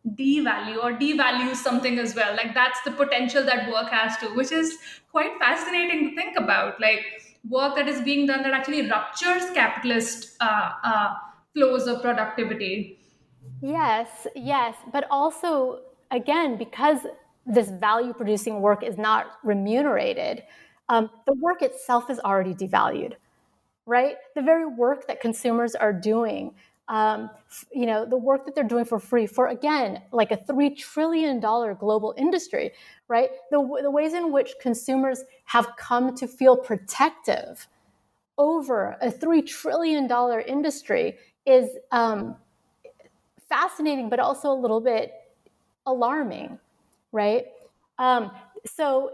devalue 0.08 0.78
or 0.84 0.94
devalues 0.94 1.56
something 1.58 2.00
as 2.00 2.16
well. 2.16 2.36
Like 2.36 2.54
that's 2.54 2.82
the 2.84 2.92
potential 2.92 3.44
that 3.46 3.70
work 3.72 3.90
has 3.92 4.18
to, 4.18 4.34
which 4.34 4.52
is 4.52 4.78
quite 5.12 5.38
fascinating 5.40 6.10
to 6.10 6.16
think 6.16 6.38
about. 6.38 6.80
Like 6.80 7.06
work 7.50 7.76
that 7.76 7.88
is 7.88 8.02
being 8.02 8.26
done 8.28 8.44
that 8.44 8.54
actually 8.54 8.90
ruptures 8.90 9.50
capitalist 9.52 10.36
uh, 10.42 10.72
uh, 10.84 11.16
flows 11.54 11.88
of 11.88 12.02
productivity. 12.02 13.00
Yes, 13.62 14.28
yes, 14.36 14.76
but 14.92 15.06
also 15.12 15.84
again 16.10 16.58
because 16.58 17.06
this 17.46 17.70
value 17.70 18.14
producing 18.14 18.62
work 18.62 18.84
is 18.84 18.98
not 18.98 19.38
remunerated, 19.44 20.44
um, 20.90 21.10
the 21.26 21.34
work 21.34 21.62
itself 21.62 22.10
is 22.10 22.20
already 22.20 22.54
devalued, 22.54 23.16
right? 23.86 24.18
The 24.36 24.42
very 24.42 24.66
work 24.68 25.08
that 25.08 25.22
consumers 25.22 25.76
are 25.76 25.94
doing, 25.94 26.56
um, 26.92 27.32
you 27.74 27.88
know, 27.88 28.06
the 28.06 28.18
work 28.18 28.46
that 28.46 28.54
they're 28.54 28.64
doing 28.64 28.86
for 28.86 29.00
free 29.00 29.26
for, 29.26 29.48
again, 29.48 30.02
like 30.12 30.32
a 30.32 30.38
$3 30.38 30.78
trillion 30.78 31.40
global 31.40 32.14
industry, 32.18 32.72
right? 33.08 33.30
The, 33.50 33.80
the 33.82 33.90
ways 33.90 34.14
in 34.14 34.32
which 34.32 34.52
consumers 34.62 35.24
have 35.46 35.70
come 35.78 36.16
to 36.18 36.28
feel 36.28 36.56
protective 36.56 37.68
over 38.38 38.98
a 39.02 39.10
$3 39.12 39.48
trillion 39.48 40.08
industry 40.48 41.18
is 41.48 41.70
um, 41.92 42.36
fascinating, 43.50 44.10
but 44.10 44.20
also 44.20 44.52
a 44.52 44.60
little 44.60 44.82
bit 44.82 45.14
alarming 45.88 46.60
right? 47.12 47.46
Um, 47.98 48.32
so 48.66 49.12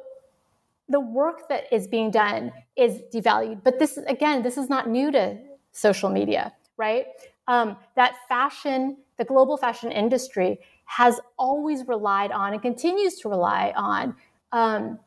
the 0.89 0.99
work 0.99 1.49
that 1.49 1.65
is 1.71 1.87
being 1.87 2.11
done 2.11 2.51
is 2.75 3.01
devalued. 3.13 3.63
But 3.63 3.79
this, 3.79 3.97
again, 3.97 4.43
this 4.43 4.57
is 4.57 4.69
not 4.69 4.89
new 4.89 5.11
to 5.11 5.37
social 5.71 6.09
media, 6.09 6.53
right? 6.77 7.05
Um, 7.47 7.77
that 7.95 8.15
fashion, 8.27 8.97
the 9.17 9.25
global 9.25 9.57
fashion 9.57 9.91
industry, 9.91 10.59
has 10.85 11.19
always 11.37 11.87
relied 11.87 12.31
on 12.31 12.53
and 12.53 12.61
continues 12.61 13.15
to 13.19 13.29
rely 13.29 13.73
on 13.75 14.15
um, 14.51 14.99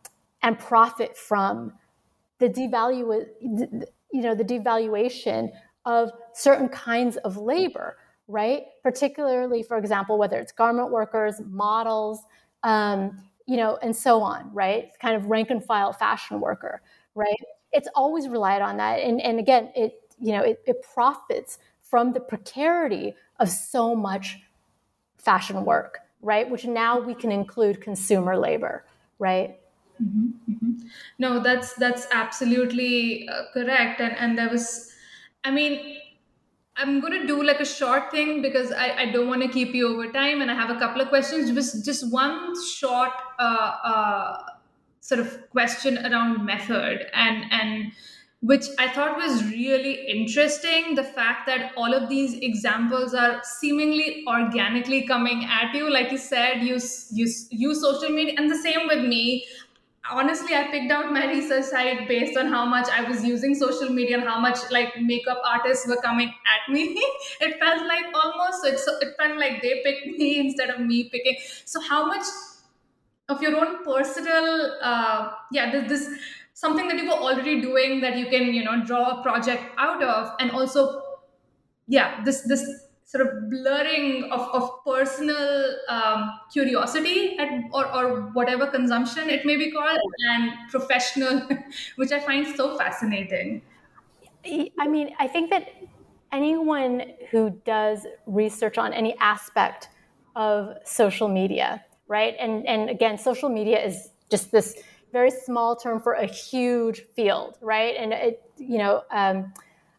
and 0.43 0.59
profit 0.59 1.16
from 1.16 1.72
the 2.38 2.49
devalue, 2.49 3.26
you 3.41 4.20
know, 4.22 4.34
the 4.34 4.45
devaluation 4.45 5.51
of 5.84 6.11
certain 6.34 6.68
kinds 6.68 7.16
of 7.18 7.36
labor, 7.36 7.97
right? 8.28 8.62
Particularly, 8.82 9.62
for 9.62 9.76
example, 9.78 10.18
whether 10.18 10.38
it's 10.38 10.53
garment 10.53 10.91
workers, 10.91 11.41
models, 11.47 12.20
um, 12.62 13.22
you 13.47 13.57
know, 13.57 13.78
and 13.82 13.95
so 13.95 14.20
on, 14.20 14.53
right? 14.53 14.91
Kind 15.01 15.16
of 15.16 15.26
rank 15.26 15.51
and 15.51 15.64
file 15.64 15.93
fashion 15.93 16.41
worker, 16.41 16.82
right? 17.14 17.36
It's 17.72 17.88
always 17.95 18.28
relied 18.28 18.62
on 18.62 18.76
that. 18.78 19.01
And, 19.01 19.20
and 19.20 19.38
again, 19.38 19.70
it, 19.74 19.95
you 20.18 20.32
know, 20.32 20.43
it, 20.43 20.61
it 20.66 20.82
profits 20.82 21.59
from 21.91 22.12
the 22.12 22.20
precarity 22.20 23.14
of 23.41 23.51
so 23.51 23.97
much 23.97 24.38
fashion 25.18 25.64
work, 25.64 25.99
right? 26.22 26.49
Which 26.49 26.64
now 26.64 27.01
we 27.01 27.14
can 27.14 27.32
include 27.32 27.80
consumer 27.80 28.36
labor, 28.38 28.84
right? 29.18 29.59
Mm-hmm, 30.01 30.53
mm-hmm. 30.53 30.86
No, 31.18 31.41
that's 31.41 31.74
that's 31.74 32.07
absolutely 32.12 33.28
uh, 33.28 33.43
correct. 33.53 34.01
And 34.01 34.16
and 34.16 34.38
there 34.38 34.49
was, 34.49 34.93
I 35.45 35.51
mean, 35.51 35.99
I'm 36.76 37.01
going 37.01 37.20
to 37.20 37.26
do 37.26 37.43
like 37.43 37.61
a 37.61 37.66
short 37.66 38.11
thing 38.11 38.41
because 38.41 38.72
I, 38.72 38.93
I 39.03 39.11
don't 39.11 39.28
want 39.28 39.43
to 39.43 39.49
keep 39.49 39.74
you 39.74 39.88
over 39.88 40.11
time, 40.12 40.41
and 40.41 40.51
I 40.51 40.55
have 40.55 40.70
a 40.70 40.78
couple 40.78 41.03
of 41.03 41.09
questions. 41.09 41.51
Just 41.53 41.84
just 41.84 42.11
one 42.11 42.55
short 42.64 43.12
uh, 43.38 43.72
uh, 43.84 44.38
sort 45.01 45.20
of 45.20 45.51
question 45.51 45.99
around 46.07 46.47
method 46.47 47.07
and 47.12 47.45
and 47.51 47.93
which 48.43 48.64
I 48.78 48.88
thought 48.88 49.16
was 49.18 49.45
really 49.45 50.07
interesting. 50.09 50.95
The 50.95 51.05
fact 51.05 51.47
that 51.47 51.72
all 51.76 51.93
of 51.93 52.09
these 52.09 52.34
examples 52.38 53.12
are 53.14 53.43
seemingly 53.45 54.24
organically 54.26 55.07
coming 55.07 55.45
at 55.45 55.74
you, 55.74 55.91
like 55.91 56.11
you 56.11 56.18
said, 56.18 56.62
use 56.62 57.09
use 57.12 57.49
use 57.51 57.80
social 57.82 58.09
media, 58.11 58.34
and 58.38 58.51
the 58.51 58.57
same 58.57 58.86
with 58.88 59.05
me. 59.05 59.47
Honestly 60.11 60.55
i 60.57 60.64
picked 60.70 60.91
out 60.91 61.12
my 61.12 61.26
research 61.30 61.64
site 61.64 62.09
based 62.09 62.36
on 62.43 62.47
how 62.53 62.64
much 62.64 62.88
i 62.99 63.03
was 63.09 63.22
using 63.22 63.55
social 63.55 63.91
media 63.99 64.16
and 64.18 64.26
how 64.28 64.38
much 64.45 64.59
like 64.76 64.95
makeup 65.11 65.41
artists 65.45 65.86
were 65.86 66.01
coming 66.07 66.32
at 66.55 66.72
me. 66.72 66.84
It 67.47 67.59
felt 67.61 67.86
like 67.86 68.07
almost 68.22 68.64
it, 68.70 68.80
it 69.07 69.14
felt 69.18 69.38
like 69.38 69.61
they 69.62 69.82
picked 69.84 70.07
me 70.18 70.38
instead 70.45 70.70
of 70.70 70.80
me 70.80 71.05
picking. 71.11 71.36
So 71.66 71.80
how 71.82 72.07
much 72.07 72.24
of 73.28 73.41
your 73.43 73.55
own 73.57 73.84
personal 73.84 74.78
uh, 74.82 75.32
yeah 75.53 75.70
this, 75.70 75.88
this 75.88 76.18
something 76.55 76.88
that 76.88 76.96
you 76.98 77.07
were 77.07 77.22
already 77.28 77.61
doing 77.61 78.01
that 78.01 78.18
you 78.18 78.26
can 78.26 78.53
you 78.55 78.64
know 78.64 78.84
draw 78.84 79.18
a 79.18 79.22
project 79.22 79.62
out 79.78 80.03
of 80.03 80.32
and 80.40 80.51
also 80.51 81.03
yeah 81.86 82.22
this 82.24 82.42
this 82.42 82.64
sort 83.05 83.26
of 83.26 83.51
blurring 83.51 84.30
of, 84.30 84.40
of 84.55 84.70
personal 84.84 85.76
um, 85.88 86.30
curiosity 86.53 87.36
at, 87.38 87.48
or, 87.72 87.84
or 87.92 88.20
whatever 88.32 88.68
consumption 88.68 89.28
it 89.28 89.44
may 89.44 89.57
be 89.57 89.72
called 89.72 89.98
and 90.30 90.53
professional 90.70 91.48
which 91.96 92.12
i 92.12 92.20
find 92.20 92.46
so 92.57 92.78
fascinating. 92.78 93.62
I 94.78 94.88
mean 94.88 95.14
i 95.18 95.26
think 95.26 95.51
that 95.51 95.68
anyone 96.32 97.03
who 97.30 97.51
does 97.64 98.07
research 98.26 98.78
on 98.78 98.92
any 98.92 99.16
aspect 99.18 99.88
of 100.36 100.76
social 100.84 101.28
media 101.28 101.84
right? 102.11 102.34
And 102.38 102.66
and 102.66 102.90
again 102.90 103.16
social 103.16 103.48
media 103.48 103.82
is 103.82 104.11
just 104.30 104.51
this 104.51 104.74
very 105.12 105.30
small 105.30 105.76
term 105.76 106.00
for 106.00 106.14
a 106.14 106.26
huge 106.26 107.04
field 107.14 107.58
right 107.61 107.96
and 107.98 108.12
it 108.12 108.42
you 108.56 108.78
know 108.78 109.02
um, 109.11 109.52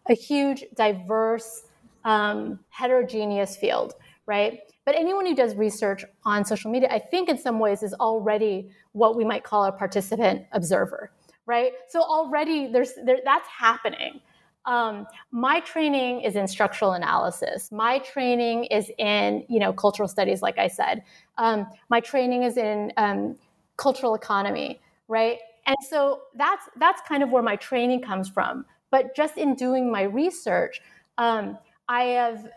a 0.10 0.14
huge 0.14 0.64
diverse 0.76 1.64
um, 2.04 2.60
heterogeneous 2.70 3.58
field, 3.58 3.94
right? 4.26 4.60
But 4.86 4.96
anyone 4.96 5.26
who 5.26 5.36
does 5.36 5.56
research 5.56 6.04
on 6.26 6.44
social 6.46 6.72
media, 6.72 6.90
I 6.92 7.00
think 7.00 7.30
in 7.30 7.38
some 7.38 7.60
ways 7.60 7.84
is 7.84 7.94
already 7.96 8.70
what 8.94 9.16
we 9.16 9.24
might 9.24 9.44
call 9.44 9.66
a 9.66 9.72
participant 9.72 10.46
observer, 10.52 11.12
right? 11.46 11.74
So 11.90 12.02
already 12.02 12.68
there's 12.72 12.94
there, 13.06 13.20
that's 13.24 13.48
happening. 13.48 14.22
Um, 14.66 15.08
my 15.32 15.60
training 15.62 16.22
is 16.22 16.36
in 16.36 16.48
structural 16.48 16.94
analysis. 16.94 17.72
My 17.72 18.00
training 18.00 18.66
is 18.66 18.92
in 18.98 19.44
you 19.50 19.60
know 19.60 19.72
cultural 19.74 20.08
studies, 20.08 20.42
like 20.42 20.58
I 20.58 20.68
said. 20.68 21.04
Um, 21.38 21.68
my 21.90 22.00
training 22.00 22.44
is 22.44 22.58
in 22.58 22.92
um, 22.98 23.38
cultural 23.78 24.16
economy, 24.16 24.82
right? 25.12 25.40
And 25.68 25.76
so 25.88 26.22
that's 26.36 26.68
that's 26.78 27.02
kind 27.08 27.22
of 27.22 27.30
where 27.30 27.44
my 27.44 27.58
training 27.58 28.02
comes 28.02 28.30
from. 28.30 28.66
But 28.90 29.16
just 29.16 29.38
in 29.38 29.56
doing 29.56 29.92
my 29.92 30.04
research, 30.04 30.82
um, 31.18 31.58
I 31.88 32.04
have 32.04 32.50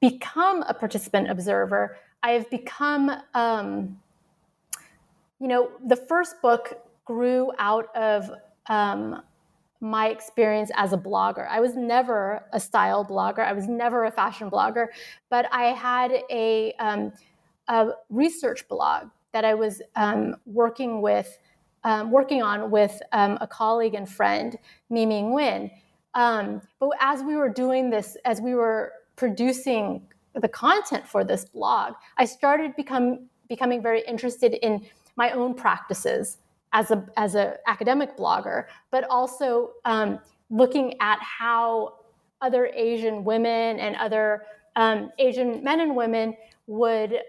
become 0.00 0.62
a 0.62 0.72
participant 0.72 1.28
observer. 1.30 1.96
I 2.22 2.30
have 2.30 2.48
become, 2.48 3.10
um, 3.34 3.98
you 5.40 5.48
know, 5.48 5.70
the 5.84 5.96
first 5.96 6.40
book 6.40 6.80
grew 7.04 7.52
out 7.58 7.94
of 7.96 8.30
um, 8.68 9.22
my 9.80 10.08
experience 10.08 10.70
as 10.76 10.92
a 10.92 10.96
blogger. 10.96 11.46
I 11.48 11.60
was 11.60 11.74
never 11.76 12.44
a 12.52 12.60
style 12.60 13.04
blogger, 13.04 13.40
I 13.40 13.52
was 13.52 13.68
never 13.68 14.04
a 14.04 14.10
fashion 14.10 14.50
blogger, 14.50 14.88
but 15.28 15.46
I 15.52 15.64
had 15.66 16.12
a, 16.30 16.72
um, 16.78 17.12
a 17.68 17.90
research 18.10 18.66
blog 18.68 19.08
that 19.36 19.44
I 19.44 19.52
was 19.52 19.82
um, 19.96 20.36
working 20.46 21.02
with. 21.02 21.38
Um, 21.84 22.10
working 22.10 22.42
on 22.42 22.72
with 22.72 23.00
um, 23.12 23.38
a 23.40 23.46
colleague 23.46 23.94
and 23.94 24.08
friend, 24.08 24.58
Mimi 24.90 25.22
Nguyen. 25.22 25.70
Um, 26.14 26.60
but 26.80 26.90
as 26.98 27.22
we 27.22 27.36
were 27.36 27.48
doing 27.48 27.90
this, 27.90 28.16
as 28.24 28.40
we 28.40 28.54
were 28.56 28.92
producing 29.14 30.02
the 30.34 30.48
content 30.48 31.06
for 31.06 31.22
this 31.22 31.44
blog, 31.44 31.92
I 32.16 32.24
started 32.24 32.74
become 32.74 33.28
becoming 33.48 33.80
very 33.80 34.02
interested 34.08 34.54
in 34.66 34.84
my 35.14 35.30
own 35.30 35.54
practices 35.54 36.38
as 36.72 36.90
a 36.90 37.06
as 37.16 37.36
an 37.36 37.52
academic 37.68 38.16
blogger, 38.16 38.64
but 38.90 39.04
also 39.04 39.70
um, 39.84 40.18
looking 40.50 40.94
at 41.00 41.20
how 41.20 41.98
other 42.40 42.66
Asian 42.74 43.22
women 43.22 43.78
and 43.78 43.94
other 43.96 44.42
um, 44.74 45.10
Asian 45.20 45.62
men 45.62 45.78
and 45.78 45.94
women 45.94 46.36
would 46.66 47.20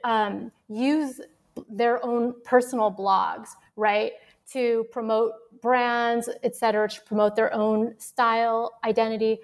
use 0.68 1.22
their 1.70 2.04
own 2.06 2.34
personal 2.44 2.92
blogs, 2.92 3.50
right, 3.76 4.14
to 4.52 4.86
promote 4.92 5.34
brands, 5.62 6.30
et 6.44 6.56
cetera, 6.56 6.88
to 6.88 7.02
promote 7.02 7.36
their 7.36 7.54
own 7.54 7.94
style, 8.00 8.80
identity, 8.84 9.40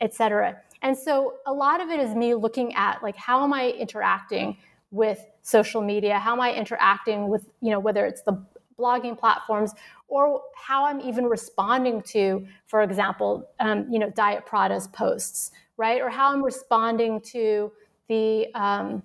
et 0.00 0.14
cetera. 0.14 0.56
And 0.82 0.96
so 0.96 1.34
a 1.46 1.52
lot 1.52 1.80
of 1.80 1.90
it 1.90 2.00
is 2.00 2.14
me 2.14 2.34
looking 2.34 2.74
at 2.74 3.02
like 3.02 3.16
how 3.16 3.42
am 3.44 3.52
I 3.52 3.70
interacting 3.70 4.56
with 4.90 5.24
social 5.42 5.82
media? 5.82 6.18
How 6.18 6.32
am 6.32 6.40
I 6.40 6.54
interacting 6.54 7.28
with, 7.28 7.50
you 7.60 7.70
know, 7.70 7.80
whether 7.80 8.06
it's 8.06 8.22
the 8.22 8.42
blogging 8.78 9.18
platforms 9.18 9.74
or 10.06 10.40
how 10.54 10.84
I'm 10.84 11.00
even 11.00 11.24
responding 11.24 12.00
to, 12.02 12.46
for 12.66 12.82
example, 12.82 13.50
um, 13.60 13.86
you 13.90 13.98
know, 13.98 14.10
Diet 14.10 14.46
Prada's 14.46 14.86
posts, 14.88 15.50
right? 15.76 16.00
Or 16.00 16.08
how 16.08 16.32
I'm 16.32 16.42
responding 16.44 17.20
to 17.22 17.72
the 18.08 18.46
um, 18.54 19.02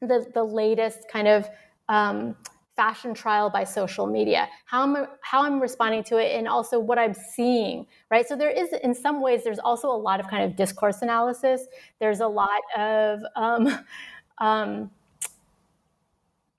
the, 0.00 0.30
the 0.32 0.44
latest 0.44 1.08
kind 1.10 1.26
of 1.26 1.48
um, 1.88 2.36
fashion 2.76 3.12
trial 3.12 3.50
by 3.50 3.64
social 3.64 4.06
media. 4.06 4.48
How 4.66 4.82
i'm 4.82 5.06
how 5.22 5.42
i'm 5.42 5.60
responding 5.60 6.04
to 6.04 6.18
it 6.18 6.36
and 6.36 6.46
also 6.46 6.78
what 6.78 6.98
i'm 6.98 7.14
seeing 7.14 7.86
right? 8.10 8.26
So 8.26 8.36
there 8.36 8.50
is 8.50 8.72
in 8.84 8.94
some 8.94 9.20
ways 9.20 9.42
there's 9.42 9.58
also 9.58 9.88
a 9.88 10.00
lot 10.08 10.20
of 10.20 10.28
kind 10.28 10.44
of 10.44 10.56
discourse 10.56 11.02
analysis. 11.02 11.66
There's 11.98 12.20
a 12.20 12.28
lot 12.28 12.60
of 12.76 13.20
um, 13.34 13.84
um, 14.38 14.90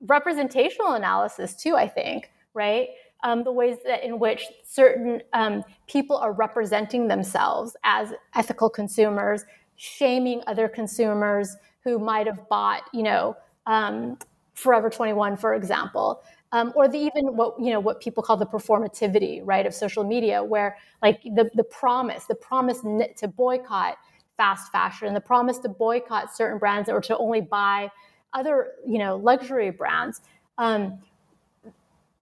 representational 0.01 0.93
analysis 0.93 1.55
too 1.55 1.75
i 1.75 1.87
think 1.87 2.31
right? 2.53 2.89
Um, 3.23 3.43
the 3.43 3.51
ways 3.51 3.77
that 3.85 4.03
in 4.03 4.17
which 4.17 4.45
certain 4.63 5.21
um, 5.33 5.63
people 5.87 6.17
are 6.17 6.31
representing 6.31 7.07
themselves 7.07 7.75
as 7.83 8.13
ethical 8.35 8.69
consumers 8.69 9.45
shaming 9.75 10.41
other 10.47 10.67
consumers 10.67 11.55
who 11.83 11.99
might 11.99 12.27
have 12.27 12.47
bought 12.49 12.83
you 12.93 13.03
know 13.03 13.35
um, 13.65 14.17
Forever 14.59 14.89
21, 14.89 15.37
for 15.37 15.53
example, 15.55 16.21
um, 16.51 16.73
or 16.75 16.87
the 16.87 16.97
even 16.97 17.37
what 17.37 17.55
you 17.59 17.71
know 17.71 17.79
what 17.79 18.01
people 18.01 18.21
call 18.21 18.35
the 18.35 18.45
performativity, 18.45 19.41
right, 19.43 19.65
of 19.65 19.73
social 19.73 20.03
media, 20.03 20.43
where 20.43 20.77
like 21.01 21.21
the 21.23 21.49
the 21.55 21.63
promise, 21.63 22.25
the 22.25 22.35
promise 22.35 22.81
to 22.81 23.27
boycott 23.27 23.97
fast 24.35 24.71
fashion, 24.71 25.13
the 25.13 25.21
promise 25.21 25.59
to 25.59 25.69
boycott 25.69 26.35
certain 26.35 26.57
brands 26.59 26.89
or 26.89 26.99
to 27.01 27.17
only 27.17 27.41
buy 27.41 27.89
other 28.33 28.73
you 28.85 28.99
know 28.99 29.15
luxury 29.15 29.69
brands. 29.69 30.21
Um, 30.57 30.99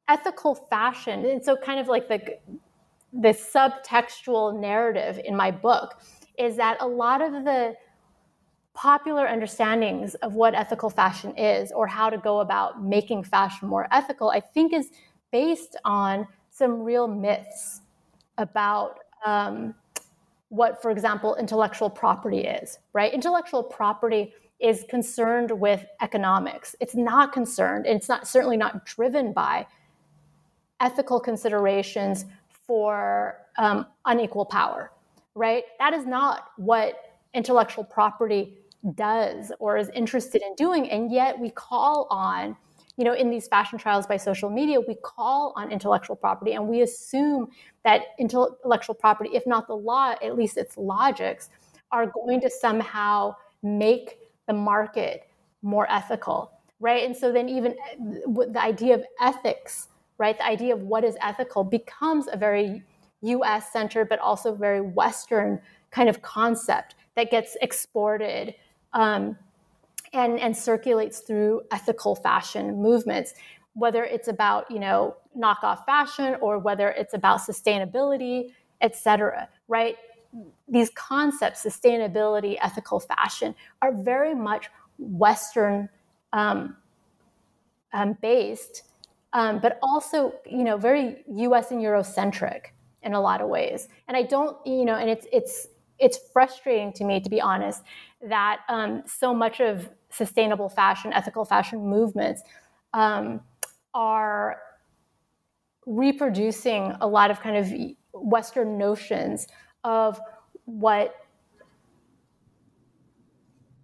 ethical 0.08 0.56
fashion, 0.56 1.26
and 1.26 1.44
so 1.44 1.58
kind 1.58 1.80
of 1.80 1.88
like 1.88 2.08
the 2.08 2.38
the 3.14 3.30
subtextual 3.30 4.60
narrative 4.60 5.20
in 5.26 5.36
my 5.36 5.50
book 5.50 5.96
is 6.38 6.56
that 6.58 6.78
a 6.82 6.88
lot 6.88 7.22
of 7.22 7.32
the 7.46 7.74
popular 8.78 9.28
understandings 9.28 10.14
of 10.16 10.36
what 10.36 10.54
ethical 10.54 10.88
fashion 10.88 11.36
is 11.36 11.72
or 11.72 11.88
how 11.88 12.12
to 12.12 12.18
go 12.20 12.42
about 12.42 12.84
making 12.84 13.24
fashion 13.24 13.68
more 13.68 13.88
ethical, 13.92 14.30
I 14.30 14.40
think 14.40 14.72
is 14.72 14.92
based 15.32 15.76
on 15.84 16.28
some 16.52 16.84
real 16.84 17.08
myths 17.08 17.82
about 18.38 19.00
um, 19.26 19.74
what, 20.50 20.80
for 20.80 20.92
example, 20.92 21.36
intellectual 21.38 21.90
property 21.90 22.42
is, 22.42 22.78
right? 22.94 23.12
Intellectual 23.12 23.64
property 23.64 24.32
is 24.60 24.86
concerned 24.88 25.50
with 25.50 25.84
economics. 26.02 26.76
It's 26.80 26.96
not 26.96 27.34
concerned, 27.34 27.88
and 27.88 27.98
it's 27.98 28.08
not 28.08 28.28
certainly 28.28 28.58
not 28.58 28.86
driven 28.86 29.34
by 29.34 29.66
ethical 30.80 31.20
considerations 31.20 32.26
for 32.68 33.40
um, 33.58 33.88
unequal 34.06 34.46
power, 34.46 34.92
right? 35.34 35.64
That 35.80 35.94
is 35.94 36.06
not 36.06 36.52
what 36.58 37.18
intellectual 37.34 37.84
property 37.84 38.58
does 38.96 39.52
or 39.60 39.78
is 39.78 39.90
interested 39.94 40.42
in 40.42 40.56
doing. 40.56 40.90
And 40.90 41.12
yet 41.12 41.40
we 41.40 41.50
call 41.50 42.08
on, 42.10 42.56
you 42.98 43.04
know, 43.04 43.14
in 43.14 43.30
these 43.30 43.48
fashion 43.48 43.78
trials 43.78 44.08
by 44.08 44.18
social 44.18 44.50
media, 44.50 44.80
we 44.80 44.96
call 45.04 45.54
on 45.56 45.72
intellectual 45.72 46.16
property 46.16 46.54
and 46.54 46.68
we 46.68 46.82
assume 46.82 47.50
that 47.84 48.02
intellectual 48.20 48.96
property, 48.96 49.32
if 49.34 49.46
not 49.46 49.68
the 49.68 49.76
law, 49.76 50.16
at 50.24 50.36
least 50.36 50.58
its 50.58 50.78
logics, 50.78 51.50
are 51.92 52.08
going 52.08 52.42
to 52.42 52.50
somehow 52.50 53.36
make 53.64 54.18
the 54.48 54.54
market 54.54 55.28
more 55.62 55.90
ethical, 55.92 56.52
right? 56.80 57.06
And 57.06 57.16
so 57.16 57.32
then 57.32 57.50
even 57.50 57.74
eh, 57.74 58.46
the 58.52 58.62
idea 58.62 58.96
of 58.96 59.04
ethics, 59.20 59.88
right, 60.18 60.38
the 60.38 60.46
idea 60.46 60.74
of 60.74 60.82
what 60.82 61.04
is 61.04 61.16
ethical 61.22 61.64
becomes 61.64 62.28
a 62.32 62.38
very 62.38 62.84
US 63.22 63.72
centered, 63.72 64.10
but 64.10 64.20
also 64.20 64.54
very 64.54 64.82
Western 64.82 65.60
kind 65.92 66.10
of 66.10 66.22
concept 66.22 66.96
that 67.16 67.32
gets 67.32 67.58
exported 67.62 68.54
um, 68.98 69.38
and, 70.12 70.40
and 70.40 70.58
circulates 70.58 71.20
through 71.20 71.62
ethical 71.72 72.16
fashion 72.16 72.82
movements, 72.82 73.36
whether 73.74 74.04
it's 74.04 74.28
about, 74.28 74.70
you 74.72 74.80
know, 74.80 75.16
knockoff 75.38 75.86
fashion 75.86 76.36
or 76.42 76.58
whether 76.58 76.90
it's 76.90 77.14
about 77.14 77.40
sustainability, 77.40 78.52
et 78.82 78.96
cetera, 78.96 79.48
right? 79.68 79.98
These 80.68 80.90
concepts, 80.96 81.64
sustainability, 81.64 82.58
ethical 82.62 83.00
fashion, 83.00 83.54
are 83.84 83.94
very 83.94 84.34
much 84.34 84.70
Western 84.98 85.90
um, 86.34 86.76
um, 87.94 88.18
based, 88.20 88.84
um, 89.34 89.60
but 89.60 89.78
also, 89.84 90.34
you 90.50 90.64
know, 90.64 90.78
very 90.78 91.24
U.S. 91.30 91.70
and 91.70 91.82
Eurocentric 91.82 92.72
in 93.04 93.14
a 93.14 93.22
lot 93.22 93.42
of 93.42 93.48
ways. 93.48 93.90
And 94.08 94.18
I 94.18 94.24
don't, 94.24 94.58
you 94.66 94.86
know, 94.86 94.96
and 94.96 95.10
it's 95.10 95.28
it's 95.32 95.68
it's 96.00 96.20
frustrating 96.32 96.94
to 96.94 97.04
me, 97.04 97.20
to 97.20 97.30
be 97.30 97.42
honest, 97.42 97.84
that 98.22 98.62
um, 98.70 99.04
so 99.06 99.34
much 99.34 99.60
of 99.60 99.90
sustainable 100.10 100.70
fashion, 100.70 101.14
ethical 101.14 101.46
fashion 101.46 101.80
movements 101.80 102.42
um, 102.94 103.42
are 103.94 104.58
reproducing 105.86 106.94
a 107.02 107.08
lot 107.08 107.32
of 107.32 107.40
kind 107.40 107.58
of 107.58 107.72
Western 108.14 108.78
notions 108.78 109.48
of 109.84 110.20
what 110.66 111.16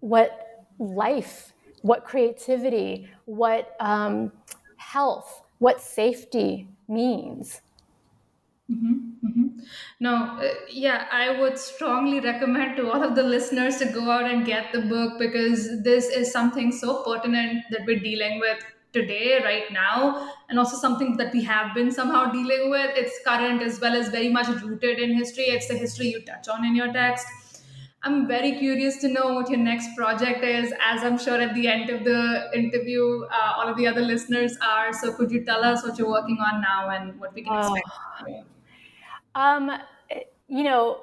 what 0.00 0.66
life, 0.78 1.54
what 1.80 2.04
creativity, 2.04 3.08
what 3.24 3.74
um, 3.80 4.30
health, 4.76 5.42
what 5.58 5.80
safety 5.80 6.68
means. 6.88 7.62
Mm-hmm, 8.70 9.26
mm-hmm. 9.26 9.46
No, 10.00 10.38
uh, 10.40 10.54
yeah, 10.70 11.06
I 11.12 11.38
would 11.38 11.58
strongly 11.58 12.20
recommend 12.20 12.76
to 12.78 12.90
all 12.90 13.02
of 13.02 13.14
the 13.14 13.22
listeners 13.22 13.76
to 13.78 13.86
go 13.86 14.10
out 14.10 14.30
and 14.30 14.46
get 14.46 14.72
the 14.72 14.80
book 14.80 15.18
because 15.18 15.82
this 15.82 16.06
is 16.06 16.32
something 16.32 16.72
so 16.72 17.02
pertinent 17.02 17.64
that 17.70 17.84
we're 17.86 18.00
dealing 18.00 18.40
with 18.40 18.64
today, 18.94 19.40
right 19.44 19.70
now, 19.70 20.32
and 20.48 20.58
also 20.58 20.78
something 20.78 21.16
that 21.18 21.32
we 21.34 21.42
have 21.42 21.74
been 21.74 21.90
somehow 21.90 22.30
dealing 22.32 22.70
with. 22.70 22.92
It's 22.96 23.18
current 23.26 23.60
as 23.60 23.80
well 23.80 23.94
as 23.94 24.08
very 24.08 24.30
much 24.30 24.48
rooted 24.62 24.98
in 24.98 25.14
history. 25.14 25.44
It's 25.44 25.68
the 25.68 25.74
history 25.74 26.06
you 26.06 26.22
touch 26.22 26.48
on 26.48 26.64
in 26.64 26.74
your 26.74 26.90
text. 26.90 27.26
I'm 28.02 28.26
very 28.26 28.58
curious 28.58 28.98
to 28.98 29.08
know 29.08 29.34
what 29.34 29.50
your 29.50 29.58
next 29.58 29.94
project 29.96 30.44
is, 30.44 30.72
as 30.86 31.02
I'm 31.02 31.18
sure 31.18 31.40
at 31.40 31.54
the 31.54 31.68
end 31.68 31.90
of 31.90 32.04
the 32.04 32.50
interview, 32.54 33.24
uh, 33.24 33.54
all 33.56 33.68
of 33.68 33.76
the 33.76 33.86
other 33.86 34.02
listeners 34.02 34.56
are. 34.62 34.92
So, 34.92 35.12
could 35.14 35.30
you 35.30 35.44
tell 35.44 35.64
us 35.64 35.82
what 35.82 35.98
you're 35.98 36.10
working 36.10 36.38
on 36.38 36.60
now 36.60 36.90
and 36.90 37.18
what 37.18 37.34
we 37.34 37.42
can 37.42 37.52
oh. 37.54 37.74
expect? 37.74 38.53
Um, 39.34 39.70
you 40.48 40.62
know, 40.62 41.00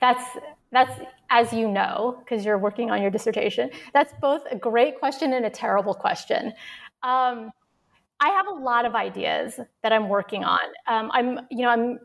that's 0.00 0.24
that's 0.70 1.00
as 1.30 1.52
you 1.52 1.68
know 1.68 2.16
because 2.20 2.44
you're 2.44 2.58
working 2.58 2.90
on 2.90 3.02
your 3.02 3.10
dissertation. 3.10 3.70
That's 3.92 4.12
both 4.20 4.42
a 4.50 4.56
great 4.56 4.98
question 4.98 5.32
and 5.32 5.46
a 5.46 5.50
terrible 5.50 5.94
question. 5.94 6.52
Um, 7.02 7.50
I 8.20 8.30
have 8.30 8.46
a 8.48 8.52
lot 8.52 8.84
of 8.84 8.94
ideas 8.94 9.60
that 9.82 9.92
I'm 9.92 10.08
working 10.08 10.44
on. 10.44 10.60
Um, 10.86 11.10
I'm, 11.12 11.40
you 11.50 11.62
know, 11.62 11.68
I'm 11.68 12.00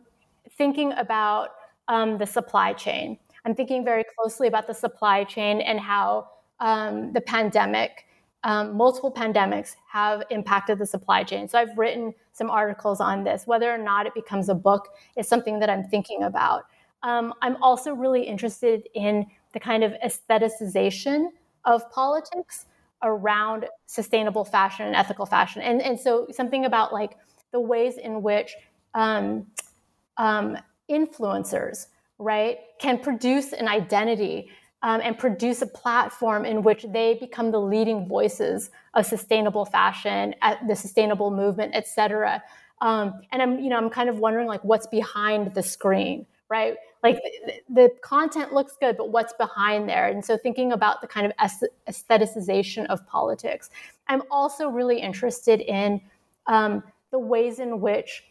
thinking 0.58 0.94
about 0.94 1.50
um, 1.88 2.18
the 2.18 2.26
supply 2.26 2.74
chain. 2.74 3.18
I'm 3.46 3.56
thinking 3.56 3.84
very 3.84 4.06
closely 4.16 4.48
about 4.48 4.68
the 4.68 4.74
supply 4.74 5.24
chain 5.24 5.60
and 5.62 5.80
how 5.80 6.30
um, 6.60 7.12
the 7.14 7.22
pandemic, 7.22 8.06
um, 8.44 8.76
multiple 8.76 9.12
pandemics, 9.12 9.76
have 9.88 10.24
impacted 10.30 10.78
the 10.78 10.86
supply 10.86 11.24
chain. 11.24 11.48
So 11.48 11.58
I've 11.58 11.78
written 11.78 12.14
some 12.34 12.50
articles 12.50 13.00
on 13.00 13.24
this. 13.24 13.48
Whether 13.48 13.74
or 13.74 13.78
not 13.78 14.06
it 14.06 14.14
becomes 14.14 14.50
a 14.50 14.56
book 14.56 14.90
is 15.16 15.28
something 15.28 15.60
that 15.60 15.70
I'm 15.70 15.86
thinking 15.86 16.24
about. 16.24 16.64
Um, 17.04 17.34
I'm 17.42 17.62
also 17.62 17.94
really 17.94 18.24
interested 18.24 18.88
in 18.96 19.26
the 19.54 19.60
kind 19.60 19.84
of 19.84 19.94
aestheticization 20.06 21.28
of 21.66 21.90
politics 21.92 22.66
around 23.04 23.66
sustainable 23.86 24.46
fashion 24.46 24.88
and 24.88 24.96
ethical 24.96 25.26
fashion. 25.26 25.62
And, 25.62 25.82
and 25.82 26.00
so 26.00 26.28
something 26.32 26.66
about 26.66 26.94
like 26.94 27.18
the 27.52 27.60
ways 27.60 27.98
in 27.98 28.22
which 28.22 28.56
um, 28.94 29.48
um, 30.18 30.58
influencers, 30.90 31.88
right, 32.18 32.58
can 32.80 32.98
produce 33.00 33.54
an 33.54 33.68
identity 33.68 34.50
um, 34.84 35.02
and 35.02 35.18
produce 35.18 35.62
a 35.62 35.68
platform 35.68 36.46
in 36.46 36.62
which 36.62 36.86
they 36.90 37.16
become 37.16 37.52
the 37.52 37.60
leading 37.60 38.06
voices 38.08 38.70
of 38.94 39.06
sustainable 39.06 39.66
fashion, 39.66 40.36
the 40.68 40.76
sustainable 40.76 41.32
movement, 41.32 41.72
et 41.74 41.88
cetera. 41.88 42.44
Um, 42.82 43.22
and 43.32 43.42
I'm, 43.42 43.60
you 43.60 43.70
know, 43.70 43.78
I'm 43.78 43.90
kind 43.90 44.10
of 44.10 44.20
wondering 44.20 44.48
like 44.48 44.64
what's 44.64 44.88
behind 44.88 45.54
the 45.56 45.64
screen, 45.64 46.26
right? 46.50 46.76
Like 47.02 47.18
the, 47.46 47.54
the 47.74 47.90
content 48.02 48.54
looks 48.54 48.76
good, 48.78 48.98
but 48.98 49.10
what's 49.10 49.34
behind 49.34 49.88
there? 49.88 50.08
And 50.10 50.24
so 50.24 50.38
thinking 50.38 50.74
about 50.74 51.00
the 51.00 51.08
kind 51.08 51.26
of 51.26 51.32
aestheticization 51.88 52.86
of 52.88 53.06
politics. 53.08 53.70
I'm 54.10 54.24
also 54.30 54.68
really 54.68 55.00
interested 55.00 55.62
in 55.62 56.02
um, 56.48 56.84
the 57.12 57.20
ways 57.20 57.60
in 57.60 57.80
which 57.80 58.26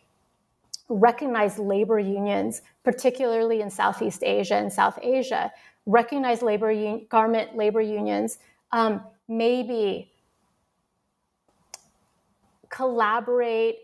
recognized 0.89 1.59
labor 1.59 1.99
unions, 1.99 2.61
particularly 2.85 3.63
in 3.63 3.71
Southeast 3.71 4.23
Asia 4.23 4.57
and 4.57 4.71
South 4.71 4.99
Asia, 5.01 5.51
recognized 5.87 6.43
labor 6.43 6.71
un- 6.71 7.07
garment 7.09 7.57
labor 7.57 7.81
unions 7.81 8.39
um, 8.73 9.03
maybe 9.29 10.11
collaborate 12.71 13.79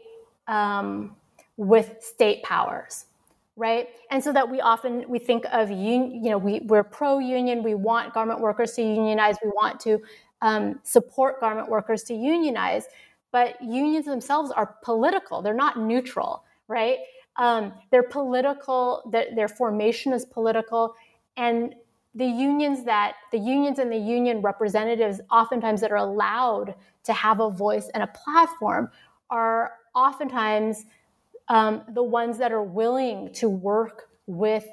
um, 0.47 1.15
with 1.57 1.97
state 2.01 2.43
powers 2.43 3.07
right? 3.59 3.89
And 4.13 4.23
so 4.23 4.33
that 4.33 4.49
we 4.49 4.61
often 4.61 5.05
we 5.09 5.19
think 5.19 5.45
of 5.53 5.71
un, 5.71 6.21
you 6.23 6.31
know 6.31 6.39
we, 6.39 6.61
we're 6.61 6.85
pro-union 6.85 7.63
we 7.63 7.75
want 7.75 8.15
garment 8.15 8.41
workers 8.41 8.73
to 8.75 8.83
unionize 8.83 9.37
we 9.43 9.51
want 9.51 9.81
to 9.81 10.01
um, 10.43 10.79
support 10.85 11.41
garment 11.41 11.69
workers 11.69 12.05
to 12.05 12.15
unionize 12.15 12.85
but 13.33 13.61
unions 13.61 14.07
themselves 14.07 14.53
are 14.53 14.77
political 14.85 15.43
they're 15.43 15.55
not 15.55 15.79
neutral 15.79 16.45
right? 16.69 16.99
Um, 17.37 17.73
they're 17.91 18.05
political 18.05 19.03
their, 19.11 19.27
their 19.35 19.49
formation 19.49 20.13
is 20.13 20.25
political 20.25 20.95
and 21.37 21.75
the 22.19 22.27
unions 22.27 22.83
that 22.85 23.15
the 23.31 23.39
unions 23.39 23.79
and 23.79 23.93
the 23.93 23.97
union 23.97 24.41
representatives 24.41 25.21
oftentimes 25.31 25.81
that 25.81 25.93
are 25.93 25.99
allowed 25.99 26.75
to 27.05 27.13
have 27.13 27.39
a 27.39 27.49
voice 27.49 27.89
and 27.95 28.03
a 28.03 28.09
platform 28.09 28.91
are 29.31 29.75
oftentimes 29.95 30.85
um, 31.49 31.83
the 31.95 32.03
ones 32.03 32.37
that 32.39 32.51
are 32.51 32.63
willing 32.63 33.33
to 33.35 33.49
work 33.49 34.09
with 34.27 34.67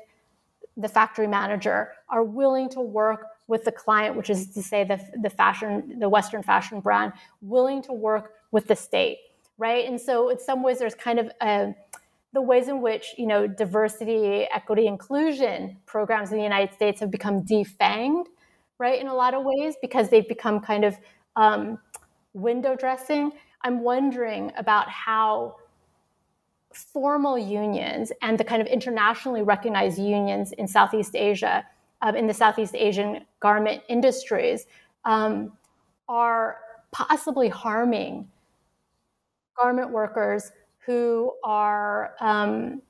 the 0.75 0.89
factory 0.89 1.27
manager, 1.27 1.91
are 2.09 2.23
willing 2.23 2.67
to 2.67 2.81
work 2.81 3.27
with 3.47 3.63
the 3.63 3.71
client, 3.71 4.15
which 4.15 4.31
is 4.31 4.47
to 4.47 4.63
say 4.63 4.83
the, 4.83 4.99
the 5.21 5.29
fashion, 5.29 5.99
the 5.99 6.09
Western 6.09 6.41
fashion 6.41 6.79
brand, 6.79 7.13
willing 7.41 7.81
to 7.83 7.93
work 7.93 8.33
with 8.51 8.67
the 8.67 8.75
state, 8.75 9.19
right? 9.59 9.85
And 9.85 10.01
so 10.01 10.29
in 10.29 10.39
some 10.39 10.63
ways 10.63 10.79
there's 10.79 10.95
kind 10.95 11.19
of 11.19 11.31
a, 11.41 11.75
the 12.35 12.41
ways 12.41 12.67
in 12.67 12.81
which 12.81 13.15
you 13.17 13.25
know 13.25 13.47
diversity, 13.47 14.45
equity, 14.53 14.85
inclusion 14.85 15.77
programs 15.85 16.31
in 16.31 16.37
the 16.37 16.43
United 16.43 16.73
States 16.73 16.99
have 16.99 17.09
become 17.09 17.41
defanged, 17.43 18.27
right? 18.77 19.01
In 19.01 19.07
a 19.07 19.15
lot 19.15 19.33
of 19.33 19.43
ways 19.43 19.75
because 19.81 20.09
they've 20.09 20.27
become 20.27 20.59
kind 20.59 20.83
of 20.83 20.97
um, 21.37 21.79
window 22.33 22.75
dressing. 22.75 23.31
I'm 23.61 23.81
wondering 23.81 24.51
about 24.57 24.89
how 24.89 25.55
formal 26.73 27.37
unions 27.37 28.11
and 28.21 28.37
the 28.37 28.43
kind 28.43 28.61
of 28.61 28.67
internationally 28.67 29.41
recognized 29.41 29.97
unions 29.97 30.51
in 30.51 30.67
Southeast 30.67 31.15
Asia, 31.15 31.65
um, 32.01 32.17
in 32.17 32.27
the 32.27 32.33
Southeast 32.33 32.75
Asian 32.75 33.25
garment 33.39 33.81
industries, 33.87 34.67
um, 35.05 35.53
are 36.09 36.57
possibly 36.91 37.47
harming 37.47 38.27
garment 39.57 39.89
workers 39.89 40.51
who 40.85 41.33
are 41.43 42.13
um, 42.19 42.81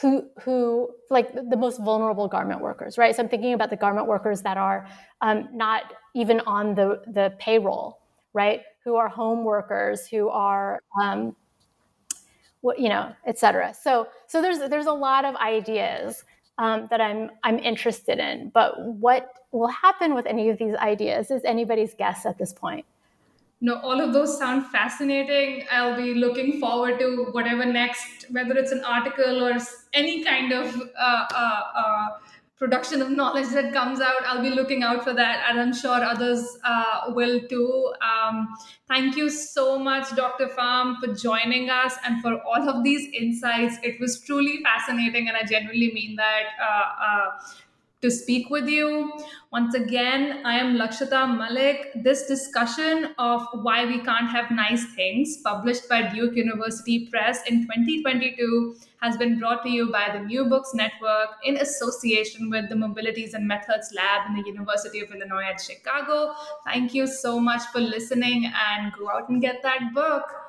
who 0.00 0.28
who 0.40 0.90
like 1.10 1.32
the 1.32 1.56
most 1.56 1.80
vulnerable 1.80 2.28
garment 2.28 2.60
workers, 2.60 2.98
right? 2.98 3.14
So 3.14 3.22
I'm 3.22 3.28
thinking 3.28 3.54
about 3.54 3.70
the 3.70 3.76
garment 3.76 4.06
workers 4.06 4.42
that 4.42 4.56
are 4.56 4.86
um, 5.20 5.48
not 5.52 5.94
even 6.14 6.40
on 6.40 6.74
the 6.74 7.02
the 7.06 7.34
payroll, 7.38 8.00
right? 8.32 8.62
Who 8.84 8.96
are 8.96 9.08
home 9.08 9.44
workers, 9.44 10.06
who 10.06 10.28
are 10.28 10.80
um, 11.00 11.34
you 12.76 12.88
know, 12.88 13.14
et 13.26 13.38
cetera. 13.38 13.74
So, 13.74 14.08
so 14.26 14.42
there's 14.42 14.58
there's 14.58 14.86
a 14.86 14.92
lot 14.92 15.24
of 15.24 15.36
ideas 15.36 16.24
um, 16.58 16.88
that 16.90 17.00
I'm 17.00 17.30
I'm 17.44 17.58
interested 17.58 18.18
in, 18.18 18.50
but 18.50 18.72
what 18.84 19.30
will 19.52 19.68
happen 19.68 20.14
with 20.14 20.26
any 20.26 20.48
of 20.50 20.58
these 20.58 20.74
ideas 20.74 21.30
is 21.30 21.42
anybody's 21.44 21.94
guess 21.94 22.26
at 22.26 22.38
this 22.38 22.52
point. 22.52 22.84
No, 23.60 23.80
all 23.80 24.00
of 24.00 24.12
those 24.12 24.38
sound 24.38 24.66
fascinating. 24.66 25.66
I'll 25.72 25.96
be 25.96 26.14
looking 26.14 26.60
forward 26.60 26.98
to 26.98 27.28
whatever 27.32 27.64
next, 27.64 28.26
whether 28.30 28.52
it's 28.56 28.70
an 28.70 28.84
article 28.84 29.42
or 29.42 29.56
any 29.94 30.22
kind 30.24 30.52
of 30.52 30.76
uh, 30.76 31.24
uh, 31.34 31.62
uh, 31.74 32.06
production 32.58 33.00
of 33.00 33.10
knowledge 33.10 33.48
that 33.50 33.72
comes 33.72 34.00
out. 34.00 34.22
I'll 34.26 34.42
be 34.42 34.50
looking 34.50 34.82
out 34.82 35.04
for 35.04 35.14
that, 35.14 35.46
and 35.48 35.58
I'm 35.58 35.72
sure 35.74 36.04
others 36.04 36.58
uh, 36.64 37.12
will 37.14 37.40
too. 37.48 37.94
Um, 38.02 38.54
thank 38.88 39.16
you 39.16 39.30
so 39.30 39.78
much, 39.78 40.14
Dr. 40.14 40.48
Pham, 40.48 40.96
for 41.00 41.14
joining 41.14 41.70
us 41.70 41.94
and 42.04 42.20
for 42.20 42.38
all 42.42 42.68
of 42.68 42.84
these 42.84 43.08
insights. 43.18 43.76
It 43.82 43.98
was 44.00 44.20
truly 44.20 44.62
fascinating, 44.62 45.28
and 45.28 45.36
I 45.36 45.44
genuinely 45.44 45.92
mean 45.94 46.16
that. 46.16 46.44
To 48.02 48.10
speak 48.10 48.50
with 48.50 48.68
you. 48.68 49.10
Once 49.50 49.74
again, 49.74 50.42
I 50.44 50.58
am 50.58 50.76
Lakshita 50.76 51.34
Malik. 51.34 51.92
This 51.94 52.26
discussion 52.26 53.14
of 53.18 53.46
why 53.62 53.86
we 53.86 54.00
can't 54.00 54.28
have 54.28 54.50
nice 54.50 54.84
things, 54.94 55.38
published 55.42 55.88
by 55.88 56.02
Duke 56.12 56.36
University 56.36 57.06
Press 57.06 57.40
in 57.48 57.62
2022, 57.62 58.76
has 59.00 59.16
been 59.16 59.38
brought 59.38 59.62
to 59.62 59.70
you 59.70 59.90
by 59.90 60.10
the 60.12 60.22
New 60.22 60.44
Books 60.44 60.74
Network 60.74 61.30
in 61.42 61.56
association 61.56 62.50
with 62.50 62.68
the 62.68 62.74
Mobilities 62.74 63.32
and 63.32 63.48
Methods 63.48 63.90
Lab 63.96 64.28
in 64.28 64.42
the 64.42 64.46
University 64.46 65.00
of 65.00 65.10
Illinois 65.10 65.44
at 65.44 65.58
Chicago. 65.58 66.34
Thank 66.66 66.92
you 66.92 67.06
so 67.06 67.40
much 67.40 67.62
for 67.72 67.80
listening 67.80 68.52
and 68.68 68.92
go 68.92 69.08
out 69.08 69.30
and 69.30 69.40
get 69.40 69.62
that 69.62 69.94
book. 69.94 70.45